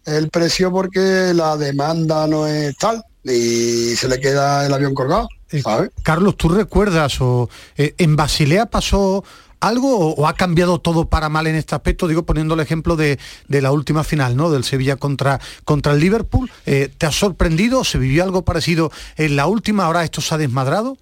el 0.06 0.30
precio 0.30 0.72
porque 0.72 1.34
la 1.34 1.56
demanda 1.58 2.28
no 2.28 2.48
es 2.48 2.76
tal 2.78 3.04
y 3.24 3.96
se 3.96 4.08
le 4.08 4.20
queda 4.20 4.66
el 4.66 4.74
avión 4.74 4.94
colgado. 4.94 5.30
Eh, 5.52 5.62
Carlos, 6.02 6.36
¿tú 6.36 6.50
recuerdas 6.50 7.22
o 7.22 7.50
eh, 7.78 7.94
en 7.98 8.16
Basilea 8.16 8.66
pasó 8.66 9.24
algo 9.64 10.14
o, 10.14 10.28
ha 10.28 10.36
cambiado 10.36 10.80
todo 10.80 11.10
para 11.10 11.30
mal 11.30 11.48
en 11.48 11.56
este 11.56 11.74
aspecto? 11.74 12.08
Digo, 12.08 12.24
poniendo 12.24 12.54
el 12.54 12.60
ejemplo 12.60 12.96
de, 12.96 13.18
la 13.48 13.72
última 13.72 14.04
final, 14.04 14.36
¿no? 14.36 14.52
Del 14.52 14.64
Sevilla 14.64 14.98
contra, 14.98 15.40
contra 15.64 15.94
el 15.94 16.00
Liverpool. 16.00 16.52
Eh, 16.66 16.92
¿Te 16.98 17.06
ha 17.06 17.12
sorprendido? 17.12 17.84
¿Se 17.84 17.98
vivió 17.98 18.24
algo 18.24 18.44
parecido 18.44 18.92
en 19.16 19.36
la 19.36 19.48
última? 19.48 19.86
¿Ahora 19.86 20.04
esto 20.04 20.22
se 20.22 20.36
ha 20.36 20.38
desmadrado? 20.38 20.98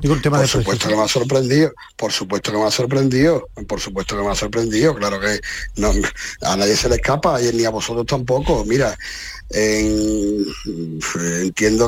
Digo, 0.00 0.14
el 0.14 0.22
tema 0.22 0.38
por 0.38 0.46
supuesto 0.46 0.88
que 0.88 0.94
me 0.94 1.02
ha 1.02 1.08
sorprendido, 1.08 1.72
por 1.96 2.12
supuesto 2.12 2.52
que 2.52 2.58
me 2.58 2.64
ha 2.64 2.70
sorprendido, 2.70 3.48
por 3.66 3.80
supuesto 3.80 4.16
que 4.16 4.22
me 4.22 4.30
ha 4.30 4.34
sorprendido, 4.36 4.94
claro 4.94 5.18
que 5.18 5.40
no, 5.74 5.90
a 6.42 6.56
nadie 6.56 6.76
se 6.76 6.88
le 6.88 6.96
escapa 6.96 7.42
y 7.42 7.52
ni 7.52 7.64
a 7.64 7.70
vosotros 7.70 8.06
tampoco. 8.06 8.64
Mira, 8.64 8.96
entiendo 9.50 10.50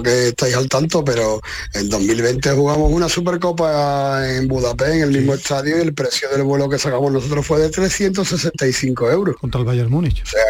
que 0.02 0.28
estáis 0.28 0.54
al 0.54 0.68
tanto, 0.68 1.04
pero 1.04 1.40
en 1.74 1.88
2020 1.88 2.52
jugamos 2.52 2.92
una 2.92 3.08
Supercopa 3.08 4.28
en 4.28 4.46
Budapest, 4.48 4.94
en 4.94 5.02
el 5.02 5.10
mismo 5.10 5.34
estadio, 5.34 5.78
y 5.78 5.82
el 5.82 5.94
precio 5.94 6.28
del 6.30 6.42
vuelo 6.42 6.68
que 6.68 6.78
sacamos 6.78 7.12
nosotros 7.12 7.46
fue 7.46 7.60
de 7.60 7.68
365 7.68 9.10
euros. 9.10 9.36
Contra 9.36 9.60
el 9.60 9.66
Bayern 9.66 9.90
Múnich. 9.90 10.22
O 10.22 10.26
sea, 10.26 10.40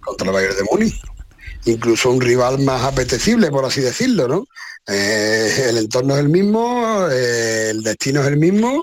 contra 0.00 0.28
el 0.28 0.32
Bayern 0.32 0.56
de 0.56 0.64
Múnich. 0.70 1.00
Incluso 1.66 2.10
un 2.10 2.22
rival 2.22 2.58
más 2.60 2.84
apetecible, 2.84 3.50
por 3.50 3.66
así 3.66 3.82
decirlo, 3.82 4.26
¿no? 4.26 4.46
Eh, 4.88 5.66
el 5.68 5.76
entorno 5.76 6.14
es 6.14 6.20
el 6.20 6.30
mismo, 6.30 7.06
eh, 7.10 7.68
el 7.70 7.82
destino 7.82 8.22
es 8.22 8.28
el 8.28 8.38
mismo 8.38 8.82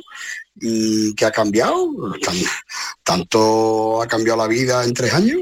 y 0.62 1.16
que 1.16 1.26
ha 1.26 1.32
cambiado. 1.32 1.90
tanto 3.04 4.02
ha 4.02 4.08
cambiado 4.08 4.38
la 4.38 4.48
vida 4.48 4.84
en 4.84 4.94
tres 4.94 5.14
años 5.14 5.42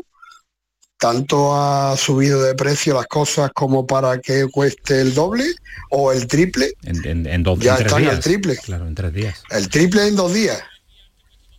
tanto 0.97 1.55
ha 1.55 1.95
subido 1.97 2.41
de 2.41 2.55
precio 2.55 2.93
las 2.93 3.07
cosas 3.07 3.51
como 3.53 3.85
para 3.85 4.19
que 4.19 4.47
cueste 4.47 5.01
el 5.01 5.13
doble 5.13 5.45
o 5.89 6.11
el 6.11 6.27
triple. 6.27 6.73
En, 6.83 7.43
dos, 7.43 7.59
ya 7.59 7.75
están 7.75 8.01
días. 8.01 8.15
el 8.15 8.19
triple. 8.21 8.55
Claro, 8.57 8.87
en 8.87 8.95
tres 8.95 9.13
días. 9.13 9.43
El 9.49 9.69
triple 9.69 10.07
en 10.07 10.15
dos 10.15 10.33
días. 10.33 10.61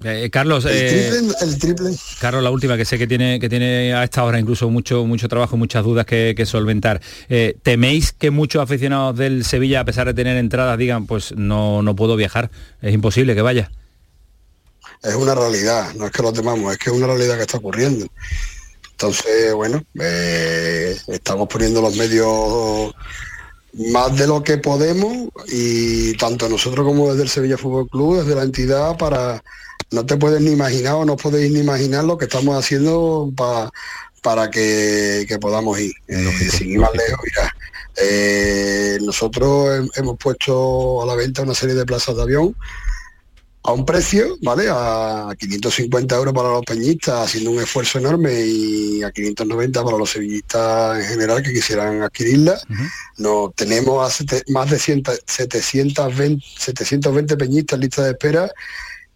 Eh, 0.04 0.28
Carlos, 0.30 0.66
el, 0.66 0.72
eh, 0.76 1.08
triple, 1.10 1.34
el, 1.40 1.58
triple, 1.58 1.90
Carlos, 2.20 2.42
la 2.42 2.50
última 2.50 2.76
que 2.76 2.84
sé 2.84 2.98
que 2.98 3.06
tiene 3.06 3.40
que 3.40 3.48
tiene 3.48 3.94
a 3.94 4.04
esta 4.04 4.24
hora 4.24 4.38
incluso 4.38 4.68
mucho 4.68 5.06
mucho 5.06 5.26
trabajo, 5.26 5.56
muchas 5.56 5.84
dudas 5.84 6.04
que, 6.04 6.34
solventar. 6.44 7.00
Eh, 7.30 7.56
¿Teméis 7.62 8.12
que 8.12 8.30
muchos 8.30 8.62
aficionados 8.62 9.16
del 9.16 9.44
Sevilla, 9.44 9.80
a 9.80 9.84
pesar 9.86 10.06
de 10.06 10.12
tener 10.12 10.36
entradas, 10.36 10.76
digan, 10.76 11.06
pues 11.06 11.32
no, 11.34 11.82
no 11.82 11.96
puedo 11.96 12.14
viajar, 12.16 12.50
es 12.82 12.92
imposible 12.92 13.34
que 13.34 13.40
vaya? 13.40 13.70
Es 15.02 15.14
una 15.14 15.34
realidad, 15.34 15.94
no 15.94 16.06
es 16.06 16.12
que 16.12 16.22
lo 16.22 16.32
temamos, 16.32 16.72
es 16.72 16.78
que 16.78 16.90
es 16.90 16.96
una 16.96 17.06
realidad 17.06 17.36
que 17.36 17.42
está 17.42 17.56
ocurriendo. 17.56 18.06
Entonces, 18.98 19.52
bueno, 19.52 19.84
eh, 20.00 20.96
estamos 21.08 21.48
poniendo 21.48 21.82
los 21.82 21.94
medios 21.96 22.94
más 23.74 24.16
de 24.16 24.26
lo 24.26 24.42
que 24.42 24.56
podemos 24.56 25.28
y 25.48 26.16
tanto 26.16 26.48
nosotros 26.48 26.86
como 26.86 27.10
desde 27.10 27.24
el 27.24 27.28
Sevilla 27.28 27.58
Fútbol 27.58 27.90
Club, 27.90 28.20
desde 28.20 28.34
la 28.34 28.42
entidad, 28.42 28.96
para 28.96 29.42
no 29.90 30.06
te 30.06 30.16
puedes 30.16 30.40
ni 30.40 30.52
imaginar 30.52 30.94
o 30.94 31.04
no 31.04 31.18
podéis 31.18 31.52
ni 31.52 31.60
imaginar 31.60 32.04
lo 32.04 32.16
que 32.16 32.24
estamos 32.24 32.56
haciendo 32.56 33.30
para 34.22 34.50
que, 34.50 35.26
podamos 35.42 35.78
ir. 35.78 35.92
Eh, 36.08 36.48
sin 36.50 36.70
ir 36.70 36.78
más 36.78 36.94
lejos, 36.94 37.20
mira, 37.22 37.54
eh, 37.96 38.98
nosotros 39.02 39.90
hemos 39.96 40.16
puesto 40.16 41.02
a 41.02 41.06
la 41.06 41.16
venta 41.16 41.42
una 41.42 41.54
serie 41.54 41.74
de 41.74 41.84
plazas 41.84 42.16
de 42.16 42.22
avión 42.22 42.56
a 43.66 43.72
un 43.72 43.84
precio, 43.84 44.36
¿vale? 44.42 44.68
A 44.70 45.34
550 45.36 46.14
euros 46.14 46.32
para 46.32 46.50
los 46.50 46.64
peñistas, 46.64 47.26
haciendo 47.26 47.50
un 47.50 47.60
esfuerzo 47.60 47.98
enorme, 47.98 48.32
y 48.40 49.02
a 49.02 49.10
590 49.10 49.82
para 49.82 49.98
los 49.98 50.10
sevillistas 50.10 50.98
en 51.00 51.04
general 51.04 51.42
que 51.42 51.52
quisieran 51.52 52.00
adquirirla. 52.02 52.58
No, 53.18 53.52
tenemos 53.54 54.20
a 54.20 54.24
más 54.48 54.70
de 54.70 54.78
720, 54.78 56.44
720 56.56 57.36
peñistas 57.36 57.76
en 57.76 57.80
lista 57.80 58.04
de 58.04 58.10
espera 58.12 58.50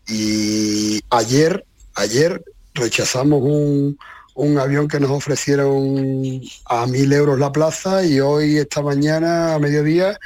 y 0.09 1.01
ayer, 1.11 1.65
ayer 1.95 2.43
rechazamos 2.75 3.43
un, 3.43 3.97
un 4.35 4.59
avión 4.59 4.89
que 4.89 4.99
nos 4.99 5.11
ofrecieron 5.11 6.41
a 6.67 6.87
mil 6.87 7.13
euros 7.13 7.39
la 7.39 7.53
plaza 7.53 8.05
y 8.05 8.19
hoy, 8.19 8.59
esta 8.59 8.83
mañana, 8.83 9.55
a 9.55 9.59
mediodía, 9.61 10.19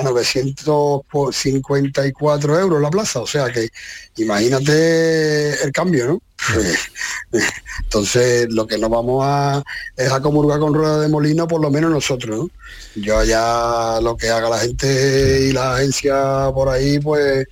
a 0.00 0.02
954 0.02 2.60
euros 2.60 2.82
la 2.82 2.90
plaza. 2.90 3.20
O 3.20 3.26
sea 3.26 3.52
que 3.52 3.68
imagínate 4.16 5.64
el 5.64 5.72
cambio, 5.72 6.06
¿no? 6.06 6.22
Entonces 7.82 8.46
lo 8.50 8.66
que 8.66 8.78
no 8.78 8.88
vamos 8.88 9.22
a 9.24 9.62
es 9.96 10.10
a 10.10 10.20
comulgar 10.20 10.58
con 10.60 10.74
rueda 10.74 11.00
de 11.00 11.08
molino, 11.08 11.48
por 11.48 11.60
lo 11.60 11.70
menos 11.70 11.90
nosotros, 11.90 12.36
¿no? 12.36 12.50
Yo 12.96 13.24
ya 13.24 13.98
lo 14.02 14.16
que 14.16 14.28
haga 14.28 14.50
la 14.50 14.58
gente 14.58 15.48
y 15.48 15.52
la 15.52 15.76
agencia 15.76 16.50
por 16.54 16.68
ahí, 16.68 16.98
pues 16.98 17.46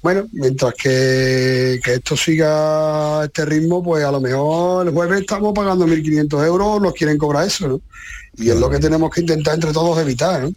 bueno, 0.00 0.28
mientras 0.32 0.74
que, 0.74 1.80
que, 1.82 1.94
esto 1.94 2.16
siga 2.16 3.24
este 3.24 3.44
ritmo, 3.44 3.82
pues 3.82 4.04
a 4.04 4.12
lo 4.12 4.20
mejor 4.20 4.86
el 4.86 4.94
jueves 4.94 5.20
estamos 5.20 5.52
pagando 5.52 5.86
1.500 5.86 6.46
euros, 6.46 6.80
nos 6.80 6.94
quieren 6.94 7.18
cobrar 7.18 7.46
eso, 7.46 7.66
¿no? 7.66 7.80
Y 8.36 8.50
es 8.50 8.56
lo 8.56 8.70
que 8.70 8.78
tenemos 8.78 9.10
que 9.10 9.22
intentar 9.22 9.54
entre 9.54 9.72
todos 9.72 9.98
evitar, 9.98 10.42
¿no? 10.42 10.52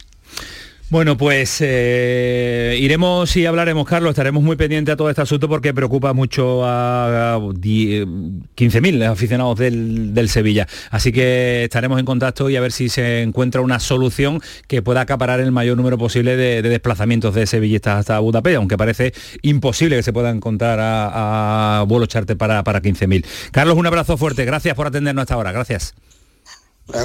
Bueno, 0.92 1.16
pues 1.16 1.60
eh, 1.62 2.78
iremos 2.78 3.38
y 3.38 3.46
hablaremos, 3.46 3.88
Carlos, 3.88 4.10
estaremos 4.10 4.44
muy 4.44 4.58
pendientes 4.58 4.92
a 4.92 4.98
todo 4.98 5.10
este 5.10 5.22
asunto 5.22 5.48
porque 5.48 5.74
preocupa 5.74 6.12
mucho 6.12 6.66
a, 6.66 7.40
15.000 7.40 9.10
aficionados 9.10 9.58
del, 9.58 10.28
Sevilla. 10.28 10.68
Así 10.90 11.14
que 11.14 11.64
estaremos 11.64 11.98
en 11.98 12.04
contacto 12.04 12.50
y 12.50 12.58
a 12.58 12.62
ver 12.62 12.74
si 12.74 12.90
se 12.90 13.22
encuentra 13.22 13.62
una 13.62 13.80
solución 13.80 14.42
que 14.68 14.82
pueda 14.82 15.00
acaparar 15.00 15.40
el 15.40 15.54
mayor 15.54 15.78
número 15.78 15.98
posible 15.98 16.36
de, 16.36 16.62
desplazamientos 16.62 17.36
de 17.36 17.48
sevillistas 17.48 18.00
hasta 18.00 18.20
Budapest, 18.20 18.58
aunque 18.58 18.76
parece 18.76 19.14
imposible 19.44 19.96
que 19.96 20.04
se 20.04 20.12
pueda 20.12 20.30
encontrar 20.30 20.78
a, 20.82 21.86
vuelo 21.88 22.06
charte 22.06 22.36
para, 22.36 22.66
para 22.66 22.82
15.000. 22.82 23.26
Carlos, 23.52 23.78
un 23.78 23.88
abrazo 23.88 24.18
fuerte, 24.18 24.44
gracias 24.44 24.76
por 24.76 24.88
atendernos 24.88 25.22
hasta 25.22 25.36
ahora, 25.36 25.54
gracias. 25.54 25.96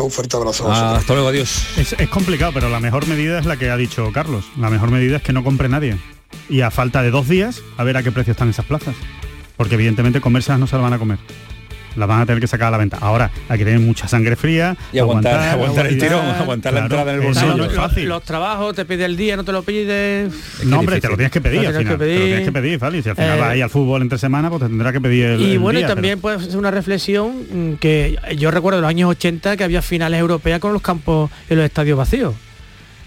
Un 0.01 0.11
fuerte 0.11 0.37
abrazo. 0.37 0.70
hasta 0.70 1.12
luego, 1.12 1.29
adiós. 1.29 1.66
Es, 1.77 1.94
complicado, 2.09 2.53
pero 2.53 2.68
la 2.68 2.81
mejor 2.81 3.07
medida 3.07 3.38
es 3.38 3.46
la 3.46 3.57
que 3.57 3.70
ha 3.70 3.77
dicho 3.77 4.11
Carlos. 4.12 4.44
La 4.59 4.70
mejor 4.70 4.90
medida 4.90 5.16
es 5.16 5.22
que 5.22 5.33
no 5.33 5.44
compre 5.44 5.68
nadie. 5.68 5.99
Y 6.49 6.61
a 6.61 6.70
falta 6.70 7.03
de 7.03 7.11
dos 7.11 7.29
días, 7.29 7.62
a 7.77 7.85
ver 7.85 7.96
a 7.96 8.03
qué 8.03 8.12
precio 8.12 8.33
están 8.33 8.49
esas 8.49 8.64
plazas. 8.64 8.94
Porque 9.57 9.75
evidentemente 9.75 10.20
comercias 10.20 10.59
no 10.59 10.66
se 10.66 10.77
las 10.77 10.83
van 10.83 10.92
a 10.92 10.99
comer 10.99 11.18
la 11.96 12.06
van 12.06 12.20
a 12.20 12.26
tener 12.26 12.40
que 12.40 12.46
sacar 12.46 12.68
a 12.68 12.70
la 12.72 12.78
venta. 12.78 12.98
Ahora 13.00 13.30
hay 13.48 13.59
que 13.59 13.64
tener 13.64 13.80
mucha 13.80 14.09
sangre 14.09 14.37
fría. 14.37 14.76
Y 14.92 14.98
aguantar, 14.98 15.40
aguantar, 15.48 15.87
el 15.87 15.98
tirón, 15.98 16.24
aguantar 16.24 16.72
la 16.72 16.80
entrada 16.80 17.12
en 17.12 17.20
el 17.20 17.26
bolsillo. 17.26 17.56
los, 17.56 17.96
los, 17.96 18.22
trabajos 18.22 18.74
te 18.74 18.85
pide 18.85 19.04
el 19.04 19.16
día, 19.16 19.37
no 19.37 19.44
te 19.44 19.52
lo 19.52 19.62
pide. 19.62 20.28
No, 20.64 20.80
hombre, 20.80 21.00
te 21.00 21.09
lo 21.09 21.16
tienes 21.16 21.32
que 21.32 21.40
pedir 21.40 21.66
al 21.66 21.74
final. 21.74 21.98
Te 21.98 22.06
lo 22.06 22.24
tienes 22.24 22.44
que 22.44 22.52
pedir, 22.52 22.78
¿vale? 22.78 23.02
Si 23.02 23.09
al 23.09 23.16
final 23.16 23.38
eh, 23.38 23.40
vas 23.40 23.50
ahí 23.50 23.61
al 23.61 23.70
fútbol 23.70 24.03
entre 24.03 24.18
semana, 24.18 24.51
pues 24.51 24.62
te 24.62 24.68
tendrá 24.68 24.92
que 24.92 25.01
pedir 25.01 25.26
el 25.26 25.40
Y 25.40 25.57
bueno, 25.57 25.80
y 25.80 25.84
también 25.84 26.20
puede 26.20 26.40
ser 26.40 26.57
una 26.57 26.70
reflexión 26.70 27.44
mm, 27.51 27.74
que 27.74 28.18
yo 28.36 28.51
recuerdo 28.51 28.78
en 28.78 28.82
los 28.82 28.88
años 28.88 29.11
80 29.11 29.57
que 29.57 29.64
había 29.64 29.82
finales 29.82 30.20
europeas 30.20 30.61
con 30.61 30.72
los 30.72 30.82
campos 30.82 31.30
en 31.49 31.57
los 31.57 31.64
estadios 31.64 31.99
vacíos 31.99 32.34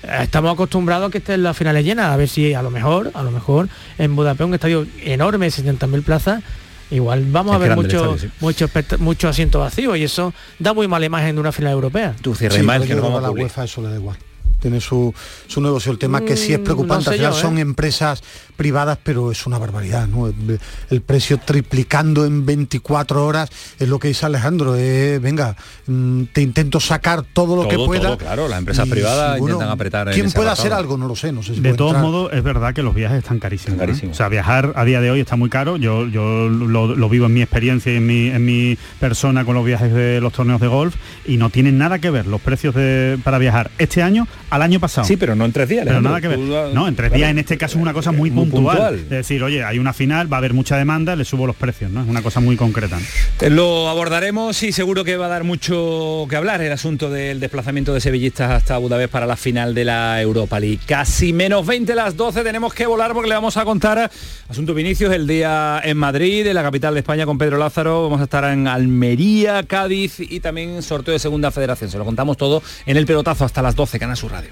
estamos 0.04 0.54
acostumbrados 0.54 1.10
a 1.10 1.12
que 1.12 1.18
estén 1.18 1.44
las 1.44 1.58
finales 1.58 1.84
llenas, 1.84 2.12
a 2.12 2.18
ver 2.18 2.28
si 2.28 2.54
a 2.54 2.62
lo 2.62 2.72
mejor, 2.72 3.12
a 3.14 3.24
lo 3.24 3.32
mejor 3.32 3.70
en 3.98 4.16
Budapest 4.16 4.48
un 4.48 4.54
estadio 4.54 4.88
enorme, 5.04 5.48
60.000 5.48 6.04
plazas, 6.04 6.44
igual 6.92 7.26
vamos 7.30 7.52
Es 7.54 7.56
a 7.56 7.60
ver 7.60 7.72
el 7.72 7.76
mucho, 7.78 8.18
sí. 8.18 8.30
mucho, 8.40 8.68
espect- 8.68 8.98
mucho 8.98 9.28
asiento 9.28 9.60
vacío 9.60 9.96
y 9.96 10.04
eso 10.04 10.34
da 10.58 10.74
muy 10.74 10.88
mala 10.88 11.06
imagen 11.06 11.36
de 11.36 11.42
una 11.42 11.52
final 11.52 11.74
europea. 11.74 12.16
Tú 12.22 12.34
Sí, 12.34 12.46
pero 12.50 12.56
yo 12.86 12.98
creo 12.98 13.12
que 13.12 13.18
a 13.18 13.22
la 13.22 13.32
UEFA 13.32 13.64
eso 13.66 13.82
le 13.82 13.90
da 13.90 13.96
igual. 13.96 14.18
Tiene 14.60 14.82
su, 14.82 15.14
su 15.48 15.62
negocio. 15.62 15.90
El 15.92 15.98
tema 15.98 16.20
que 16.22 16.36
sí 16.36 16.52
es 16.52 16.60
Mm, 16.60 16.64
preocupante, 16.64 16.96
no 16.96 17.02
sé 17.04 17.10
al 17.12 17.16
final 17.18 17.32
yo, 17.32 17.38
¿eh? 17.38 17.42
son 17.42 17.58
empresas 17.60 18.22
privadas, 18.60 19.00
pero 19.02 19.32
es 19.32 19.48
una 19.48 19.58
barbaridad. 19.58 20.06
¿no? 20.06 20.28
El, 20.28 21.02
precio 21.02 21.38
triplicando 21.38 22.26
en 22.26 22.46
24 22.46 23.26
horas 23.26 23.50
es 23.80 23.88
lo 23.88 24.00
que 24.00 24.10
dice 24.10 24.26
Alejandro. 24.26 24.76
eh, 24.78 25.18
venga, 25.20 25.56
mm, 25.88 26.24
te 26.34 26.42
intento 26.42 26.82
sacar 26.82 27.24
todo 27.24 27.56
lo 27.56 27.70
que 27.70 27.78
pueda. 27.78 28.02
todo, 28.02 28.18
claro, 28.18 28.50
las 28.50 28.60
empresas 28.60 28.86
Y, 28.86 28.90
privadas 28.92 29.40
bueno, 29.40 29.56
intentan 29.56 29.74
apretar 29.74 30.10
en 30.10 30.14
¿Quién 30.14 30.30
puede 30.32 30.50
hacer 30.50 30.74
algo? 30.74 30.98
No 30.98 31.08
lo 31.08 31.16
sé. 31.16 31.32
No 31.32 31.42
sé 31.42 31.56
si 31.56 31.62
De 31.62 31.74
todos 31.74 31.98
modos, 32.00 32.34
es 32.34 32.44
verdad 32.44 32.74
que 32.74 32.84
los 32.84 32.94
viajes 32.94 33.20
están 33.20 33.40
carísimos. 33.40 33.78
¿eh? 33.78 33.80
Carísimos. 33.80 34.16
O 34.16 34.18
sea, 34.18 34.28
viajar 34.28 34.74
a 34.76 34.84
día 34.84 35.00
de 35.00 35.10
hoy 35.10 35.22
está 35.22 35.38
muy 35.38 35.50
caro. 35.50 35.78
Yo, 35.78 36.06
yo 36.08 36.50
lo, 36.50 36.96
lo 36.96 37.10
vivo 37.10 37.28
en 37.28 37.34
mi 37.34 37.42
experiencia 37.42 37.94
y 37.94 37.96
en 37.96 38.06
mi, 38.06 38.28
en 38.28 38.44
mi 38.44 38.78
persona 39.00 39.46
con 39.46 39.56
los 39.56 39.64
viajes 39.64 39.94
de 39.94 40.20
los 40.20 40.34
torneos 40.34 40.60
de 40.60 40.68
golf 40.68 40.96
y 41.26 41.38
no 41.38 41.50
tienen 41.50 41.78
nada 41.78 42.00
que 42.00 42.10
ver 42.10 42.28
los 42.28 42.42
precios 42.42 42.76
de, 42.76 43.18
para 43.24 43.38
viajar 43.38 43.72
este 43.78 44.04
año 44.04 44.28
al 44.50 44.62
año 44.64 44.82
pasado. 44.82 45.08
Sí, 45.08 45.16
pero 45.16 45.34
no 45.36 45.46
en 45.46 45.54
tres 45.54 45.70
días. 45.70 45.86
Pero 45.86 45.98
Alejandro. 46.00 46.10
nada 46.10 46.22
que 46.22 46.28
ver. 46.28 46.38
Tú, 46.70 46.76
No, 46.76 46.88
en 46.88 46.96
tres 46.96 47.10
claro. 47.10 47.18
días 47.18 47.32
en 47.32 47.40
este 47.40 47.58
caso 47.58 47.78
es 47.78 47.82
una 47.82 47.94
cosa 47.94 48.12
muy, 48.12 48.30
Muy 48.32 48.49
puntual. 48.50 48.78
puntual. 48.78 48.96
Es 48.96 49.10
decir, 49.10 49.44
oye, 49.44 49.64
hay 49.64 49.80
una 49.80 49.94
final, 49.94 50.32
va 50.32 50.38
a 50.38 50.40
haber 50.40 50.54
mucha 50.54 50.78
demanda, 50.78 51.16
le 51.16 51.26
subo 51.26 51.48
los 51.48 51.56
precios, 51.56 51.92
¿no? 51.92 52.02
Es 52.02 52.08
una 52.08 52.22
cosa 52.22 52.40
muy 52.40 52.56
concreta. 52.56 52.98
¿no? 52.98 53.06
Eh, 53.46 53.50
Lo 53.50 53.90
abordaremos 53.90 54.62
y 54.64 54.72
seguro 54.72 55.04
que 55.04 55.18
va 55.18 55.28
a 55.28 55.30
dar 55.30 55.44
mucho 55.44 56.26
que 56.30 56.36
hablar 56.36 56.62
el 56.62 56.72
asunto 56.72 57.10
del 57.10 57.40
desplazamiento 57.40 57.94
de 57.94 58.02
sevillistas 58.02 58.52
hasta 58.52 58.78
Budapest 58.78 59.12
para 59.12 59.26
la 59.26 59.36
final 59.36 59.74
de 59.74 59.86
la 59.86 60.22
Europa 60.22 60.60
League. 60.60 60.80
Casi 60.86 61.34
menos 61.34 61.66
20 61.66 61.96
las 61.96 62.16
12 62.16 62.44
tenemos 62.44 62.74
que 62.74 62.86
volar 62.86 63.14
porque 63.14 63.30
le 63.30 63.36
vamos 63.36 63.58
a 63.58 63.66
contar 63.66 64.10
asunto 64.48 64.74
Vinicius 64.74 65.14
el 65.14 65.28
día 65.28 65.82
en 65.84 65.98
Madrid, 65.98 66.46
en 66.48 66.56
la 66.56 66.64
capital 66.64 66.94
de 66.94 67.02
España 67.02 67.26
con 67.26 67.38
Pedro 67.38 67.58
Lázaro. 67.58 68.04
Vamos 68.04 68.22
a 68.22 68.24
estar 68.24 68.44
en 68.46 68.68
Almería, 68.68 69.64
Cádiz 69.64 70.20
y 70.20 70.40
también 70.40 70.82
sorteo 70.82 71.14
de 71.14 71.20
segunda 71.20 71.52
federación. 71.52 71.90
Se 71.90 71.98
lo 71.98 72.06
contamos 72.06 72.38
todo 72.38 72.62
en 72.86 72.98
el 72.98 73.06
pelotazo 73.06 73.46
hasta 73.46 73.62
las 73.62 73.76
12, 73.76 74.00
Canal 74.00 74.18
Sur 74.18 74.32
Radio. 74.32 74.52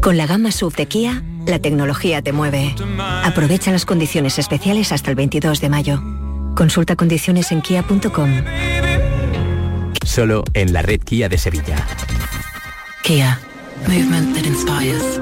Con 0.00 0.16
la 0.16 0.26
gama 0.26 0.50
SUV 0.50 0.74
de 0.76 0.86
Kia, 0.86 1.22
la 1.46 1.58
tecnología 1.58 2.22
te 2.22 2.32
mueve. 2.32 2.74
Aprovecha 3.24 3.70
las 3.70 3.84
condiciones 3.84 4.38
especiales 4.38 4.92
hasta 4.92 5.10
el 5.10 5.16
22 5.16 5.60
de 5.60 5.68
mayo. 5.68 6.02
Consulta 6.54 6.96
condiciones 6.96 7.52
en 7.52 7.62
kia.com. 7.62 8.30
Solo 10.04 10.44
en 10.54 10.72
la 10.72 10.82
red 10.82 11.00
Kia 11.00 11.28
de 11.28 11.38
Sevilla. 11.38 11.86
Kia. 13.02 13.38
Movement 13.86 14.34
that 14.34 14.44
inspires. 14.44 15.20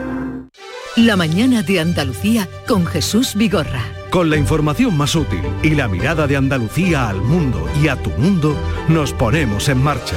La 0.96 1.16
mañana 1.16 1.62
de 1.62 1.78
Andalucía 1.78 2.48
con 2.66 2.84
Jesús 2.84 3.34
Vigorra. 3.36 3.84
Con 4.10 4.30
la 4.30 4.36
información 4.36 4.96
más 4.96 5.14
útil 5.14 5.42
y 5.62 5.70
la 5.70 5.86
mirada 5.86 6.26
de 6.26 6.36
Andalucía 6.36 7.08
al 7.08 7.20
mundo 7.20 7.68
y 7.80 7.88
a 7.88 7.96
tu 7.96 8.10
mundo, 8.10 8.56
nos 8.88 9.12
ponemos 9.12 9.68
en 9.68 9.82
marcha. 9.82 10.16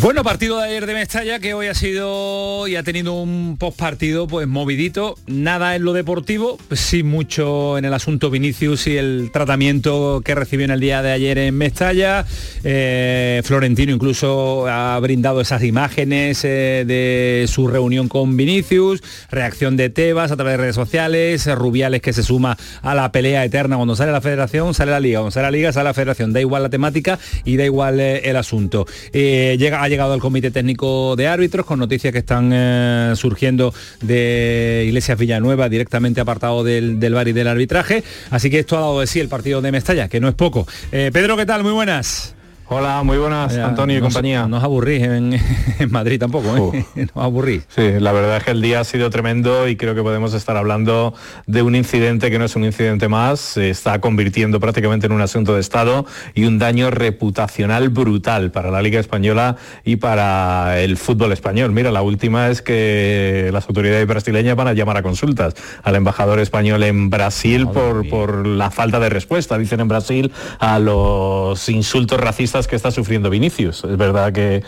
Bueno, 0.00 0.24
partido 0.24 0.58
de 0.58 0.64
ayer 0.64 0.86
de 0.86 0.94
Mestalla 0.94 1.40
que 1.40 1.52
hoy 1.52 1.66
ha 1.66 1.74
sido 1.74 2.66
y 2.66 2.76
ha 2.76 2.82
tenido 2.82 3.20
un 3.20 3.58
postpartido 3.58 4.26
pues 4.26 4.48
movidito, 4.48 5.16
nada 5.26 5.76
en 5.76 5.84
lo 5.84 5.92
deportivo, 5.92 6.56
pues 6.68 6.80
sí 6.80 7.02
mucho 7.02 7.76
en 7.76 7.84
el 7.84 7.92
asunto 7.92 8.30
Vinicius 8.30 8.86
y 8.86 8.96
el 8.96 9.28
tratamiento 9.30 10.22
que 10.24 10.34
recibió 10.34 10.64
en 10.64 10.70
el 10.70 10.80
día 10.80 11.02
de 11.02 11.12
ayer 11.12 11.36
en 11.36 11.54
Mestalla. 11.54 12.24
Eh, 12.64 13.42
Florentino 13.44 13.92
incluso 13.92 14.66
ha 14.68 14.98
brindado 15.00 15.42
esas 15.42 15.62
imágenes 15.64 16.46
eh, 16.46 16.84
de 16.86 17.44
su 17.46 17.68
reunión 17.68 18.08
con 18.08 18.38
Vinicius, 18.38 19.02
reacción 19.30 19.76
de 19.76 19.90
Tebas 19.90 20.32
a 20.32 20.36
través 20.36 20.52
de 20.54 20.56
redes 20.56 20.76
sociales, 20.76 21.46
Rubiales 21.54 22.00
que 22.00 22.14
se 22.14 22.22
suma 22.22 22.56
a 22.80 22.94
la 22.94 23.12
pelea 23.12 23.44
eterna 23.44 23.76
cuando 23.76 23.96
sale 23.96 24.12
la 24.12 24.22
federación, 24.22 24.72
sale 24.72 24.92
la 24.92 25.00
liga, 25.00 25.18
cuando 25.18 25.32
sale 25.32 25.48
la 25.48 25.50
liga, 25.50 25.74
sale 25.74 25.84
la 25.84 25.94
federación, 25.94 26.32
da 26.32 26.40
igual 26.40 26.62
la 26.62 26.70
temática 26.70 27.18
y 27.44 27.58
da 27.58 27.66
igual 27.66 28.00
eh, 28.00 28.30
el 28.30 28.36
asunto. 28.36 28.86
Llega, 29.12 29.89
llegado 29.90 30.14
al 30.14 30.20
comité 30.20 30.50
técnico 30.50 31.16
de 31.16 31.26
árbitros 31.26 31.66
con 31.66 31.78
noticias 31.78 32.12
que 32.12 32.20
están 32.20 32.50
eh, 32.54 33.12
surgiendo 33.16 33.74
de 34.00 34.84
Iglesias 34.86 35.18
Villanueva 35.18 35.68
directamente 35.68 36.22
apartado 36.22 36.64
del, 36.64 36.98
del 36.98 37.12
bar 37.12 37.28
y 37.28 37.32
del 37.32 37.48
arbitraje. 37.48 38.02
Así 38.30 38.48
que 38.48 38.60
esto 38.60 38.78
ha 38.78 38.80
dado 38.80 39.00
de 39.00 39.06
sí 39.06 39.20
el 39.20 39.28
partido 39.28 39.60
de 39.60 39.72
Mestalla, 39.72 40.08
que 40.08 40.20
no 40.20 40.28
es 40.28 40.34
poco. 40.34 40.66
Eh, 40.92 41.10
Pedro, 41.12 41.36
¿qué 41.36 41.44
tal? 41.44 41.62
Muy 41.62 41.72
buenas. 41.72 42.34
Hola, 42.72 43.02
muy 43.02 43.18
buenas, 43.18 43.56
Antonio 43.56 43.98
y 43.98 44.00
compañía. 44.00 44.46
No 44.46 44.58
os 44.58 44.62
aburrís 44.62 45.02
en, 45.02 45.36
en 45.80 45.90
Madrid 45.90 46.20
tampoco, 46.20 46.72
¿eh? 46.72 46.84
No 46.94 47.20
os 47.20 47.24
aburrís. 47.24 47.64
Sí, 47.68 47.94
la 47.98 48.12
verdad 48.12 48.36
es 48.36 48.44
que 48.44 48.52
el 48.52 48.62
día 48.62 48.78
ha 48.78 48.84
sido 48.84 49.10
tremendo 49.10 49.66
y 49.66 49.74
creo 49.74 49.96
que 49.96 50.04
podemos 50.04 50.34
estar 50.34 50.56
hablando 50.56 51.12
de 51.48 51.62
un 51.62 51.74
incidente 51.74 52.30
que 52.30 52.38
no 52.38 52.44
es 52.44 52.54
un 52.54 52.62
incidente 52.62 53.08
más, 53.08 53.40
se 53.40 53.70
está 53.70 54.00
convirtiendo 54.00 54.60
prácticamente 54.60 55.06
en 55.06 55.12
un 55.12 55.20
asunto 55.20 55.54
de 55.56 55.60
Estado 55.60 56.06
y 56.32 56.44
un 56.44 56.60
daño 56.60 56.92
reputacional 56.92 57.88
brutal 57.88 58.52
para 58.52 58.70
la 58.70 58.82
Liga 58.82 59.00
Española 59.00 59.56
y 59.84 59.96
para 59.96 60.80
el 60.80 60.96
fútbol 60.96 61.32
español. 61.32 61.72
Mira, 61.72 61.90
la 61.90 62.02
última 62.02 62.50
es 62.50 62.62
que 62.62 63.50
las 63.52 63.66
autoridades 63.66 64.06
brasileñas 64.06 64.54
van 64.54 64.68
a 64.68 64.74
llamar 64.74 64.96
a 64.96 65.02
consultas 65.02 65.54
al 65.82 65.96
embajador 65.96 66.38
español 66.38 66.84
en 66.84 67.10
Brasil 67.10 67.66
por, 67.66 68.08
por 68.08 68.46
la 68.46 68.70
falta 68.70 69.00
de 69.00 69.08
respuesta, 69.08 69.58
dicen 69.58 69.80
en 69.80 69.88
Brasil, 69.88 70.30
a 70.60 70.78
los 70.78 71.68
insultos 71.68 72.20
racistas 72.20 72.59
que 72.66 72.76
está 72.76 72.90
sufriendo 72.90 73.30
Vinicius. 73.30 73.84
Es 73.84 73.96
verdad 73.96 74.32
que 74.32 74.62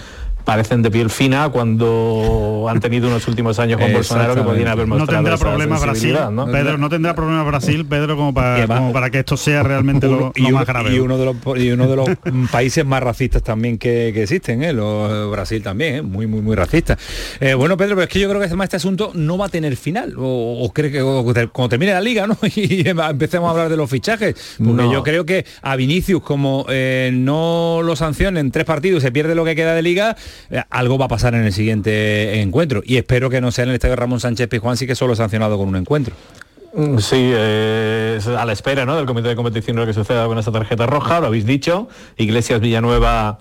parecen 0.44 0.82
de 0.82 0.90
piel 0.90 1.10
fina 1.10 1.48
cuando 1.50 2.66
han 2.68 2.80
tenido 2.80 3.08
unos 3.08 3.26
últimos 3.28 3.58
años 3.58 3.80
con 3.80 3.92
Bolsonaro 3.92 4.34
que 4.34 4.42
podían 4.42 4.68
haber 4.68 4.86
no 4.88 4.96
mostrado 4.98 5.18
tendrá 5.18 5.34
esa 5.34 5.44
problemas 5.44 5.82
Brasil, 5.82 6.16
¿no? 6.32 6.46
Pedro, 6.46 6.78
no 6.78 6.88
tendrá 6.88 7.14
problemas 7.14 7.46
Brasil, 7.46 7.84
Pedro, 7.86 8.16
como 8.16 8.32
para, 8.34 8.66
como 8.66 8.92
para 8.92 9.10
que 9.10 9.20
esto 9.20 9.36
sea 9.36 9.62
realmente 9.62 10.06
lo, 10.06 10.16
Uno- 10.16 10.32
y, 10.36 10.42
lo 10.42 10.50
más 10.50 10.66
grave. 10.66 10.94
y 10.94 10.98
uno 10.98 11.18
de 11.18 11.24
los 11.26 11.36
y 11.58 11.70
uno 11.70 11.88
de 11.88 11.96
los 11.96 12.08
países 12.50 12.84
más 12.84 13.02
racistas 13.02 13.42
también 13.42 13.78
que, 13.78 14.10
que 14.14 14.22
existen, 14.22 14.62
¿eh? 14.62 14.72
Los- 14.72 15.30
Brasil 15.30 15.62
también, 15.62 15.94
¿eh? 15.96 16.02
muy 16.02 16.26
muy 16.26 16.40
muy 16.40 16.56
racista. 16.56 16.96
Eh, 17.40 17.54
bueno, 17.54 17.76
Pedro, 17.76 17.94
pero 17.96 18.02
es 18.04 18.08
que 18.08 18.20
yo 18.20 18.28
creo 18.28 18.40
que 18.40 18.46
además 18.46 18.66
este 18.66 18.76
asunto 18.76 19.10
no 19.14 19.38
va 19.38 19.46
a 19.46 19.48
tener 19.48 19.76
final. 19.76 20.14
O, 20.18 20.62
o 20.64 20.72
cree 20.72 20.90
que 20.90 21.00
o 21.02 21.24
cuando 21.52 21.68
termine 21.68 21.92
la 21.92 22.00
liga, 22.00 22.26
¿no? 22.26 22.36
Y 22.54 22.86
empecemos 22.88 23.48
a 23.48 23.50
hablar 23.52 23.68
de 23.68 23.76
los 23.76 23.88
fichajes. 23.90 24.56
Porque 24.58 24.82
No. 24.82 24.92
yo 24.92 25.02
creo 25.02 25.24
que 25.26 25.44
a 25.62 25.76
Vinicius, 25.76 26.22
como 26.22 26.66
eh, 26.68 27.10
no 27.12 27.80
lo 27.82 27.96
sancionen 27.96 28.50
tres 28.50 28.64
partidos, 28.64 29.02
se 29.02 29.10
pierde 29.12 29.34
lo 29.34 29.44
que 29.44 29.54
queda 29.56 29.74
de 29.74 29.82
liga, 29.82 30.16
algo 30.70 30.98
va 30.98 31.06
a 31.06 31.08
pasar 31.08 31.34
en 31.34 31.44
el 31.44 31.52
siguiente 31.52 32.40
encuentro. 32.40 32.82
Y 32.84 32.96
espero 32.96 33.30
que 33.30 33.40
no 33.40 33.50
sea 33.52 33.64
en 33.64 33.70
el 33.70 33.74
estadio 33.74 33.96
Ramón 33.96 34.20
Sánchez 34.20 34.48
Pizjuán, 34.48 34.76
sí 34.76 34.86
que 34.86 34.94
solo 34.94 35.14
sancionado 35.14 35.58
con 35.58 35.68
un 35.68 35.76
encuentro. 35.76 36.14
Mm, 36.74 36.98
Sí, 36.98 37.16
eh, 37.18 38.18
a 38.38 38.44
la 38.44 38.52
espera 38.52 38.84
¿no? 38.86 38.96
del 38.96 39.06
comité 39.06 39.28
de 39.28 39.36
competición 39.36 39.76
lo 39.76 39.86
que 39.86 39.92
suceda 39.92 40.26
con 40.26 40.38
esta 40.38 40.52
tarjeta 40.52 40.86
roja, 40.86 41.20
lo 41.20 41.26
habéis 41.26 41.44
dicho. 41.46 41.88
Iglesias 42.16 42.60
Villanueva 42.60 43.40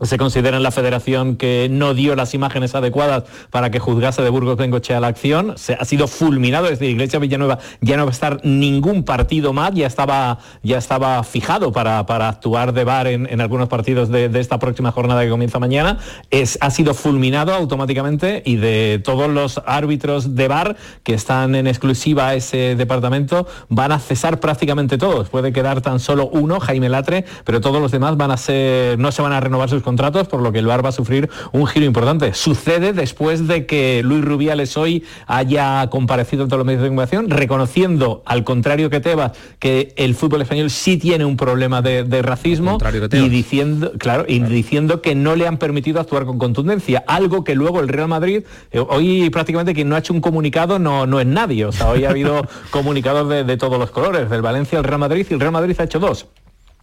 se 0.00 0.18
considera 0.18 0.56
en 0.56 0.62
la 0.62 0.72
federación 0.72 1.36
que 1.36 1.68
no 1.70 1.94
dio 1.94 2.16
las 2.16 2.34
imágenes 2.34 2.74
adecuadas 2.74 3.24
para 3.50 3.70
que 3.70 3.78
juzgase 3.78 4.22
de 4.22 4.28
Burgos 4.28 4.56
Bengochea 4.56 4.98
la 4.98 5.06
acción. 5.06 5.54
Se 5.56 5.74
ha 5.74 5.84
sido 5.84 6.08
fulminado, 6.08 6.66
es 6.66 6.78
decir, 6.78 6.90
Iglesias 6.90 7.22
Villanueva 7.22 7.58
ya 7.80 7.96
no 7.96 8.04
va 8.04 8.10
a 8.10 8.12
estar 8.12 8.40
ningún 8.44 9.04
partido 9.04 9.52
más, 9.52 9.72
ya 9.72 9.86
estaba, 9.86 10.38
ya 10.62 10.78
estaba 10.78 11.22
fijado 11.22 11.70
para, 11.70 12.06
para 12.06 12.28
actuar 12.28 12.72
de 12.72 12.82
bar 12.82 13.06
en, 13.06 13.28
en 13.30 13.40
algunos 13.40 13.68
partidos 13.68 14.08
de, 14.08 14.28
de 14.28 14.40
esta 14.40 14.58
próxima 14.58 14.90
jornada 14.90 15.22
que 15.22 15.30
comienza 15.30 15.60
mañana. 15.60 15.98
Es, 16.30 16.58
ha 16.60 16.70
sido 16.70 16.92
fulminado 16.94 17.54
automáticamente 17.54 18.42
y 18.44 18.56
de 18.56 19.00
todos 19.02 19.30
los 19.30 19.62
árbitros 19.64 20.34
de 20.34 20.48
bar 20.48 20.76
que 21.04 21.14
están 21.14 21.54
en 21.54 21.68
exclusiva 21.68 22.28
a 22.28 22.34
ese 22.34 22.74
departamento 22.74 23.46
van 23.68 23.92
a 23.92 24.00
cesar 24.00 24.40
prácticamente 24.40 24.98
todos. 24.98 25.28
Puede 25.28 25.52
quedar 25.52 25.82
tan 25.82 26.00
solo 26.00 26.28
uno, 26.32 26.58
Jaime 26.58 26.88
Latre, 26.88 27.24
pero 27.44 27.60
todos 27.60 27.80
los 27.80 27.92
demás 27.92 28.16
van 28.16 28.32
a 28.32 28.36
ser, 28.36 28.98
no 28.98 29.12
se 29.12 29.22
van 29.22 29.32
a 29.32 29.40
renovar 29.40 29.68
sus 29.70 29.83
contratos, 29.84 30.26
por 30.26 30.42
lo 30.42 30.50
que 30.50 30.58
el 30.58 30.66
VAR 30.66 30.84
va 30.84 30.88
a 30.88 30.92
sufrir 30.92 31.30
un 31.52 31.66
giro 31.66 31.86
importante. 31.86 32.34
Sucede 32.34 32.92
después 32.92 33.46
de 33.46 33.66
que 33.66 34.02
Luis 34.02 34.24
Rubiales 34.24 34.76
hoy 34.76 35.04
haya 35.26 35.88
comparecido 35.90 36.44
ante 36.44 36.56
los 36.56 36.66
medios 36.66 36.82
de 36.82 36.88
comunicación, 36.88 37.30
reconociendo, 37.30 38.22
al 38.26 38.42
contrario 38.42 38.90
que 38.90 39.00
Tebas, 39.00 39.32
que 39.58 39.94
el 39.96 40.14
fútbol 40.14 40.42
español 40.42 40.70
sí 40.70 40.96
tiene 40.96 41.24
un 41.24 41.36
problema 41.36 41.82
de, 41.82 42.04
de 42.04 42.22
racismo 42.22 42.78
y 43.12 43.28
diciendo, 43.28 43.92
claro, 43.98 44.24
y 44.26 44.40
diciendo 44.40 45.02
que 45.02 45.14
no 45.14 45.36
le 45.36 45.46
han 45.46 45.58
permitido 45.58 46.00
actuar 46.00 46.24
con 46.24 46.38
contundencia, 46.38 47.04
algo 47.06 47.44
que 47.44 47.54
luego 47.54 47.80
el 47.80 47.88
Real 47.88 48.08
Madrid, 48.08 48.44
eh, 48.72 48.78
hoy 48.80 49.30
prácticamente 49.30 49.74
quien 49.74 49.88
no 49.88 49.96
ha 49.96 49.98
hecho 49.98 50.12
un 50.12 50.20
comunicado 50.20 50.78
no, 50.78 51.06
no 51.06 51.20
es 51.20 51.26
nadie, 51.26 51.66
o 51.66 51.72
sea, 51.72 51.90
hoy 51.90 52.04
ha 52.04 52.10
habido 52.10 52.46
comunicados 52.70 53.28
de, 53.28 53.44
de 53.44 53.56
todos 53.56 53.78
los 53.78 53.90
colores, 53.90 54.30
del 54.30 54.42
Valencia 54.42 54.78
al 54.78 54.84
Real 54.84 54.98
Madrid 54.98 55.26
y 55.28 55.34
el 55.34 55.40
Real 55.40 55.52
Madrid 55.52 55.76
ha 55.78 55.84
hecho 55.84 55.98
dos. 55.98 56.26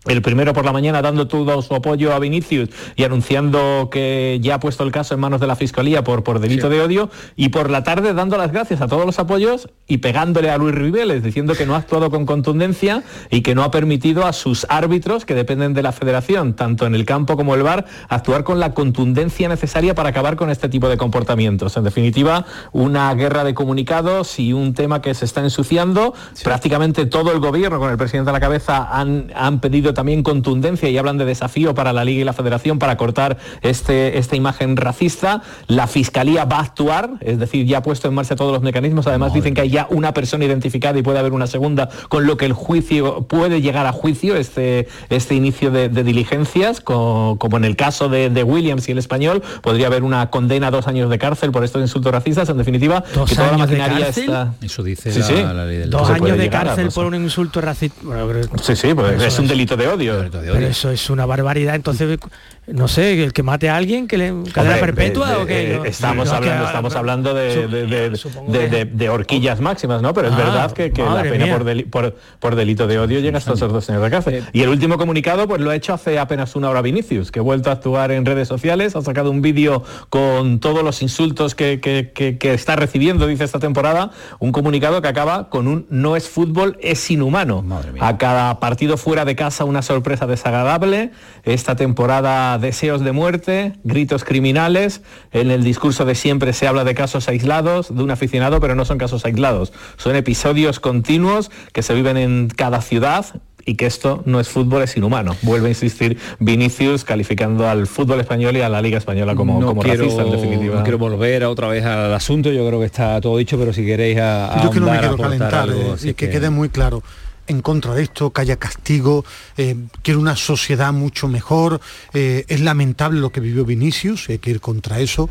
El 0.07 0.23
primero 0.23 0.53
por 0.53 0.65
la 0.65 0.71
mañana 0.71 1.03
dando 1.03 1.27
todo 1.27 1.61
su 1.61 1.75
apoyo 1.75 2.11
a 2.11 2.17
Vinicius 2.17 2.69
y 2.95 3.03
anunciando 3.03 3.89
que 3.91 4.39
ya 4.41 4.55
ha 4.55 4.59
puesto 4.59 4.83
el 4.83 4.91
caso 4.91 5.13
en 5.13 5.19
manos 5.19 5.39
de 5.39 5.45
la 5.45 5.55
Fiscalía 5.55 6.03
por, 6.03 6.23
por 6.23 6.39
delito 6.39 6.69
de 6.69 6.81
odio 6.81 7.11
y 7.35 7.49
por 7.49 7.69
la 7.69 7.83
tarde 7.83 8.15
dando 8.15 8.35
las 8.35 8.51
gracias 8.51 8.81
a 8.81 8.87
todos 8.87 9.05
los 9.05 9.19
apoyos 9.19 9.69
y 9.87 9.99
pegándole 9.99 10.49
a 10.49 10.57
Luis 10.57 10.73
Ribeles 10.73 11.21
diciendo 11.21 11.53
que 11.53 11.67
no 11.67 11.75
ha 11.75 11.77
actuado 11.77 12.09
con 12.09 12.25
contundencia 12.25 13.03
y 13.29 13.41
que 13.41 13.53
no 13.53 13.61
ha 13.61 13.69
permitido 13.69 14.25
a 14.25 14.33
sus 14.33 14.65
árbitros 14.69 15.23
que 15.23 15.35
dependen 15.35 15.75
de 15.75 15.83
la 15.83 15.91
federación, 15.91 16.55
tanto 16.55 16.87
en 16.87 16.95
el 16.95 17.05
campo 17.05 17.37
como 17.37 17.53
el 17.53 17.61
VAR, 17.61 17.85
actuar 18.09 18.43
con 18.43 18.59
la 18.59 18.73
contundencia 18.73 19.49
necesaria 19.49 19.93
para 19.93 20.09
acabar 20.09 20.35
con 20.35 20.49
este 20.49 20.67
tipo 20.67 20.89
de 20.89 20.97
comportamientos. 20.97 21.77
En 21.77 21.83
definitiva, 21.83 22.47
una 22.71 23.13
guerra 23.13 23.43
de 23.43 23.53
comunicados 23.53 24.39
y 24.39 24.51
un 24.51 24.73
tema 24.73 24.99
que 25.03 25.13
se 25.13 25.25
está 25.25 25.41
ensuciando. 25.41 26.15
Prácticamente 26.43 27.05
todo 27.05 27.31
el 27.31 27.39
gobierno, 27.39 27.77
con 27.77 27.91
el 27.91 27.97
presidente 27.97 28.31
a 28.31 28.33
la 28.33 28.39
cabeza, 28.39 28.89
han, 28.91 29.31
han 29.35 29.59
pedido 29.59 29.90
también 29.93 30.23
contundencia 30.23 30.89
y 30.89 30.97
hablan 30.97 31.17
de 31.17 31.25
desafío 31.25 31.73
para 31.73 31.93
la 31.93 32.03
Liga 32.05 32.21
y 32.21 32.23
la 32.23 32.33
Federación 32.33 32.79
para 32.79 32.97
cortar 32.97 33.37
este, 33.61 34.17
esta 34.17 34.35
imagen 34.35 34.77
racista. 34.77 35.41
La 35.67 35.87
Fiscalía 35.87 36.45
va 36.45 36.57
a 36.57 36.61
actuar, 36.61 37.11
es 37.21 37.39
decir, 37.39 37.65
ya 37.65 37.79
ha 37.79 37.81
puesto 37.83 38.07
en 38.07 38.13
marcha 38.13 38.35
todos 38.35 38.51
los 38.51 38.61
mecanismos. 38.61 39.07
Además 39.07 39.33
dicen 39.33 39.53
que 39.53 39.61
hay 39.61 39.69
ya 39.69 39.87
una 39.89 40.13
persona 40.13 40.45
identificada 40.45 40.97
y 40.99 41.01
puede 41.03 41.19
haber 41.19 41.33
una 41.33 41.47
segunda, 41.47 41.89
con 42.09 42.25
lo 42.27 42.37
que 42.37 42.45
el 42.45 42.53
juicio 42.53 43.23
puede 43.23 43.61
llegar 43.61 43.85
a 43.85 43.91
juicio, 43.91 44.35
este, 44.35 44.87
este 45.09 45.35
inicio 45.35 45.71
de, 45.71 45.89
de 45.89 46.03
diligencias, 46.03 46.81
co- 46.81 47.35
como 47.39 47.57
en 47.57 47.65
el 47.65 47.75
caso 47.75 48.09
de, 48.09 48.29
de 48.29 48.43
Williams 48.43 48.87
y 48.89 48.91
el 48.91 48.97
español, 48.97 49.41
podría 49.61 49.87
haber 49.87 50.03
una 50.03 50.29
condena 50.29 50.67
a 50.67 50.71
dos 50.71 50.87
años 50.87 51.09
de 51.09 51.17
cárcel 51.19 51.51
por 51.51 51.63
estos 51.63 51.81
insultos 51.81 52.11
racistas. 52.11 52.49
En 52.49 52.57
definitiva, 52.57 53.03
¿Dos 53.13 53.29
que 53.29 53.35
toda 53.35 53.47
la 53.49 53.53
años 53.55 53.69
de 53.69 53.77
maquinaria 53.77 54.05
cárcel? 54.05 54.23
está... 54.23 54.53
Eso 54.61 54.83
dice 54.83 55.11
Sí, 55.11 55.19
la, 55.19 55.25
sí. 55.25 55.33
la 55.33 55.65
ley 55.65 55.77
del 55.77 55.89
Dos 55.89 56.09
años 56.09 56.37
de 56.37 56.49
cárcel 56.49 56.89
por 56.93 57.05
un 57.05 57.15
insulto 57.15 57.61
racista. 57.61 57.99
Bueno, 58.03 58.27
pero- 58.27 58.41
Sí, 58.63 58.75
sí, 58.75 58.93
pues 58.93 59.21
es 59.21 59.39
un 59.39 59.47
delito 59.47 59.75
de 59.77 59.80
odio. 59.87 60.29
Pero 60.31 60.67
eso 60.67 60.91
es 60.91 61.09
una 61.09 61.25
barbaridad. 61.25 61.75
Entonces, 61.75 62.19
no 62.67 62.87
sé, 62.87 63.21
el 63.23 63.33
que 63.33 63.43
mate 63.43 63.69
a 63.69 63.75
alguien, 63.75 64.07
que 64.07 64.17
le 64.17 64.33
cadena 64.53 64.77
perpetua 64.77 65.29
de- 65.29 65.35
de- 65.35 65.41
o 65.41 65.45
qué. 65.45 65.73
eh, 65.73 65.77
No, 65.77 65.85
estamos 65.85 66.27
no, 66.29 66.33
hablando, 66.35 66.59
que- 66.61 66.67
estamos 66.67 66.95
hablando 66.95 67.33
de, 67.33 68.85
de- 68.85 69.09
horquillas 69.09 69.59
máximas, 69.59 70.01
¿no? 70.01 70.13
Pero 70.13 70.27
es 70.29 70.33
Ah, 70.33 70.37
verdad 70.37 70.71
que, 70.71 70.91
que 70.91 71.03
la 71.03 71.23
pena 71.23 71.47
por, 71.47 71.65
deli- 71.65 71.83
por, 71.89 72.15
por 72.39 72.55
delito 72.55 72.87
de 72.87 72.99
odio 72.99 73.19
llega 73.19 73.39
hasta 73.39 73.53
esos 73.53 73.73
dos 73.73 73.89
años 73.89 74.01
de 74.03 74.09
cárcel. 74.11 74.43
Y 74.53 74.61
el 74.61 74.69
último 74.69 74.97
comunicado, 74.97 75.47
pues 75.47 75.59
lo 75.59 75.69
ha 75.71 75.75
hecho 75.75 75.93
hace 75.93 76.19
apenas 76.19 76.55
una 76.55 76.69
hora 76.69 76.81
Vinicius, 76.81 77.31
que 77.31 77.39
ha 77.39 77.41
vuelto 77.41 77.69
a 77.69 77.73
actuar 77.73 78.11
en 78.11 78.25
redes 78.25 78.47
sociales, 78.47 78.95
ha 78.95 79.01
sacado 79.01 79.31
un 79.31 79.41
vídeo 79.41 79.83
con 80.09 80.59
todos 80.59 80.83
los 80.83 81.01
insultos 81.01 81.55
que- 81.55 81.79
que 81.81 82.53
está 82.53 82.75
recibiendo, 82.75 83.27
dice 83.27 83.43
esta 83.43 83.59
temporada, 83.59 84.11
un 84.39 84.51
comunicado 84.51 85.01
que 85.01 85.07
acaba 85.07 85.49
con 85.49 85.67
un 85.67 85.87
no 85.89 86.15
es 86.15 86.29
fútbol, 86.29 86.77
es 86.81 87.09
inhumano. 87.11 87.65
A 87.99 88.17
cada 88.17 88.59
partido 88.59 88.97
fuera 88.97 89.25
de 89.25 89.35
casa 89.35 89.65
una 89.65 89.81
sorpresa 89.81 90.27
desagradable. 90.27 91.11
Esta 91.43 91.75
temporada 91.75 92.59
deseos 92.61 93.03
de 93.03 93.11
muerte, 93.11 93.73
gritos 93.83 94.23
criminales. 94.23 95.01
En 95.31 95.51
el 95.51 95.63
discurso 95.63 96.05
de 96.05 96.15
siempre 96.15 96.53
se 96.53 96.67
habla 96.67 96.83
de 96.83 96.95
casos 96.95 97.27
aislados 97.27 97.93
de 97.93 98.03
un 98.03 98.11
aficionado, 98.11 98.59
pero 98.59 98.75
no 98.75 98.85
son 98.85 98.97
casos 98.97 99.25
aislados. 99.25 99.73
Son 99.97 100.15
episodios 100.15 100.79
continuos 100.79 101.51
que 101.73 101.81
se 101.81 101.93
viven 101.93 102.17
en 102.17 102.47
cada 102.47 102.81
ciudad 102.81 103.25
y 103.65 103.75
que 103.75 103.85
esto 103.85 104.23
no 104.25 104.39
es 104.39 104.49
fútbol, 104.49 104.83
es 104.83 104.95
inhumano. 104.97 105.35
Vuelve 105.41 105.67
a 105.67 105.69
insistir 105.69 106.17
Vinicius 106.39 107.03
calificando 107.03 107.67
al 107.67 107.87
fútbol 107.87 108.19
español 108.19 108.57
y 108.57 108.61
a 108.61 108.69
la 108.69 108.81
Liga 108.81 108.97
Española 108.97 109.35
como, 109.35 109.59
no 109.59 109.67
como 109.67 109.81
quiero, 109.81 110.03
racista, 110.03 110.23
en 110.23 110.31
definitiva. 110.31 110.77
no 110.77 110.83
quiero 110.83 110.97
volver 110.97 111.43
a 111.43 111.49
otra 111.49 111.67
vez 111.67 111.85
al 111.85 112.13
asunto, 112.13 112.51
yo 112.51 112.65
creo 112.67 112.79
que 112.79 112.85
está 112.85 113.19
todo 113.21 113.37
dicho, 113.37 113.57
pero 113.57 113.73
si 113.73 113.85
queréis 113.85 114.19
a, 114.19 114.59
a 114.59 114.63
Yo 114.63 114.71
que 114.71 114.79
no 114.79 114.91
me 114.91 114.99
quiero 114.99 115.17
calentar 115.17 115.53
algo, 115.53 115.93
eh, 115.95 115.97
y 116.03 116.09
es 116.09 116.15
que, 116.15 116.29
quede 116.29 116.49
muy 116.49 116.69
claro 116.69 117.03
en 117.51 117.61
contra 117.61 117.93
de 117.93 118.03
esto, 118.03 118.31
que 118.31 118.41
haya 118.41 118.57
castigo, 118.57 119.23
eh, 119.57 119.75
quiero 120.01 120.19
una 120.19 120.35
sociedad 120.35 120.91
mucho 120.93 121.27
mejor, 121.27 121.79
eh, 122.13 122.45
es 122.47 122.61
lamentable 122.61 123.19
lo 123.19 123.31
que 123.31 123.39
vivió 123.41 123.65
Vinicius, 123.65 124.29
hay 124.29 124.39
que 124.39 124.49
ir 124.51 124.59
contra 124.61 124.99
eso, 124.99 125.29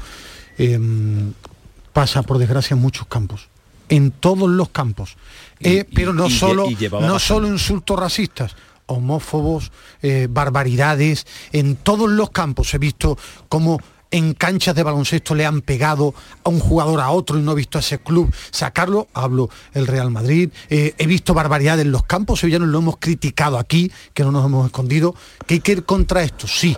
eh, 0.59 0.79
pasa 1.93 2.23
por 2.23 2.39
desgracia 2.39 2.75
en 2.75 2.81
muchos 2.81 3.07
campos, 3.09 3.49
en 3.89 4.11
todos 4.13 4.49
los 4.49 4.69
campos, 4.69 5.17
Eh, 5.63 5.85
pero 5.95 6.15
no 6.15 6.29
y 6.29 6.31
solo, 6.31 6.71
y 6.71 6.75
no 6.75 6.91
bastante. 6.91 7.19
solo 7.21 7.47
insultos 7.49 7.99
racistas, 7.99 8.55
homófobos, 8.87 9.73
eh, 10.03 10.27
barbaridades, 10.31 11.27
en 11.53 11.77
todos 11.77 12.09
los 12.09 12.31
campos 12.31 12.73
he 12.75 12.79
visto 12.79 13.19
cómo 13.49 13.79
en 14.11 14.35
canchas 14.35 14.75
de 14.75 14.83
baloncesto 14.83 15.35
le 15.35 15.47
han 15.47 15.61
pegado 15.61 16.15
a 16.45 16.49
un 16.49 16.61
jugador 16.61 17.01
a 17.01 17.11
otro 17.11 17.39
y 17.39 17.43
no 17.43 17.53
he 17.53 17.57
visto 17.57 17.79
a 17.79 17.81
ese 17.81 17.99
club 17.99 18.33
sacarlo, 18.51 19.09
hablo 19.15 19.51
el 19.73 19.87
Real 19.87 20.11
Madrid, 20.11 20.51
eh, 20.69 20.95
he 20.99 21.07
visto 21.07 21.35
barbaridades 21.35 21.85
en 21.85 21.93
los 21.93 22.05
campos 22.05 22.41
sevillanos, 22.41 22.69
lo 22.69 22.79
hemos 22.79 22.97
criticado 22.99 23.59
aquí, 23.59 23.91
que 24.15 24.25
no 24.25 24.33
nos 24.33 24.47
hemos 24.47 24.67
escondido, 24.67 25.15
que 25.47 25.55
hay 25.55 25.61
que 25.61 25.73
ir 25.73 25.85
contra 25.85 26.23
esto, 26.23 26.47
sí, 26.47 26.77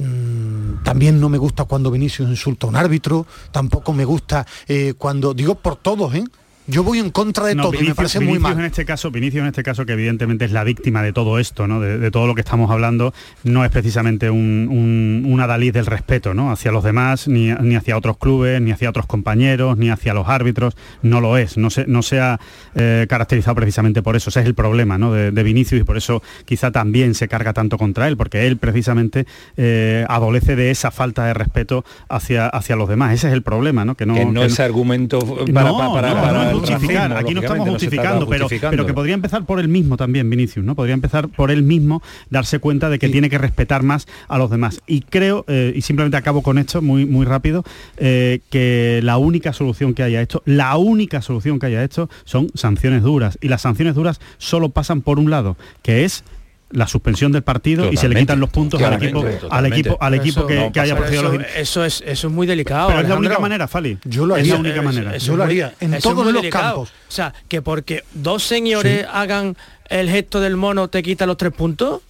Mm, 0.00 0.82
también 0.82 1.20
no 1.20 1.28
me 1.28 1.36
gusta 1.36 1.64
cuando 1.64 1.90
Vinicius 1.90 2.26
insulta 2.26 2.66
a 2.66 2.70
un 2.70 2.76
árbitro, 2.76 3.26
tampoco 3.52 3.92
me 3.92 4.06
gusta 4.06 4.46
eh, 4.66 4.94
cuando, 4.96 5.34
digo 5.34 5.56
por 5.56 5.76
todos, 5.76 6.14
¿eh? 6.14 6.24
Yo 6.70 6.84
voy 6.84 6.98
en 6.98 7.10
contra 7.10 7.46
de 7.46 7.54
No, 7.54 7.64
todo 7.64 7.74
y 7.74 7.76
me 7.78 7.82
Vinicius- 7.82 7.94
parece 7.96 8.18
muy 8.20 8.26
Vinicius 8.28 8.42
mal. 8.50 8.58
en 8.60 8.64
este 8.64 8.84
caso, 8.84 9.10
Vinicius 9.10 9.40
en 9.42 9.48
este 9.48 9.62
caso, 9.62 9.84
que 9.86 9.92
evidentemente 9.92 10.44
es 10.44 10.52
la 10.52 10.64
víctima 10.64 11.02
de 11.02 11.12
todo 11.12 11.38
esto, 11.38 11.66
¿no? 11.66 11.80
De, 11.80 11.98
de 11.98 12.10
todo 12.10 12.26
lo 12.26 12.34
que 12.34 12.40
estamos 12.40 12.70
hablando, 12.70 13.12
no 13.44 13.64
es 13.64 13.70
precisamente 13.70 14.30
un, 14.30 14.68
un, 14.70 15.30
un 15.30 15.40
adalid 15.40 15.72
del 15.72 15.86
respeto, 15.86 16.32
¿no? 16.34 16.50
Hacia 16.52 16.72
los 16.72 16.84
demás, 16.84 17.28
ni, 17.28 17.52
ni 17.52 17.74
hacia 17.74 17.96
otros 17.96 18.16
clubes, 18.18 18.60
ni 18.60 18.70
hacia 18.72 18.88
otros 18.90 19.06
compañeros, 19.06 19.76
ni 19.78 19.90
hacia 19.90 20.14
los 20.14 20.28
árbitros, 20.28 20.76
no 21.02 21.20
lo 21.20 21.36
es, 21.36 21.56
no 21.56 21.70
se, 21.70 21.86
no 21.86 22.02
se 22.02 22.20
ha 22.20 22.38
eh, 22.74 23.06
caracterizado 23.08 23.54
precisamente 23.56 24.02
por 24.02 24.16
eso. 24.16 24.30
Ese 24.30 24.40
es 24.40 24.46
el 24.46 24.54
problema, 24.54 24.98
¿no? 24.98 25.12
De, 25.12 25.30
de 25.32 25.42
Vinicius 25.42 25.80
y 25.80 25.84
por 25.84 25.96
eso 25.96 26.22
quizá 26.44 26.70
también 26.70 27.14
se 27.14 27.28
carga 27.28 27.52
tanto 27.52 27.78
contra 27.78 28.06
él, 28.08 28.16
porque 28.16 28.46
él 28.46 28.56
precisamente 28.58 29.26
eh, 29.56 30.04
adolece 30.08 30.56
de 30.56 30.70
esa 30.70 30.90
falta 30.90 31.24
de 31.26 31.34
respeto 31.34 31.84
hacia, 32.08 32.46
hacia 32.46 32.76
los 32.76 32.88
demás. 32.88 33.12
Ese 33.14 33.28
es 33.28 33.32
el 33.34 33.42
problema, 33.42 33.84
¿no? 33.84 33.94
que 33.96 34.06
no, 34.06 34.42
es 34.42 34.60
argumento 34.60 35.18
para, 35.52 35.68
no, 35.70 35.78
para, 35.78 35.92
para- 35.92 36.08
no, 36.14 36.20
para 36.20 36.32
no 36.32 36.42
es 36.42 36.50
el 36.56 36.59
justificar, 36.60 37.16
aquí 37.16 37.34
no 37.34 37.40
estamos 37.40 37.64
pero, 37.64 37.72
justificando. 37.72 38.26
pero 38.70 38.86
que 38.86 38.94
podría 38.94 39.14
empezar 39.14 39.44
por 39.44 39.60
él 39.60 39.68
mismo 39.68 39.96
también, 39.96 40.28
Vinicius, 40.30 40.64
¿no? 40.64 40.74
Podría 40.74 40.94
empezar 40.94 41.28
por 41.28 41.50
él 41.50 41.62
mismo, 41.62 42.02
darse 42.30 42.58
cuenta 42.58 42.88
de 42.88 42.98
que 42.98 43.08
tiene 43.08 43.30
que 43.30 43.38
respetar 43.38 43.82
más 43.82 44.06
a 44.28 44.38
los 44.38 44.50
demás. 44.50 44.80
Y 44.86 45.02
creo, 45.02 45.44
eh, 45.48 45.72
y 45.74 45.82
simplemente 45.82 46.16
acabo 46.16 46.42
con 46.42 46.58
esto 46.58 46.82
muy, 46.82 47.06
muy 47.06 47.26
rápido, 47.26 47.64
eh, 47.96 48.40
que 48.50 49.00
la 49.02 49.16
única 49.18 49.52
solución 49.52 49.94
que 49.94 50.02
haya 50.02 50.20
esto, 50.20 50.42
la 50.44 50.76
única 50.76 51.22
solución 51.22 51.58
que 51.58 51.66
haya 51.66 51.82
esto 51.82 52.08
son 52.24 52.48
sanciones 52.54 53.02
duras. 53.02 53.38
Y 53.40 53.48
las 53.48 53.62
sanciones 53.62 53.94
duras 53.94 54.20
solo 54.38 54.70
pasan 54.70 55.02
por 55.02 55.18
un 55.18 55.30
lado, 55.30 55.56
que 55.82 56.04
es 56.04 56.24
la 56.70 56.86
suspensión 56.86 57.32
del 57.32 57.42
partido 57.42 57.92
y 57.92 57.96
se 57.96 58.08
le 58.08 58.14
quitan 58.18 58.38
los 58.40 58.48
puntos 58.50 58.80
al 58.82 58.94
equipo 58.94 59.24
al 59.50 59.66
equipo 59.66 59.98
al 60.00 60.14
equipo 60.14 60.40
eso 60.40 60.46
que, 60.46 60.54
no 60.54 60.72
que 60.72 60.80
haya 60.80 60.96
procedido 60.96 61.20
a 61.28 61.32
los 61.34 61.42
eso, 61.42 61.50
eso 61.56 61.84
es 61.84 62.02
eso 62.06 62.26
es 62.28 62.32
muy 62.32 62.46
delicado 62.46 62.88
pero 62.88 63.00
es 63.00 63.08
la 63.08 63.16
única 63.16 63.38
manera 63.40 63.66
Fali 63.68 63.98
Yo 64.04 64.24
lo 64.26 64.36
es 64.36 64.42
haría. 64.42 64.54
la 64.54 64.60
única 64.60 64.74
Eso- 64.76 64.82
manera 64.84 65.16
eso 65.16 65.26
Yo 65.26 65.36
lo 65.36 65.42
haría 65.44 65.74
en 65.80 65.94
eso 65.94 65.96
es 66.10 66.14
todos 66.14 66.24
los 66.26 66.34
delicado. 66.42 66.74
campos. 66.74 66.88
O 67.08 67.12
sea, 67.12 67.34
que 67.48 67.60
porque 67.62 68.04
dos 68.14 68.44
señores 68.44 69.04
hagan 69.12 69.56
el 69.88 70.08
gesto 70.08 70.40
del 70.40 70.56
mono 70.56 70.86
te 70.88 71.02
quita 71.02 71.26
los 71.26 71.36
tres 71.36 71.52
puntos. 71.52 72.02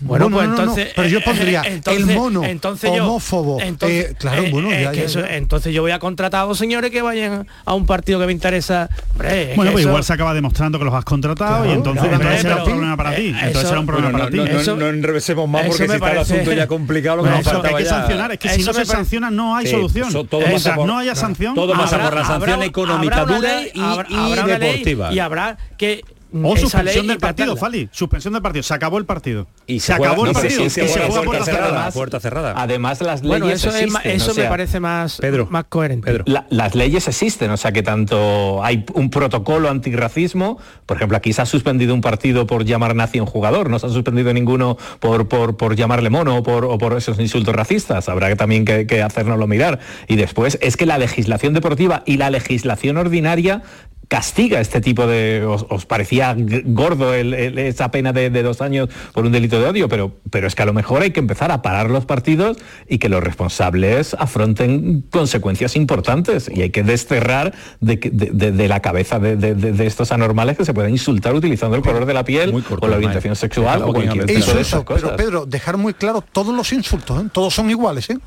Bueno, 0.00 0.28
No, 0.28 0.36
pues 0.36 0.48
no, 0.48 0.50
no, 0.50 0.56
no, 0.56 0.62
entonces... 0.62 0.92
pero 0.94 1.08
yo 1.08 1.18
eh, 1.18 1.22
pondría 1.24 1.62
eh, 1.62 1.66
el 1.68 1.72
entonces- 1.74 2.16
mono, 2.16 2.44
entonces 2.44 2.90
yo- 2.94 3.04
homófobo, 3.04 3.60
entonces, 3.60 4.10
eh, 4.12 4.14
claro, 4.18 4.44
bueno, 4.50 4.70
ya, 4.70 4.92
que 4.92 4.98
ya, 4.98 5.02
eso- 5.04 5.20
ya. 5.20 5.36
entonces 5.36 5.74
yo 5.74 5.82
voy 5.82 5.90
a 5.90 5.98
contratar 5.98 6.42
a 6.42 6.44
dos 6.44 6.56
señores 6.58 6.90
que 6.90 7.02
vayan 7.02 7.46
a 7.64 7.74
un 7.74 7.84
partido 7.86 8.20
que 8.20 8.26
me 8.26 8.32
interesa. 8.32 8.88
Hombre, 9.12 9.52
Bueno, 9.56 9.72
pues 9.72 9.82
eso- 9.82 9.88
igual 9.90 10.04
se 10.04 10.12
acaba 10.12 10.34
demostrando 10.34 10.78
que 10.78 10.84
los 10.84 10.94
has 10.94 11.04
contratado 11.04 11.56
y 11.64 11.68
Claro, 11.68 11.72
entonces, 11.78 12.02
claro, 12.02 12.16
entonces 12.16 12.42
será 12.42 12.56
un 12.56 12.64
problema 12.64 12.96
para 12.96 13.14
ti. 13.16 13.22
eh, 13.22 13.34
Entonces 13.42 13.68
será 13.68 13.80
un 13.80 13.86
problema 13.86 14.10
Bueno, 14.10 14.18
para 14.18 14.30
ti. 14.30 14.36
no, 14.36 14.44
no, 14.54 14.60
Eso- 14.60 14.76
no 14.76 14.86
enrevesemos 14.88 15.48
más 15.48 15.62
porque 15.66 15.86
si 15.88 15.92
está 15.92 16.12
el 16.12 16.18
asunto 16.18 16.52
ya 16.52 16.66
complicado 16.66 17.16
lo 17.18 17.22
que 17.24 17.30
hay 17.30 17.74
que 17.74 17.84
ya. 17.84 17.90
sancionar, 17.90 18.32
es 18.32 18.38
que 18.38 18.48
si 18.50 18.62
no 18.62 18.72
se 18.72 18.84
sanciona 18.84 19.30
no 19.30 19.56
hay 19.56 19.66
solución. 19.66 20.08
Mientras 20.12 20.76
no 20.76 20.98
haya 20.98 21.14
sanción, 21.14 21.54
todo 21.54 21.72
pasa 21.72 21.98
por 22.02 22.14
la 22.14 22.24
sanción 22.24 22.62
económica 22.62 23.24
dura 23.24 23.62
y, 23.62 23.80
y 23.80 24.44
deportiva. 24.46 25.12
y 25.12 25.18
habrá 25.18 25.58
que 25.76 26.02
O 26.32 26.52
esa 26.54 26.60
suspensión 26.62 27.06
ley 27.06 27.08
del 27.14 27.18
partido. 27.18 27.56
Fali. 27.56 27.88
Suspensión 27.92 28.34
del 28.34 28.42
partido. 28.42 28.62
Se 28.62 28.74
acabó 28.74 28.98
el 28.98 29.06
partido. 29.06 29.46
Y 29.66 29.80
se, 29.80 29.94
juega- 29.96 30.12
acabó 30.12 30.26
el 30.26 30.32
no, 30.32 30.40
partido. 30.40 30.62
sí, 30.64 30.70
sí, 30.70 30.80
y 30.82 30.88
se 30.88 30.98
juega 31.06 31.22
puerta 31.22 31.44
cerrada. 31.44 31.66
cerrada. 31.68 31.90
Puerta 31.92 32.20
cerrada. 32.20 32.54
Además 32.56 33.00
las 33.00 33.22
leyes 33.22 33.28
Bueno, 33.28 33.48
eso, 33.50 33.68
es 33.70 33.74
existen, 33.76 34.10
eso 34.12 34.30
o 34.30 34.34
sea, 34.34 34.44
me 34.44 34.50
parece 34.50 34.80
más, 34.80 35.18
Pedro, 35.18 35.46
más 35.50 35.64
coherente. 35.68 36.06
Pedro. 36.10 36.24
La- 36.26 36.46
las 36.50 36.74
leyes 36.74 37.08
existen, 37.08 37.50
o 37.50 37.56
sea 37.56 37.72
que 37.72 37.82
tanto 37.82 38.62
hay 38.62 38.84
un 38.94 39.10
protocolo 39.10 39.70
antirracismo, 39.70 40.58
por 40.86 40.96
ejemplo, 40.96 41.16
aquí 41.16 41.32
se 41.32 41.42
ha 41.42 41.46
suspendido 41.46 41.94
un 41.94 42.00
partido 42.00 42.46
por 42.46 42.64
llamar 42.64 42.94
nazi 42.94 43.18
a 43.18 43.22
un 43.22 43.26
jugador, 43.28 43.70
no 43.70 43.78
se 43.78 43.86
ha 43.86 43.90
suspendido 43.90 44.32
ninguno 44.32 44.76
por, 45.00 45.28
por, 45.28 45.56
por 45.56 45.76
llamarle 45.76 46.10
mono 46.10 46.36
o 46.36 46.42
por, 46.42 46.64
o 46.64 46.78
por 46.78 46.96
esos 46.96 47.18
insultos 47.20 47.54
racistas, 47.54 48.08
habrá 48.08 48.28
que 48.28 48.36
también 48.36 48.64
que, 48.64 48.86
que 48.86 49.02
hacérnoslo 49.02 49.46
mirar. 49.46 49.78
Y 50.06 50.16
después 50.16 50.58
es 50.60 50.76
que 50.76 50.86
la 50.86 50.98
legislación 50.98 51.54
deportiva 51.54 52.02
y 52.06 52.16
la 52.18 52.30
legislación 52.30 52.96
ordinaria 52.96 53.62
castiga 54.08 54.58
este 54.60 54.80
tipo 54.80 55.06
de... 55.06 55.44
Os, 55.46 55.66
os 55.68 55.84
parecía 55.86 56.34
gordo 56.64 57.12
el- 57.14 57.34
el- 57.34 57.58
esa 57.58 57.90
pena 57.90 58.12
de, 58.12 58.30
de 58.30 58.42
dos 58.42 58.60
años 58.62 58.88
por 59.12 59.26
un 59.26 59.32
delito 59.32 59.60
de 59.60 59.66
odio, 59.66 59.88
pero, 59.88 60.12
pero 60.30 60.46
es 60.46 60.54
que 60.54 60.62
a 60.62 60.66
lo 60.66 60.72
mejor 60.72 61.02
hay 61.02 61.10
que 61.10 61.20
empezar 61.20 61.52
a 61.52 61.60
parar 61.62 61.90
los 61.90 62.06
partidos 62.06 62.56
y 62.88 62.98
que 62.98 63.08
los 63.10 63.22
responsables 63.22 64.14
afronten 64.18 65.02
consecuencias 65.10 65.76
importantes 65.76 66.50
y 66.52 66.62
hay 66.62 66.70
que 66.70 66.82
desterrar 66.82 67.52
de, 67.80 67.96
de- 67.96 68.30
de- 68.32 68.52
de 68.52 68.68
la 68.68 68.80
cabeza 68.80 69.18
de, 69.18 69.36
de- 69.36 69.54
de- 69.54 69.72
de 69.72 69.86
estos 69.86 70.10
anormales 70.10 70.56
que 70.56 70.64
se 70.64 70.72
pueden 70.72 70.92
insultar 70.92 71.34
utilizando 71.34 71.76
el 71.76 71.82
color 71.82 72.06
de 72.06 72.14
la 72.14 72.24
piel 72.24 72.54
o 72.80 72.88
la 72.88 72.96
orientación 72.96 73.36
sexual 73.36 73.82
o 73.82 73.92
cualquier 73.92 74.24
tipo 74.26 74.38
Eso, 74.40 74.54
de 74.54 74.60
eso, 74.62 74.76
esas 74.76 74.84
cosas. 74.84 75.02
pero 75.02 75.16
Pedro, 75.16 75.46
dejar 75.46 75.76
muy 75.76 75.92
claro 75.92 76.24
todos 76.32 76.54
los 76.54 76.72
insultos, 76.72 77.22
¿eh? 77.22 77.26
todos 77.30 77.52
son 77.54 77.68
iguales, 77.70 78.08
¿eh? 78.10 78.18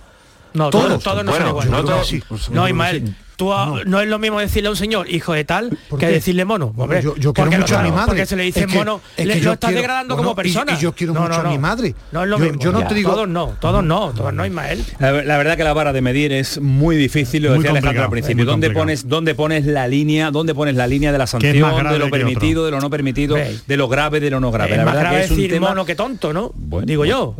No, 0.53 0.69
Todos. 0.69 0.85
todos, 0.87 1.03
todos 1.03 1.23
no 1.25 1.31
Bueno, 1.31 1.45
son 1.45 1.49
iguales. 1.67 1.71
No, 1.85 1.99
que 1.99 2.05
sí. 2.05 2.23
no, 2.51 2.67
Ismael, 2.67 3.15
tú 3.37 3.53
a- 3.53 3.81
no. 3.85 4.01
es 4.01 4.07
lo 4.07 4.19
mismo 4.19 4.39
decirle 4.39 4.67
a 4.67 4.71
un 4.71 4.75
señor 4.77 5.09
hijo 5.09 5.33
de 5.33 5.45
tal 5.45 5.77
que 5.97 6.07
decirle 6.07 6.43
mono. 6.45 6.73
Hombre, 6.75 7.01
yo, 7.01 7.15
yo 7.15 7.33
quiero 7.33 7.49
porque 7.49 7.57
mucho 7.57 7.73
lo- 7.73 7.79
a 7.79 7.83
mi 7.83 7.91
madre. 7.91 8.05
Porque 8.07 8.25
se 8.25 8.35
le 8.35 8.43
dice 8.43 8.59
Es 8.61 8.65
que- 8.67 8.75
mono, 8.77 9.01
es 9.17 9.25
le, 9.25 9.39
lo 9.41 9.53
estás 9.53 9.69
quiero- 9.69 9.81
degradando 9.81 10.15
bueno, 10.15 10.29
como 10.29 10.41
y- 10.41 10.49
y 10.49 10.53
persona. 10.53 10.77
yo 10.79 10.93
quiero 10.93 11.13
No, 11.13 11.21
mucho 11.21 11.41
no, 11.41 11.47
a 11.49 11.51
mi 11.51 11.57
madre. 11.57 11.95
No 12.11 12.23
es 12.23 12.29
lo 12.29 12.37
Yo- 12.37 12.43
mismo. 12.45 12.59
yo 12.61 12.71
no 12.73 12.85
te 12.85 12.93
digo- 12.93 13.11
Todos 13.13 13.27
no, 13.29 13.55
todos 13.59 13.83
no, 13.83 14.11
todos 14.15 14.33
no, 14.33 14.45
Ismael. 14.45 14.83
La, 14.99 15.11
la 15.23 15.37
verdad 15.37 15.55
que 15.57 15.63
la 15.63 15.73
vara 15.73 15.93
de 15.93 16.01
medir 16.01 16.33
es 16.33 16.59
muy 16.59 16.95
difícil, 16.97 17.43
lo 17.43 17.49
Muy 17.49 17.59
decía 17.59 17.71
Alejandro 17.71 18.03
al 18.03 18.09
principio. 18.09 18.45
¿Dónde 18.45 18.67
complicado. 18.67 18.81
pones, 18.83 19.07
¿Dónde 19.07 19.35
pones 19.35 19.65
la 19.65 19.87
línea? 19.87 20.31
¿Dónde 20.31 20.53
pones 20.53 20.75
la 20.75 20.85
línea 20.85 21.11
de 21.13 21.17
la 21.17 21.27
sanción, 21.27 21.53
de 21.53 21.99
lo 21.99 22.09
permitido, 22.09 22.65
de 22.65 22.71
lo 22.71 22.79
no 22.81 22.89
permitido, 22.89 23.35
Ve. 23.35 23.57
de 23.65 23.77
lo 23.77 23.87
grave, 23.87 24.19
de 24.19 24.29
lo 24.29 24.39
no 24.41 24.51
grave? 24.51 24.71
es 24.71 24.77
la 24.77 24.83
más 24.85 24.93
verdad 24.95 25.09
grave 25.11 25.17
que 25.19 25.25
es 25.25 25.31
un 25.31 25.37
decir 25.37 25.51
tema 25.51 25.69
mono 25.69 25.85
que 25.85 25.95
tonto, 25.95 26.33
¿no? 26.33 26.51
Digo 26.83 27.05
yo. 27.05 27.35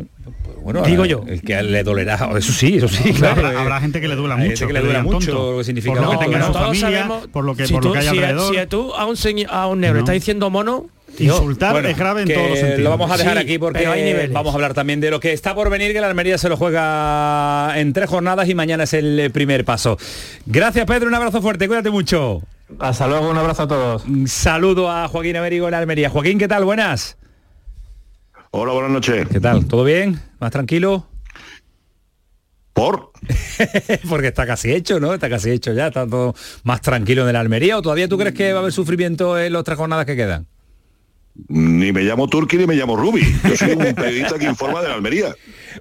Bueno, 0.62 0.82
digo 0.82 1.04
yo. 1.04 1.24
El 1.26 1.42
que 1.42 1.62
le 1.62 1.82
dolerá, 1.82 2.14
eso 2.36 2.52
sí, 2.52 2.76
eso 2.76 2.88
sí, 2.88 3.10
Habrá- 3.10 3.34
claro. 3.34 3.58
habrá 3.58 3.80
gente 3.80 4.00
que 4.00 4.08
le 4.08 4.16
duela 4.16 4.36
mucho, 4.36 4.48
gente 4.50 4.66
que 4.66 4.72
le 4.72 4.80
que 4.80 4.84
duela 4.86 5.02
mucho 5.02 5.32
tonto, 5.32 5.52
lo 5.52 5.58
que 5.58 5.64
significa 5.64 5.94
por 5.94 6.02
lo 6.04 6.10
que 6.18 6.24
tenga 6.24 6.46
su 6.46 6.52
todos 6.52 6.64
familia, 6.66 6.88
sabemos- 7.06 7.26
por 7.28 7.44
lo 7.44 7.54
que, 7.54 7.66
si 7.66 7.72
por 7.74 7.84
lo 7.84 7.88
tú- 7.90 7.92
que 7.94 7.98
hay 8.00 8.04
si- 8.08 8.10
alrededor. 8.18 8.54
Si 8.54 8.66
tú 8.66 8.94
a 8.94 9.06
un, 9.06 9.16
señor- 9.16 9.48
a 9.50 9.66
un 9.66 9.80
negro 9.80 9.94
No. 9.94 9.98
le 9.98 10.00
estás 10.04 10.14
diciendo 10.14 10.50
mono, 10.50 10.86
tío, 11.16 11.34
Insultar 11.34 11.72
Bueno, 11.72 11.88
es 11.88 11.96
grave 11.98 12.22
en 12.22 12.28
que 12.28 12.34
todos 12.34 12.48
los 12.50 12.58
sentidos. 12.58 12.80
Lo 12.82 12.90
vamos 12.90 13.10
a 13.10 13.16
dejar 13.18 13.34
Sí, 13.36 13.42
aquí 13.42 13.58
porque 13.58 13.86
hay 13.86 14.02
niveles. 14.02 14.32
vamos 14.32 14.52
a 14.52 14.54
hablar 14.54 14.72
también 14.74 15.00
de 15.00 15.10
lo 15.10 15.20
que 15.20 15.32
está 15.32 15.54
por 15.54 15.68
venir, 15.68 15.92
que 15.92 16.00
la 16.00 16.06
Almería 16.08 16.38
se 16.38 16.48
lo 16.48 16.56
juega 16.56 17.78
en 17.78 17.92
tres 17.92 18.08
jornadas 18.08 18.48
y 18.48 18.54
mañana 18.54 18.84
es 18.84 18.94
el 18.94 19.30
primer 19.32 19.64
paso. 19.64 19.98
Gracias 20.46 20.86
Pedro, 20.86 21.08
un 21.08 21.14
abrazo 21.14 21.42
fuerte, 21.42 21.66
cuídate 21.68 21.90
mucho. 21.90 22.42
Hasta 22.78 23.06
luego, 23.06 23.28
un 23.28 23.36
abrazo 23.36 23.64
a 23.64 23.68
todos. 23.68 24.04
Un 24.06 24.26
saludo 24.26 24.90
a 24.90 25.06
Joaquín 25.06 25.36
Américo 25.36 25.68
en 25.68 25.74
Almería. 25.74 26.08
Joaquín, 26.08 26.38
¿qué 26.38 26.48
tal? 26.48 26.64
Buenas. 26.64 27.18
Hola, 28.54 28.72
buenas 28.72 28.90
noches. 28.90 29.26
¿Qué 29.28 29.40
tal? 29.40 29.66
¿Todo 29.66 29.82
bien? 29.84 30.20
¿Más 30.38 30.50
tranquilo? 30.50 31.06
¿Por? 32.74 33.12
Porque 34.08 34.28
está 34.28 34.46
casi 34.46 34.72
hecho, 34.72 35.00
¿no? 35.00 35.14
Está 35.14 35.28
casi 35.30 35.50
hecho 35.50 35.72
ya, 35.72 35.86
está 35.88 36.06
todo 36.06 36.34
más 36.64 36.80
tranquilo 36.82 37.22
en 37.22 37.30
el 37.30 37.36
Almería. 37.36 37.78
¿O 37.78 37.82
todavía 37.82 38.08
tú 38.08 38.18
crees 38.18 38.34
que 38.34 38.52
va 38.52 38.58
a 38.58 38.60
haber 38.62 38.72
sufrimiento 38.72 39.38
en 39.38 39.52
las 39.54 39.64
tres 39.64 39.78
jornadas 39.78 40.04
que 40.04 40.16
quedan? 40.16 40.46
Ni 41.48 41.92
me 41.92 42.02
llamo 42.02 42.28
Turki 42.28 42.58
ni 42.58 42.66
me 42.66 42.74
llamo 42.74 42.94
Rubi. 42.94 43.22
Yo 43.48 43.56
soy 43.56 43.72
un 43.72 43.94
periodista 43.94 44.38
que 44.38 44.44
informa 44.44 44.82
de 44.82 44.88
la 44.88 44.94
Almería. 44.96 45.34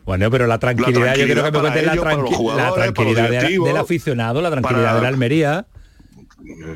Bueno, 0.06 0.32
pero 0.32 0.48
la 0.48 0.58
tranquilidad, 0.58 1.16
yo 1.16 1.26
creo 1.26 1.44
que 1.44 1.52
me 1.52 1.60
cuentes 1.60 1.86
la, 1.86 1.96
tranqui- 1.96 2.56
la 2.56 2.74
tranquilidad 2.74 3.30
del 3.42 3.78
aficionado, 3.78 4.42
la 4.42 4.50
tranquilidad 4.50 4.84
para- 4.86 4.96
de 4.96 5.02
la 5.02 5.08
Almería. 5.10 5.66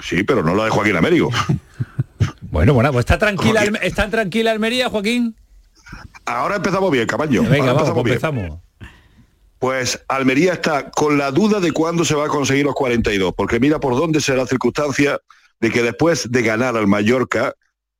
Sí, 0.03 0.23
pero 0.23 0.43
no 0.43 0.55
la 0.55 0.65
de 0.65 0.69
Joaquín 0.71 0.95
Américo. 0.97 1.29
Bueno, 2.41 2.73
bueno, 2.73 2.93
pues 2.93 3.03
está 3.03 3.17
tranquila, 3.17 3.59
Joaquín. 3.61 3.77
¿está 3.81 4.09
tranquila 4.09 4.51
Almería, 4.51 4.87
Joaquín? 4.89 5.35
Ahora 6.25 6.55
empezamos 6.57 6.91
bien, 6.91 7.07
Camaño. 7.07 7.43
Venga, 7.43 7.71
Ahora 7.71 7.83
vamos, 7.83 7.93
pues 7.93 8.03
bien. 8.03 8.15
empezamos. 8.15 8.59
Pues 9.59 10.03
Almería 10.07 10.53
está 10.53 10.91
con 10.91 11.17
la 11.17 11.31
duda 11.31 11.59
de 11.59 11.71
cuándo 11.71 12.03
se 12.03 12.15
va 12.15 12.25
a 12.25 12.29
conseguir 12.29 12.65
los 12.65 12.75
42, 12.75 13.33
porque 13.35 13.59
mira 13.59 13.79
por 13.79 13.95
dónde 13.95 14.21
será 14.21 14.39
la 14.39 14.47
circunstancia 14.47 15.19
de 15.59 15.71
que 15.71 15.81
después 15.81 16.29
de 16.31 16.41
ganar 16.41 16.75
al 16.75 16.87
Mallorca, 16.87 17.53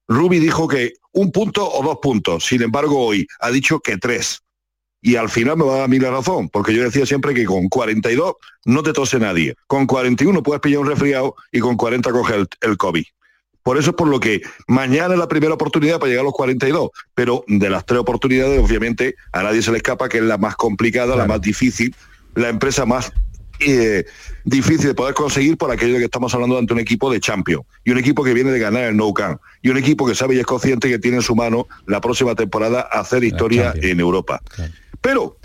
Rubi 0.07 0.39
dijo 0.39 0.67
que 0.67 0.93
un 1.13 1.31
punto 1.31 1.67
o 1.67 1.83
dos 1.83 1.99
puntos. 2.01 2.45
Sin 2.45 2.61
embargo, 2.61 2.99
hoy 2.99 3.25
ha 3.39 3.49
dicho 3.49 3.79
que 3.79 3.97
tres. 3.97 4.41
Y 5.01 5.15
al 5.15 5.29
final 5.29 5.57
me 5.57 5.65
va 5.65 5.73
a 5.73 5.75
dar 5.77 5.85
a 5.85 5.87
mí 5.87 5.99
la 5.99 6.11
razón, 6.11 6.49
porque 6.49 6.73
yo 6.73 6.83
decía 6.83 7.05
siempre 7.05 7.33
que 7.33 7.45
con 7.45 7.69
42 7.69 8.33
no 8.65 8.83
te 8.83 8.91
tose 8.91 9.19
nadie. 9.19 9.55
Con 9.67 9.85
41 9.85 10.41
puedes 10.43 10.61
pillar 10.61 10.79
un 10.79 10.87
resfriado 10.87 11.35
y 11.51 11.59
con 11.59 11.77
40 11.77 12.11
coge 12.11 12.35
el, 12.35 12.47
el 12.61 12.77
COVID. 12.77 13.05
Por 13.65 13.79
eso 13.79 13.89
es 13.89 13.95
por 13.95 14.07
lo 14.07 14.19
que 14.19 14.43
mañana 14.67 15.15
es 15.15 15.19
la 15.19 15.27
primera 15.27 15.55
oportunidad 15.55 15.97
para 15.97 16.09
llegar 16.09 16.21
a 16.21 16.25
los 16.25 16.33
42, 16.33 16.91
pero 17.15 17.43
de 17.47 17.67
las 17.67 17.83
tres 17.83 17.99
oportunidades, 17.99 18.63
obviamente, 18.63 19.15
a 19.31 19.41
nadie 19.41 19.63
se 19.63 19.71
le 19.71 19.77
escapa 19.77 20.07
que 20.07 20.19
es 20.19 20.23
la 20.23 20.37
más 20.37 20.55
complicada, 20.55 21.15
la 21.15 21.25
más 21.25 21.41
difícil, 21.41 21.95
la 22.35 22.49
empresa 22.49 22.85
más 22.85 23.11
eh, 23.59 24.05
difícil 24.43 24.89
de 24.89 24.93
poder 24.93 25.15
conseguir 25.15 25.57
por 25.57 25.71
aquello 25.71 25.93
de 25.93 25.99
que 25.99 26.05
estamos 26.05 26.31
hablando 26.35 26.59
ante 26.59 26.73
un 26.73 26.79
equipo 26.79 27.11
de 27.11 27.19
champion 27.19 27.63
y 27.83 27.89
un 27.89 27.97
equipo 27.97 28.23
que 28.23 28.35
viene 28.35 28.51
de 28.51 28.59
ganar 28.59 28.83
el 28.83 28.95
No 28.95 29.11
Camp 29.15 29.41
y 29.63 29.69
un 29.69 29.77
equipo 29.77 30.05
que 30.05 30.13
sabe 30.13 30.35
y 30.35 30.39
es 30.39 30.45
consciente 30.45 30.87
que 30.87 30.99
tiene 30.99 31.17
en 31.17 31.23
su 31.23 31.35
mano 31.35 31.67
la 31.87 31.99
próxima 32.01 32.35
temporada 32.35 32.81
hacer 32.81 33.23
historia 33.23 33.73
en 33.81 33.99
Europa. 33.99 34.43
Pero 35.01 35.39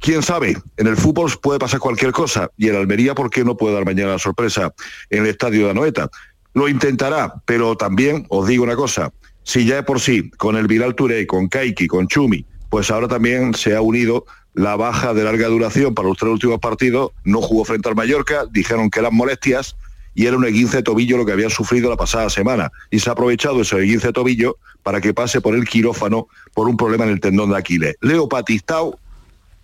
quién 0.00 0.22
sabe, 0.22 0.56
en 0.76 0.86
el 0.86 0.98
fútbol 0.98 1.30
puede 1.40 1.58
pasar 1.58 1.80
cualquier 1.80 2.12
cosa 2.12 2.50
y 2.56 2.68
en 2.68 2.76
Almería, 2.76 3.14
¿por 3.14 3.30
qué 3.30 3.42
no 3.42 3.56
puede 3.56 3.74
dar 3.74 3.86
mañana 3.86 4.12
la 4.12 4.18
sorpresa 4.18 4.74
en 5.08 5.22
el 5.22 5.30
estadio 5.30 5.64
de 5.64 5.70
Anoeta? 5.70 6.10
Lo 6.58 6.68
intentará, 6.68 7.34
pero 7.44 7.76
también 7.76 8.26
os 8.30 8.48
digo 8.48 8.64
una 8.64 8.74
cosa, 8.74 9.12
si 9.44 9.64
ya 9.64 9.76
de 9.76 9.82
por 9.84 10.00
sí, 10.00 10.28
con 10.30 10.56
el 10.56 10.66
Viral 10.66 10.96
Touré, 10.96 11.24
con 11.24 11.46
Kaiki, 11.46 11.86
con 11.86 12.08
Chumi, 12.08 12.44
pues 12.68 12.90
ahora 12.90 13.06
también 13.06 13.54
se 13.54 13.76
ha 13.76 13.80
unido 13.80 14.26
la 14.54 14.74
baja 14.74 15.14
de 15.14 15.22
larga 15.22 15.46
duración 15.46 15.94
para 15.94 16.08
los 16.08 16.18
tres 16.18 16.32
últimos 16.32 16.58
partidos, 16.58 17.12
no 17.22 17.40
jugó 17.42 17.64
frente 17.64 17.88
al 17.88 17.94
Mallorca, 17.94 18.44
dijeron 18.50 18.90
que 18.90 18.98
eran 18.98 19.14
molestias 19.14 19.76
y 20.16 20.26
era 20.26 20.36
un 20.36 20.46
esguince 20.46 20.78
de 20.78 20.82
tobillo 20.82 21.16
lo 21.16 21.24
que 21.24 21.30
había 21.30 21.48
sufrido 21.48 21.90
la 21.90 21.96
pasada 21.96 22.28
semana. 22.28 22.72
Y 22.90 22.98
se 22.98 23.08
ha 23.08 23.12
aprovechado 23.12 23.60
ese 23.60 23.76
esguince 23.76 24.08
de 24.08 24.14
tobillo 24.14 24.56
para 24.82 25.00
que 25.00 25.14
pase 25.14 25.40
por 25.40 25.54
el 25.54 25.64
quirófano 25.64 26.26
por 26.54 26.68
un 26.68 26.76
problema 26.76 27.04
en 27.04 27.10
el 27.10 27.20
tendón 27.20 27.50
de 27.50 27.58
Aquiles. 27.58 27.94
Leo 28.00 28.26
Batistao 28.26 28.98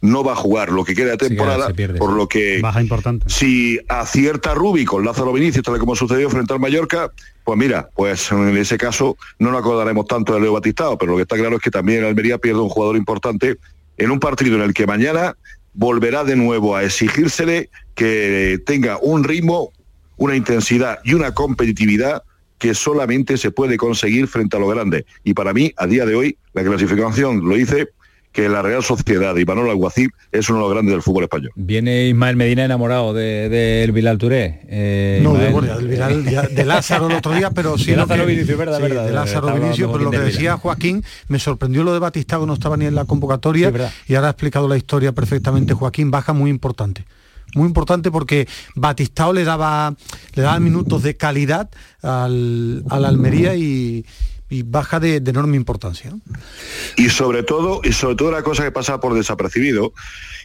no 0.04 0.22
va 0.22 0.32
a 0.32 0.36
jugar 0.36 0.70
lo 0.70 0.84
que 0.84 0.94
queda 0.94 1.12
de 1.12 1.16
temporada, 1.16 1.72
por 1.96 2.12
lo 2.12 2.28
que 2.28 2.60
Baja 2.60 2.82
importante. 2.82 3.24
si 3.26 3.80
acierta 3.88 4.52
Rubi 4.52 4.84
con 4.84 5.02
Lázaro 5.02 5.32
Vinicius, 5.32 5.64
tal 5.64 5.76
y 5.76 5.78
como 5.78 5.96
sucedió 5.96 6.28
frente 6.28 6.52
al 6.52 6.60
Mallorca, 6.60 7.10
pues 7.42 7.58
mira, 7.58 7.88
pues 7.96 8.30
en 8.30 8.54
ese 8.58 8.76
caso 8.76 9.16
no 9.38 9.50
nos 9.50 9.60
acordaremos 9.60 10.06
tanto 10.06 10.34
de 10.34 10.40
Leo 10.40 10.52
Batistao, 10.52 10.98
pero 10.98 11.12
lo 11.12 11.16
que 11.16 11.22
está 11.22 11.36
claro 11.36 11.56
es 11.56 11.62
que 11.62 11.70
también 11.70 12.04
Almería 12.04 12.36
pierde 12.36 12.60
un 12.60 12.68
jugador 12.68 12.98
importante 12.98 13.56
en 13.96 14.10
un 14.10 14.20
partido 14.20 14.56
en 14.56 14.62
el 14.62 14.74
que 14.74 14.86
mañana 14.86 15.36
volverá 15.72 16.22
de 16.22 16.36
nuevo 16.36 16.76
a 16.76 16.84
exigírsele 16.84 17.70
que 17.94 18.60
tenga 18.66 18.98
un 19.00 19.24
ritmo, 19.24 19.72
una 20.18 20.36
intensidad 20.36 20.98
y 21.02 21.14
una 21.14 21.32
competitividad 21.32 22.22
que 22.58 22.74
solamente 22.74 23.38
se 23.38 23.50
puede 23.50 23.78
conseguir 23.78 24.28
frente 24.28 24.58
a 24.58 24.60
lo 24.60 24.68
grande. 24.68 25.06
Y 25.24 25.32
para 25.32 25.54
mí, 25.54 25.72
a 25.78 25.86
día 25.86 26.04
de 26.04 26.14
hoy, 26.14 26.36
la 26.52 26.62
clasificación 26.62 27.48
lo 27.48 27.54
dice 27.54 27.88
que 28.34 28.48
la 28.48 28.62
Real 28.62 28.82
Sociedad 28.82 29.36
y 29.36 29.44
Manolo 29.44 29.70
Alguacil 29.70 30.10
es 30.32 30.48
uno 30.50 30.58
de 30.58 30.64
los 30.64 30.72
grandes 30.72 30.92
del 30.92 31.02
fútbol 31.02 31.22
español. 31.22 31.52
Viene 31.54 32.08
Ismael 32.08 32.34
Medina 32.34 32.64
enamorado 32.64 33.14
del 33.14 33.48
de, 33.50 33.88
Bilal 33.94 34.18
Touré. 34.18 34.60
Eh, 34.68 35.20
No, 35.22 35.34
de, 35.34 35.50
bueno, 35.50 35.76
del 35.76 35.86
Vidal, 35.86 36.24
ya- 36.28 36.42
de 36.42 36.64
Lázaro 36.64 37.06
el 37.08 37.14
otro 37.16 37.32
día, 37.32 37.52
pero 37.52 37.78
sí. 37.78 37.92
De 37.92 37.96
Lázaro 37.96 38.26
Vinicius, 38.26 38.58
verdad, 38.58 38.76
sí, 38.78 38.82
verdad, 38.82 39.06
De 39.06 39.12
Lázaro 39.12 39.48
hablando 39.50 39.76
pero 39.92 39.98
lo 40.04 40.10
que 40.10 40.18
de 40.18 40.24
decía. 40.24 40.56
Joaquín, 40.56 41.04
me 41.28 41.38
sorprendió 41.38 41.84
lo 41.84 41.92
de 41.92 42.00
Batistao, 42.00 42.40
que 42.40 42.46
no 42.48 42.54
estaba 42.54 42.76
ni 42.76 42.86
en 42.86 42.96
la 42.96 43.04
convocatoria, 43.04 43.70
Sí, 43.70 44.12
y 44.12 44.14
ahora 44.16 44.26
ha 44.26 44.30
explicado 44.32 44.66
la 44.68 44.76
historia 44.76 45.12
perfectamente. 45.12 45.72
Joaquín, 45.72 46.10
baja 46.10 46.32
muy 46.32 46.50
importante. 46.50 47.04
Muy 47.54 47.68
importante 47.68 48.10
porque 48.10 48.48
Batistao 48.74 49.32
le 49.32 49.44
daba, 49.44 49.94
le 50.34 50.42
daba 50.42 50.58
minutos 50.58 51.04
de 51.04 51.16
calidad 51.16 51.70
al, 52.02 52.82
al 52.90 53.04
Almería 53.04 53.54
y, 53.54 54.04
y 54.54 54.62
baja 54.62 55.00
de, 55.00 55.20
de 55.20 55.30
enorme 55.30 55.56
importancia. 55.56 56.12
y 56.96 57.08
sobre 57.08 57.42
todo 57.42 57.80
y 57.82 57.92
sobre 57.92 58.14
todo 58.14 58.28
una 58.28 58.42
cosa 58.42 58.62
que 58.64 58.70
pasa 58.70 59.00
por 59.00 59.14
desapercibido 59.14 59.92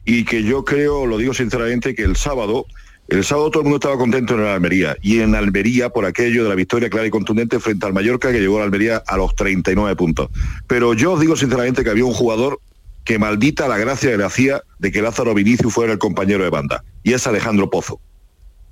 y 0.06 0.26
que 0.26 0.44
yo 0.44 0.66
creo 0.66 1.06
lo 1.06 1.18
digo 1.18 1.34
sinceramente 1.34 1.94
que 1.94 2.04
el 2.04 2.16
sábado 2.16 2.66
el 3.08 3.24
sábado 3.24 3.50
todo 3.50 3.62
el 3.62 3.66
mundo 3.66 3.78
estaba 3.78 3.98
contento 3.98 4.36
en 4.36 4.42
Almería 4.42 4.96
y 5.02 5.20
en 5.20 5.34
Almería 5.36 5.90
por 5.90 6.06
aquello 6.06 6.44
de 6.44 6.50
la 6.50 6.56
victoria 6.56 6.90
clara 6.90 7.08
y 7.08 7.10
contundente 7.10 7.60
frente 7.60 7.86
al 7.86 7.94
Mallorca 7.94 8.32
que 8.32 8.40
llegó 8.40 8.58
a 8.58 8.60
la 8.60 8.66
Almería 8.66 9.04
a 9.08 9.18
los 9.18 9.36
39 9.36 9.96
puntos. 9.96 10.30
Pero 10.68 10.94
yo 10.94 11.14
os 11.14 11.20
digo 11.20 11.36
sinceramente 11.36 11.84
que 11.84 11.90
había 11.90 12.06
un 12.06 12.14
jugador 12.14 12.60
que 13.04 13.18
maldita 13.18 13.68
la 13.68 13.80
gracia 13.80 14.12
que 14.12 14.18
le 14.18 14.26
hacía 14.26 14.62
de 14.78 14.92
que 14.92 15.02
Lázaro 15.02 15.34
Vinicius 15.34 15.74
fuera 15.74 15.94
el 15.94 15.98
compañero 15.98 16.44
de 16.44 16.52
banda 16.52 16.84
y 17.02 17.14
es 17.14 17.26
Alejandro 17.26 17.72
Pozo. 17.72 18.00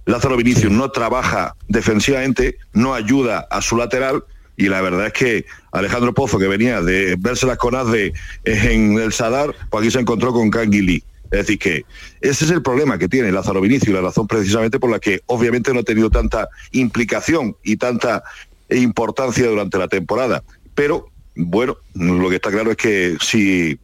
Lázaro 0.06 0.38
Vinicius 0.38 0.72
no 0.72 0.92
trabaja 0.92 1.56
defensivamente, 1.68 2.58
no 2.74 2.94
ayuda 2.94 3.48
a 3.50 3.62
su 3.64 3.76
lateral 3.76 4.24
y 4.58 4.70
la 4.70 4.82
verdad 4.82 5.08
es 5.08 5.14
que 5.14 5.46
Alejandro 5.72 6.14
Pozo, 6.14 6.40
que 6.40 6.48
venía 6.48 6.82
de 6.82 7.16
verse 7.18 7.46
las 7.46 7.58
conas 7.58 7.90
de 7.92 8.12
en 8.44 8.98
el 8.98 9.14
Sadar, 9.14 9.56
pues 9.70 9.84
aquí 9.84 9.92
se 9.92 10.00
encontró 10.00 10.34
con 10.34 10.50
Canguilí. 10.50 11.04
Es 11.26 11.40
decir, 11.40 11.60
que 11.60 11.86
ese 12.22 12.46
es 12.46 12.52
el 12.52 12.64
problema 12.64 12.98
que 12.98 13.08
tiene 13.08 13.32
Lázaro 13.32 13.62
Vinicius, 13.62 13.94
la 13.94 14.02
razón 14.02 14.28
precisamente 14.28 14.80
por 14.80 14.90
la 14.90 15.00
que 15.00 15.22
obviamente 15.28 15.74
no 15.74 15.82
ha 15.82 15.84
tenido 15.84 16.10
tanta 16.10 16.50
implicación 16.72 17.56
y 17.64 17.78
tanta 17.78 18.24
importancia 18.70 19.46
durante 19.48 19.78
la 19.78 19.88
temporada. 19.88 20.44
Pero, 20.74 21.12
bueno, 21.36 21.78
lo 21.94 22.30
que 22.30 22.36
está 22.36 22.50
claro 22.50 22.72
es 22.72 22.78
que 22.78 23.18
si 23.22 23.78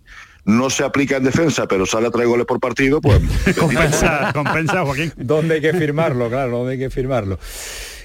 no 0.45 0.69
se 0.69 0.83
aplica 0.83 1.17
en 1.17 1.23
defensa, 1.23 1.67
pero 1.67 1.85
sale 1.85 2.07
a 2.07 2.11
traer 2.11 2.27
goles 2.27 2.47
por 2.47 2.59
partido, 2.59 2.99
pues 2.99 3.21
compensa, 3.59 4.31
compensa, 4.33 4.83
Joaquín. 4.83 5.13
¿Dónde 5.17 5.55
hay 5.55 5.61
que 5.61 5.73
firmarlo? 5.73 6.29
Claro, 6.29 6.57
¿dónde 6.57 6.73
hay 6.73 6.79
que 6.79 6.89
firmarlo? 6.89 7.37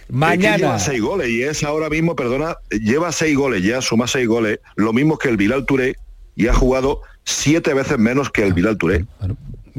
Es 0.09 0.15
que 0.15 0.17
Mañana. 0.17 0.57
lleva 0.57 0.79
seis 0.79 1.01
goles 1.03 1.29
y 1.29 1.43
es 1.43 1.63
ahora 1.65 1.91
mismo, 1.91 2.17
perdona, 2.17 2.57
lleva 2.71 3.13
seis 3.13 3.37
goles 3.37 3.63
ya, 3.63 3.83
suma 3.83 4.07
seis 4.07 4.27
goles, 4.27 4.59
lo 4.77 4.93
mismo 4.93 5.19
que 5.19 5.29
el 5.29 5.37
Bilal 5.37 5.67
Touré 5.67 5.97
y 6.35 6.47
ha 6.47 6.55
jugado 6.55 7.03
siete 7.25 7.75
veces 7.75 7.99
menos 7.99 8.31
que 8.31 8.43
el 8.43 8.55
Bilal 8.55 8.79
Touré. 8.79 9.05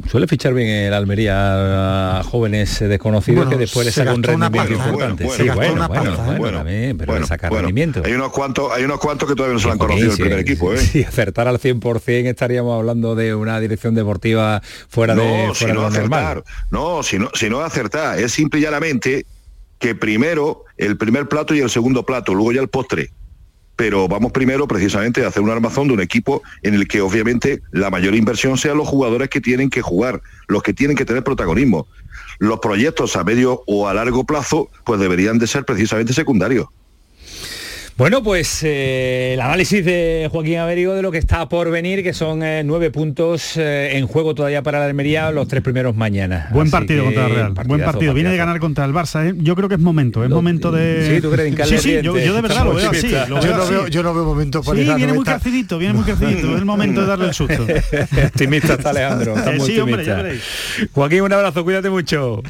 Suele 0.08 0.26
fichar 0.26 0.54
bien 0.54 0.68
el 0.68 0.94
Almería 0.94 2.20
a 2.20 2.22
jóvenes 2.22 2.78
desconocidos 2.78 3.44
Bueno, 3.44 3.50
que 3.50 3.56
después 3.58 3.84
le 3.84 3.92
se 3.92 4.00
saca 4.00 4.14
un 4.14 4.22
rendimiento 4.22 4.72
¿eh? 4.72 4.76
importante. 4.76 5.24
Bueno, 5.24 5.36
sí, 5.36 5.50
bueno, 5.50 5.56
bueno, 5.56 5.72
una 5.74 5.88
bueno, 5.88 6.04
pasta, 6.04 6.22
¿eh? 6.22 6.24
bueno, 6.24 6.40
Bueno, 6.40 6.58
también, 6.58 6.96
pero 6.98 7.12
bueno, 7.12 7.20
le 7.20 7.26
saca 7.26 7.48
bueno, 7.50 7.62
rendimiento. 7.66 8.02
Hay 8.04 8.12
unos 8.12 8.32
cuantos, 8.32 8.72
hay 8.72 8.84
unos 8.84 8.98
cuantos 8.98 9.28
que 9.28 9.34
todavía 9.34 9.54
no 9.54 9.60
se 9.60 9.66
lo 9.66 9.72
han 9.72 9.78
conocido 9.78 10.12
el 10.12 10.18
primer 10.18 10.38
equipo, 10.38 10.72
¿eh? 10.72 10.78
Si 10.78 11.02
acertar 11.04 11.48
al 11.48 11.58
100% 11.58 12.28
estaríamos 12.30 12.78
hablando 12.78 13.14
de 13.14 13.34
una 13.34 13.60
dirección 13.60 13.94
deportiva 13.94 14.62
fuera 14.88 15.14
de, 15.14 15.46
no, 15.48 15.54
si 15.54 15.64
fuera 15.64 15.74
no 15.74 15.80
de 15.82 15.86
lo 15.88 16.00
normal. 16.00 16.24
acertar, 16.24 16.44
no, 16.70 17.02
si 17.02 17.18
no, 17.18 17.30
si 17.34 17.50
no 17.50 17.60
acertar, 17.60 18.18
es 18.18 18.32
simple 18.32 18.60
y 18.60 18.62
llanamente 18.62 19.26
que 19.80 19.94
primero 19.96 20.64
el 20.76 20.96
primer 20.96 21.26
plato 21.28 21.54
y 21.54 21.60
el 21.60 21.70
segundo 21.70 22.06
plato, 22.06 22.34
luego 22.34 22.52
ya 22.52 22.60
el 22.60 22.68
postre. 22.68 23.10
Pero 23.74 24.06
vamos 24.08 24.30
primero 24.30 24.68
precisamente 24.68 25.24
a 25.24 25.28
hacer 25.28 25.42
un 25.42 25.50
armazón 25.50 25.88
de 25.88 25.94
un 25.94 26.00
equipo 26.00 26.42
en 26.62 26.74
el 26.74 26.86
que 26.86 27.00
obviamente 27.00 27.62
la 27.72 27.90
mayor 27.90 28.14
inversión 28.14 28.58
sean 28.58 28.76
los 28.76 28.86
jugadores 28.86 29.30
que 29.30 29.40
tienen 29.40 29.70
que 29.70 29.80
jugar, 29.80 30.20
los 30.48 30.62
que 30.62 30.74
tienen 30.74 30.96
que 30.96 31.06
tener 31.06 31.24
protagonismo. 31.24 31.88
Los 32.38 32.60
proyectos 32.60 33.16
a 33.16 33.24
medio 33.24 33.62
o 33.66 33.88
a 33.88 33.94
largo 33.94 34.24
plazo 34.24 34.68
pues 34.84 35.00
deberían 35.00 35.38
de 35.38 35.46
ser 35.46 35.64
precisamente 35.64 36.12
secundarios. 36.12 36.68
Bueno, 37.96 38.22
pues 38.22 38.62
eh, 38.62 39.32
el 39.34 39.40
análisis 39.42 39.84
de 39.84 40.26
Joaquín 40.32 40.56
Averigo 40.56 40.94
de 40.94 41.02
lo 41.02 41.10
que 41.12 41.18
está 41.18 41.46
por 41.50 41.70
venir, 41.70 42.02
que 42.02 42.14
son 42.14 42.42
eh, 42.42 42.62
nueve 42.64 42.90
puntos 42.90 43.58
eh, 43.58 43.98
en 43.98 44.06
juego 44.06 44.34
todavía 44.34 44.62
para 44.62 44.78
la 44.78 44.86
Almería, 44.86 45.30
los 45.30 45.46
tres 45.48 45.62
primeros 45.62 45.94
mañana. 45.94 46.48
Buen 46.50 46.68
Así 46.68 46.72
partido 46.72 47.00
que, 47.00 47.04
contra 47.14 47.26
el 47.26 47.34
Real. 47.34 47.52
Buen 47.66 47.82
partido. 47.84 48.14
Viene 48.14 48.30
de 48.30 48.38
ganar 48.38 48.58
contra 48.58 48.86
el 48.86 48.94
Barça. 48.94 49.28
¿eh? 49.28 49.34
Yo 49.36 49.54
creo 49.54 49.68
que 49.68 49.74
es 49.74 49.80
momento. 49.82 50.24
Es 50.24 50.30
momento 50.30 50.72
de. 50.72 51.14
Sí, 51.16 51.20
¿tú 51.20 51.30
crees? 51.30 51.54
Sí, 51.68 51.76
sí, 51.78 51.98
yo, 52.02 52.14
de 52.14 52.40
verdad 52.40 52.64
lo 52.64 52.74
veo 52.74 52.90
así. 52.90 53.08
Lo 53.28 53.34
veo 53.38 53.42
Yo 53.42 53.56
no 53.56 53.62
así. 53.64 53.72
veo, 53.74 53.86
yo 53.88 54.02
no 54.02 54.14
veo 54.14 54.24
momento 54.24 54.62
para 54.62 54.78
Sí, 54.78 54.84
viene 54.84 55.06
muy 55.12 55.24
90. 55.24 55.32
crecidito, 55.38 55.78
viene 55.78 55.92
muy 55.94 56.04
crecidito. 56.04 56.52
Es 56.52 56.58
el 56.58 56.64
momento 56.64 57.02
de 57.02 57.06
darle 57.06 57.26
el 57.26 57.34
susto. 57.34 57.66
optimista 58.26 58.74
está 58.74 58.90
Alejandro. 58.90 59.36
Está 59.36 59.52
Eh, 59.52 59.58
muy 59.58 59.70
sí, 59.70 59.78
hombre, 59.78 60.06
ya 60.06 60.12
optimista. 60.14 60.22
veréis. 60.22 60.90
Joaquín, 60.92 61.20
un 61.20 61.32
abrazo, 61.34 61.64
cuídate 61.64 61.90
mucho. 61.90 62.42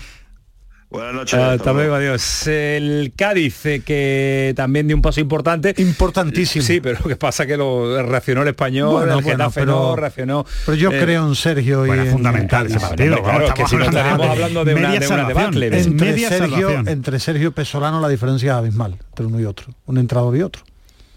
Buenas 0.91 1.14
noches. 1.14 1.38
Hasta 1.38 1.72
luego, 1.72 1.95
adiós. 1.95 2.49
El 2.49 3.12
Cádiz, 3.16 3.64
eh, 3.64 3.80
que 3.84 4.53
también 4.57 4.88
dio 4.88 4.97
un 4.97 5.03
paso 5.03 5.20
importante. 5.20 5.72
Importantísimo. 5.78 6.64
Sí, 6.64 6.80
pero 6.80 6.99
lo 7.01 7.09
que 7.09 7.14
pasa 7.14 7.47
que 7.47 7.57
lo 7.57 8.03
reaccionó 8.03 8.43
el 8.43 8.49
español, 8.49 8.91
Bueno, 8.91 9.18
el 9.18 9.22
bueno, 9.24 9.51
pero- 9.55 9.66
no, 9.72 9.97
reaccionó. 9.97 10.45
Pero 10.66 10.76
yo 10.76 10.91
eh, 10.91 10.99
creo 11.01 11.28
en 11.28 11.36
Sergio 11.36 11.84
y 11.84 11.88
Bueno, 11.88 12.03
en 12.03 12.11
fundamental 12.11 12.66
ese 12.66 12.74
Cádiz. 12.74 12.88
partido. 12.88 13.22
Claro, 13.22 13.47
es 13.47 13.53
que 13.55 13.66
si 13.68 13.76
no 13.76 13.84
estaríamos 13.84 14.26
hablando 14.26 14.64
de 14.64 14.74
una, 14.74 14.93
de 14.99 15.07
una 15.07 15.28
debacle. 15.28 15.66
Entre 15.78 15.91
media 16.11 16.28
Sergio, 16.28 16.70
entre 16.84 17.20
Sergio 17.20 17.49
y 17.49 17.53
Pesolano 17.53 18.01
la 18.01 18.09
diferencia 18.09 18.53
es 18.53 18.59
abismal 18.59 18.97
entre 19.11 19.26
uno 19.26 19.38
y 19.41 19.45
otro, 19.45 19.68
un 19.86 19.97
entrador 19.99 20.36
y 20.36 20.43
otro. 20.43 20.62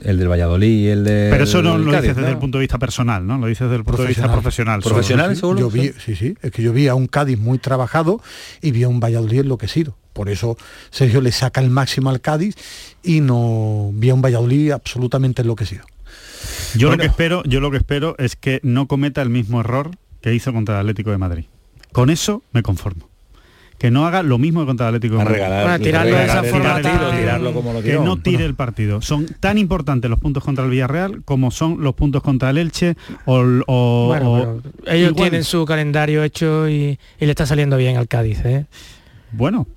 El 0.02 0.20
del 0.20 0.28
Valladolid 0.28 0.68
y 0.68 0.88
el 0.88 1.04
de. 1.04 1.30
Pero 1.32 1.46
eso 1.46 1.62
no 1.62 1.78
lo 1.78 1.91
dices 1.91 2.16
desde 2.16 2.32
el 2.32 2.38
punto 2.38 2.58
de 2.58 2.64
vista 2.64 2.78
personal, 2.78 3.26
¿no? 3.26 3.38
Lo 3.38 3.48
dices 3.48 3.68
desde 3.68 3.78
el 3.78 3.84
punto 3.84 4.02
de 4.02 4.10
vista 4.10 4.32
profesional. 4.32 4.84
solo. 4.84 4.96
Profesional, 4.96 5.30
Sí, 5.32 5.39
seguro. 5.39 5.60
Yo 5.60 5.70
vi, 5.70 5.91
sí, 6.04 6.16
sí, 6.16 6.36
es 6.41 6.52
que 6.52 6.62
yo 6.62 6.74
vi 6.74 6.88
a 6.88 6.96
un 6.96 7.08
Cádiz 7.08 7.38
muy 7.39 7.58
trabajado 7.58 8.22
y 8.62 8.72
vi 8.72 8.84
a 8.84 8.89
un 8.89 9.00
Valladolid 9.00 9.39
enloquecido. 9.41 9.96
Por 10.12 10.30
eso 10.30 10.58
Sergio 10.91 11.22
le 11.22 11.32
saca 11.32 11.62
el 11.62 11.70
máximo 11.70 12.10
al 12.10 12.22
Cádiz 12.22 12.56
y 13.02 13.22
no 13.22 13.91
vi 13.94 14.10
a 14.10 14.14
un 14.14 14.22
Valladolid 14.22 14.72
absolutamente 14.72 15.41
enloquecido. 15.41 15.86
Yo 16.76 16.91
lo 16.91 16.98
que 16.98 17.06
espero, 17.06 17.44
yo 17.46 17.62
lo 17.62 17.72
que 17.72 17.78
espero 17.78 18.16
es 18.18 18.36
que 18.36 18.60
no 18.64 18.88
cometa 18.88 19.22
el 19.22 19.30
mismo 19.30 19.62
error 19.62 19.91
que 20.22 20.34
hizo 20.34 20.52
contra 20.54 20.76
el 20.76 20.82
Atlético 20.82 21.12
de 21.12 21.18
Madrid. 21.18 21.46
Con 21.91 22.10
eso 22.10 22.44
me 22.52 22.62
conformo. 22.64 23.10
Que 23.84 23.92
no 23.92 24.08
haga 24.08 24.24
lo 24.24 24.38
mismo 24.38 24.62
que 24.62 24.66
contra 24.68 24.88
el 24.88 24.96
Atlético 24.96 25.16
de 25.18 25.22
A 25.24 25.26
Madrid. 25.26 25.40
regalar, 25.42 25.64
Bueno, 25.64 25.84
tirarlo 25.84 26.12
de 26.16 26.22
regalar 26.22 26.38
esa 26.38 26.46
el 26.48 26.52
forma 26.54 26.74
partido, 26.74 27.10
tan- 27.10 27.20
tirarlo 27.20 27.54
como 27.54 27.74
lo 27.74 27.82
que 27.82 27.94
no 28.00 28.18
tire 28.18 28.46
el 28.46 28.56
partido. 28.56 29.02
Son 29.02 29.26
tan 29.42 29.58
importantes 29.58 30.10
los 30.10 30.20
puntos 30.22 30.42
contra 30.42 30.64
el 30.64 30.70
Villarreal 30.72 31.22
como 31.26 31.52
son 31.52 31.84
los 31.84 31.94
puntos 31.94 32.24
contra 32.24 32.50
el 32.52 32.60
Elche 32.60 32.96
o, 33.26 33.44
o- 33.68 34.08
Bueno, 34.08 34.32
o- 34.32 34.38
pero 34.40 34.62
ellos 34.96 35.10
igual. 35.12 35.16
tienen 35.16 35.44
su 35.44 35.66
calendario 35.66 36.24
hecho 36.24 36.70
y, 36.70 36.98
y 37.20 37.26
le 37.26 37.30
está 37.32 37.46
saliendo 37.46 37.76
bien 37.76 37.98
al 37.98 38.08
Cádiz, 38.08 38.40
¿eh? 38.46 38.68
Bueno, 39.34 39.68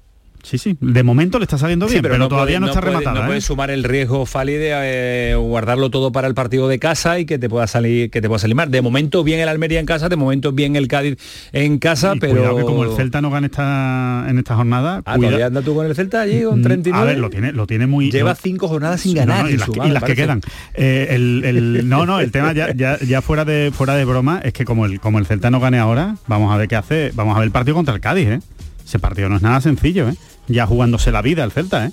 sí, 0.46 0.58
sí. 0.58 0.76
De 0.80 1.02
momento 1.02 1.38
le 1.38 1.44
está 1.44 1.58
saliendo 1.58 1.86
Sí, 1.88 1.94
bien, 1.94 2.02
pero, 2.02 2.28
todavía 2.28 2.58
puede- 2.58 2.60
no 2.60 2.66
está 2.66 2.80
puede- 2.80 2.92
rematada. 2.92 3.14
No 3.18 3.24
¿eh? 3.24 3.26
puedes 3.28 3.44
sumar 3.44 3.70
el 3.70 3.84
riesgo, 3.84 4.26
Fali, 4.26 4.52
de 4.54 4.70
eh, 4.72 5.34
guardarlo 5.36 5.90
todo 5.90 6.12
para 6.12 6.28
el 6.28 6.34
partido 6.34 6.68
de 6.68 6.78
casa 6.78 7.18
y 7.18 7.24
que 7.26 7.38
te 7.38 7.48
pueda 7.48 7.66
salir, 7.66 8.10
que 8.10 8.20
te 8.20 8.28
pueda 8.28 8.38
salir 8.38 8.54
mal. 8.56 8.70
De 8.70 8.80
momento 8.82 9.24
bien 9.24 9.40
el 9.40 9.48
Almería 9.48 9.80
en 9.80 9.86
casa, 9.86 10.08
de 10.08 10.16
momento 10.16 10.52
bien 10.52 10.76
el 10.76 10.88
Cádiz 10.88 11.16
en 11.52 11.78
casa, 11.78 12.12
Y 12.14 12.20
pero 12.20 12.34
cuidado 12.34 12.56
que 12.56 12.62
como 12.62 12.84
el 12.84 12.90
Celta 12.96 13.20
no 13.20 13.30
gana 13.30 13.46
esta, 13.46 14.26
en 14.28 14.38
esta 14.38 14.56
jornada, 14.56 15.02
Ah, 15.04 15.14
cuida- 15.16 15.28
todavía 15.28 15.46
anda 15.46 15.62
tú 15.62 15.74
con 15.74 15.86
el 15.86 15.94
Celta 15.94 16.20
allí 16.20 16.42
con 16.42 16.60
Mm, 16.60 16.62
39. 16.62 17.02
A 17.02 17.04
ver, 17.12 17.18
lo 17.18 17.30
tiene, 17.30 17.52
lo 17.52 17.66
tiene 17.66 17.86
muy. 17.86 18.10
Lleva 18.10 18.34
cinco 18.34 18.68
jornadas 18.68 19.00
sin 19.00 19.14
ganar. 19.14 19.44
no, 19.44 19.50
y, 19.50 19.56
las, 19.56 19.66
que- 19.66 19.72
sumar, 19.74 19.88
y 19.88 19.90
las 19.90 20.02
que 20.02 20.06
parece. 20.14 20.22
quedan. 20.22 20.40
Eh, 20.74 21.08
el, 21.10 21.42
el- 21.44 21.88
no, 21.88 22.06
no, 22.06 22.20
el 22.20 22.30
tema 22.30 22.52
ya, 22.52 22.72
ya, 22.74 22.98
ya 23.00 23.22
fuera 23.22 23.44
de 23.44 23.72
fuera 23.74 23.94
de 23.94 24.04
broma 24.04 24.40
es 24.44 24.52
que 24.52 24.64
como 24.64 24.86
el 24.86 25.00
como 25.00 25.18
el 25.18 25.26
Celta 25.26 25.50
no 25.50 25.60
gane 25.60 25.78
ahora, 25.78 26.16
vamos 26.26 26.52
a 26.52 26.56
ver 26.56 26.68
qué 26.68 26.76
hace, 26.76 27.10
vamos 27.14 27.34
a 27.36 27.40
ver 27.40 27.46
el 27.46 27.52
partido 27.52 27.74
contra 27.74 27.94
el 27.94 28.00
Cádiz, 28.00 28.28
¿eh? 28.28 28.40
Ese 28.84 28.98
partido 29.00 29.28
no 29.28 29.36
es 29.36 29.42
nada 29.42 29.60
sencillo, 29.60 30.08
¿eh? 30.08 30.14
Ya 30.48 30.66
jugándose 30.66 31.12
la 31.12 31.22
vida 31.22 31.44
el 31.44 31.52
Celta, 31.52 31.86
¿eh? 31.86 31.92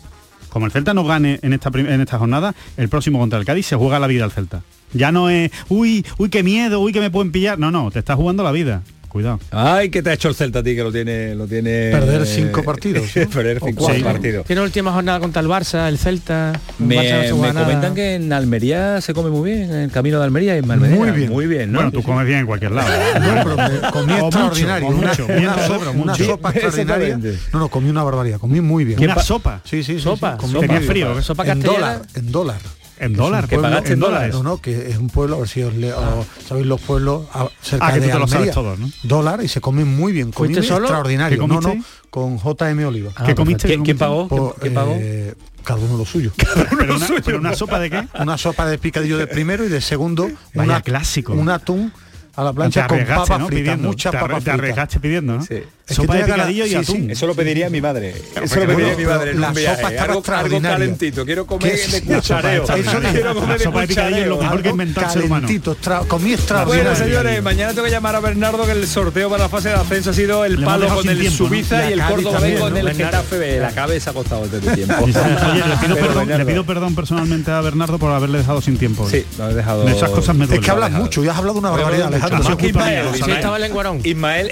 Como 0.50 0.66
el 0.68 0.72
Celta 0.72 0.94
no 0.94 1.04
gane 1.04 1.40
en 1.42 1.54
esta 1.54 1.72
en 1.74 2.00
esta 2.00 2.20
jornada, 2.20 2.54
el 2.78 2.88
próximo 2.88 3.20
contra 3.20 3.40
el 3.40 3.46
Cádiz 3.46 3.66
se 3.66 3.76
juega 3.76 4.00
la 4.00 4.08
vida 4.08 4.24
al 4.24 4.32
Celta. 4.32 4.62
Ya 4.94 5.12
no 5.12 5.30
es, 5.30 5.52
uy, 5.70 6.06
uy, 6.20 6.30
qué 6.30 6.44
miedo, 6.44 6.80
uy, 6.80 6.94
que 6.94 7.00
me 7.00 7.10
pueden 7.10 7.32
pillar. 7.32 7.58
No, 7.58 7.72
no, 7.72 7.90
te 7.90 8.00
está 8.00 8.16
jugando 8.16 8.44
la 8.44 8.52
vida. 8.52 8.84
Cuidado. 9.14 9.40
Ay, 9.52 9.90
que 9.90 10.02
te 10.04 10.10
ha 10.10 10.14
hecho 10.14 10.28
el 10.28 10.36
Celta 10.36 10.60
a 10.60 10.64
ti 10.64 10.76
que 10.76 10.84
lo 10.84 10.92
tiene, 10.92 11.36
lo 11.36 11.48
tiene. 11.48 11.90
Perder 11.92 12.26
cinco 12.26 12.64
partidos, 12.64 13.04
¿no? 13.16 13.30
Perder 13.30 13.60
cinco 13.64 13.86
cuatro. 13.86 14.04
partidos. 14.04 14.46
Tiene 14.46 14.62
última 14.62 14.92
jornada 14.92 15.20
contra 15.22 15.42
el 15.42 15.48
Barça, 15.48 15.88
el 15.88 15.98
Celta. 15.98 16.52
el 16.80 16.86
Me, 16.86 16.98
Barça 16.98 17.30
no 17.30 17.38
me 17.38 17.54
comentan 17.54 17.96
que 17.96 18.16
en 18.16 18.34
Almería 18.34 19.00
se 19.00 19.14
come 19.14 19.30
muy 19.30 19.52
bien, 19.52 19.70
en 19.70 19.76
el 19.78 19.92
camino 19.92 20.18
de 20.20 20.26
Almería 20.26 20.56
y 20.56 20.60
en 20.60 20.70
Almería. 20.70 20.96
Muy 20.98 21.12
bien. 21.12 21.30
Muy 21.32 21.48
bien, 21.48 21.72
¿no? 21.72 21.78
Bueno, 21.80 21.92
tú 21.92 22.04
comes 22.04 22.26
bien 22.26 22.40
en 22.40 22.46
cualquier 22.46 22.72
lado. 22.72 22.90
No, 23.24 23.44
pero 23.44 23.92
comí 23.92 24.14
mucho, 24.14 24.26
extraordinario. 24.26 24.88
una, 24.90 25.08
mucho, 25.08 25.26
una 25.28 25.54
sopa, 25.68 25.80
pero 25.80 25.92
una 25.92 26.12
mucho. 26.12 26.26
sopa 26.26 26.50
extraordinaria. 26.54 27.20
No, 27.54 27.60
no, 27.60 27.68
comí 27.70 27.90
una 27.90 28.04
barbaridad. 28.04 28.40
Comí 28.40 28.60
muy 28.62 28.84
bien. 28.84 29.00
Una 29.02 29.20
sopa. 29.20 29.62
Sí, 29.64 29.84
sí, 29.84 29.94
sí. 29.96 30.00
Sopa, 30.02 30.34
sí, 30.34 30.38
comí 30.40 30.54
sopa. 30.54 30.68
Tenía 30.68 30.82
frío. 30.82 31.20
¿eh? 31.20 31.22
Sopa 31.22 31.46
En 31.46 31.62
dólar, 31.62 32.02
en 32.16 32.32
dólar. 32.32 32.58
En 33.00 33.14
dólar. 33.14 33.48
que 33.48 33.58
pagaste 33.58 33.94
en 33.94 34.00
dólares. 34.00 34.34
No, 34.34 34.44
no, 34.44 34.58
que 34.62 34.90
es 34.92 34.98
un 34.98 35.10
pueblo, 35.10 35.36
a 35.36 35.40
ver 35.40 35.48
si 35.50 35.62
os 35.64 35.74
le, 35.76 35.92
o 35.94 36.26
sabéis 36.48 36.66
los 36.68 36.80
pueblos 36.82 37.24
a- 37.34 37.48
cerca 37.62 37.88
Ah, 37.88 37.94
que 37.94 38.00
de 38.00 38.08
tú 38.08 38.14
te 38.14 38.20
lo 38.20 38.28
sabes 38.28 38.52
todo, 38.52 38.78
¿no? 38.78 38.90
Dólar 39.04 39.44
y 39.44 39.48
se 39.48 39.62
come 39.62 39.84
muy 39.86 40.12
bien. 40.14 40.32
Comí 40.32 40.54
¿Fuiste 40.54 40.68
solo? 40.68 40.86
extraordinario. 40.86 41.40
¿Qué 41.42 41.48
No, 41.48 41.56
no, 41.62 41.70
comiste? 41.70 41.88
con 42.10 42.38
JM 42.40 42.86
Oliva. 42.86 43.12
Ah, 43.16 43.24
¿Qué 43.26 43.36
comiste? 43.36 43.68
¿Quién, 43.68 43.80
¿Qué 43.82 43.86
quién 43.86 43.98
pagó? 43.98 44.28
Por, 44.28 44.56
¿Quién 44.56 44.74
pagó? 44.74 44.96
eh, 45.00 45.34
cada 45.64 45.80
uno 45.80 45.98
lo 45.98 46.06
suyo. 46.06 46.32
Pero 46.78 46.96
una, 46.98 47.08
pero 47.26 47.38
una 47.40 47.56
sopa 47.56 47.80
de 47.80 47.90
qué? 47.90 48.08
una 48.20 48.38
sopa 48.38 48.66
de 48.66 48.78
picadillo 48.78 49.18
de 49.18 49.28
primero 49.28 49.64
y 49.66 49.70
de 49.70 49.80
segundo 49.80 50.24
Vaya 50.54 50.72
una, 50.74 50.82
clásico. 50.82 51.34
un 51.34 51.50
atún 51.50 51.94
a 52.36 52.44
la 52.44 52.52
plancha 52.54 52.88
con 52.88 53.00
papas 53.06 53.40
¿no? 53.40 53.48
fritas, 53.48 53.62
Pidiendo. 53.64 53.88
muchas 53.90 54.12
te, 54.12 54.18
papas 54.18 54.44
te 54.44 54.52
arriesgaste 54.52 55.00
pidiendo, 55.00 55.38
¿no? 55.38 55.44
Sí. 55.46 55.62
Es 55.86 55.98
Sopa 55.98 56.14
que 56.14 56.20
de 56.20 56.24
tenía 56.24 56.38
ganas- 56.38 56.48
picadillo 56.48 56.66
y 56.66 56.70
sí, 56.70 56.76
atún. 56.76 56.96
sí. 57.08 57.12
Eso 57.12 57.28
lo 57.28 57.36
pediría 57.36 57.70
mi 57.70 57.82
madre. 57.82 58.16
Eso 58.42 58.56
lo 58.56 58.62
pediría 58.68 58.94
bueno, 58.94 58.98
mi 58.98 59.06
madre 59.06 59.32
en 59.32 59.42
la 59.42 59.48
un 59.50 59.54
sopa 59.54 59.60
viaje. 59.60 59.74
estaba 59.82 59.90
Algo, 59.90 60.04
algo 60.04 60.20
extraordinaria. 60.20 60.78
calentito. 60.78 61.26
Quiero 61.26 61.46
comer 61.46 61.72
¿Qué 61.76 61.92
de 61.92 62.02
cuchareo. 62.16 62.64
Eso 62.64 62.74
es- 62.78 63.12
Quiero 63.12 63.34
comer 63.36 63.50
la 63.50 63.58
de 63.58 63.64
sopa 63.66 63.82
de 63.82 63.88
picadillo 63.88 64.18
es 64.18 64.28
lo 64.28 64.38
mejor 64.42 64.62
que 64.64 64.70
inventó 64.70 65.02
el 65.02 65.10
ser 65.10 65.24
humano. 65.26 65.48
comí 65.48 66.24
Bueno, 66.24 66.34
extraordinario. 66.36 66.96
señores, 66.96 67.44
mañana 67.44 67.74
tengo 67.74 67.84
que 67.84 67.92
llamar 67.92 68.16
a 68.16 68.20
Bernardo 68.22 68.66
que 68.66 68.72
el 68.72 68.88
sorteo 68.88 69.30
para 69.30 69.44
la 69.44 69.50
fase 69.50 69.70
de 69.70 69.76
ascenso 69.76 70.12
ha 70.12 70.14
sido 70.14 70.46
el 70.46 70.64
palo 70.64 70.88
con 70.88 71.08
el. 71.10 71.30
Subiza 71.32 71.90
y 71.90 71.94
el 71.94 72.02
Córdoba 72.02 72.40
con 72.60 72.78
el. 72.78 72.94
Getafe 72.96 73.38
B. 73.38 73.60
La 73.60 73.72
cabeza 73.72 74.12
ha 74.12 74.14
costado 74.14 74.46
este 74.46 74.60
tiempo. 74.76 75.06
Le 75.06 76.46
pido, 76.46 76.66
perdón, 76.66 76.96
personalmente 76.96 77.52
a 77.52 77.62
Bernardo 77.62 77.98
por 78.00 78.12
haberle 78.12 78.38
dejado 78.40 78.62
sin 78.62 78.78
tiempo. 78.78 79.08
Sí, 79.10 79.26
lo 79.38 79.50
he 79.50 79.54
dejado. 79.54 79.84
De 79.84 79.92
esas 79.92 80.10
cosas 80.12 80.36
me 80.36 80.46
Es 80.46 80.60
que 80.60 80.72
hablas 80.72 80.92
mucho 80.92 81.24
y 81.24 81.28
has 81.28 81.38
hablado 81.38 81.60
una 81.60 81.72
barbaridad, 81.72 82.10
Alejandro. 82.24 82.38
Más 82.40 82.48
Más 82.50 82.58
que 82.58 82.64
justo 82.66 82.80
a 82.80 82.86
mí, 82.86 83.18
Ismael, 83.18 83.36
estaba 83.38 83.60
lenguarón. 83.60 84.02
Ismael, 84.04 84.50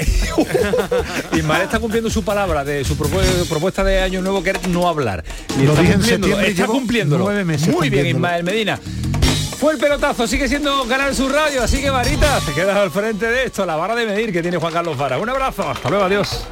Ismael 1.33 1.61
está 1.63 1.79
cumpliendo 1.79 2.09
su 2.09 2.23
palabra 2.23 2.63
de 2.63 2.83
su 2.83 2.97
propu- 2.97 3.47
propuesta 3.49 3.83
de 3.83 4.01
año 4.01 4.21
nuevo 4.21 4.43
que 4.43 4.51
era 4.51 4.59
no 4.69 4.87
hablar. 4.87 5.23
Y 5.59 5.63
Lo 5.63 5.71
está 5.71 5.81
dije 5.81 5.93
cumpliéndolo, 5.93 6.41
y 6.41 6.45
está 6.45 6.61
llevo 6.61 6.73
cumpliéndolo. 6.73 7.23
nueve 7.25 7.45
meses 7.45 7.67
Muy 7.69 7.89
bien. 7.89 8.07
Ismael 8.07 8.43
Medina. 8.43 8.79
Fue 9.59 9.73
el 9.73 9.79
pelotazo, 9.79 10.25
sigue 10.27 10.47
siendo 10.47 10.85
ganar 10.85 11.13
su 11.13 11.29
radio, 11.29 11.61
así 11.61 11.81
que 11.81 11.91
Varita, 11.91 12.39
te 12.39 12.51
quedas 12.51 12.75
al 12.75 12.89
frente 12.89 13.27
de 13.27 13.43
esto, 13.45 13.63
la 13.65 13.75
barra 13.75 13.93
de 13.95 14.07
medir 14.07 14.33
que 14.33 14.41
tiene 14.41 14.57
Juan 14.57 14.73
Carlos 14.73 14.97
Vara. 14.97 15.19
Un 15.19 15.29
abrazo, 15.29 15.69
hasta 15.69 15.87
luego, 15.89 16.05
adiós. 16.05 16.45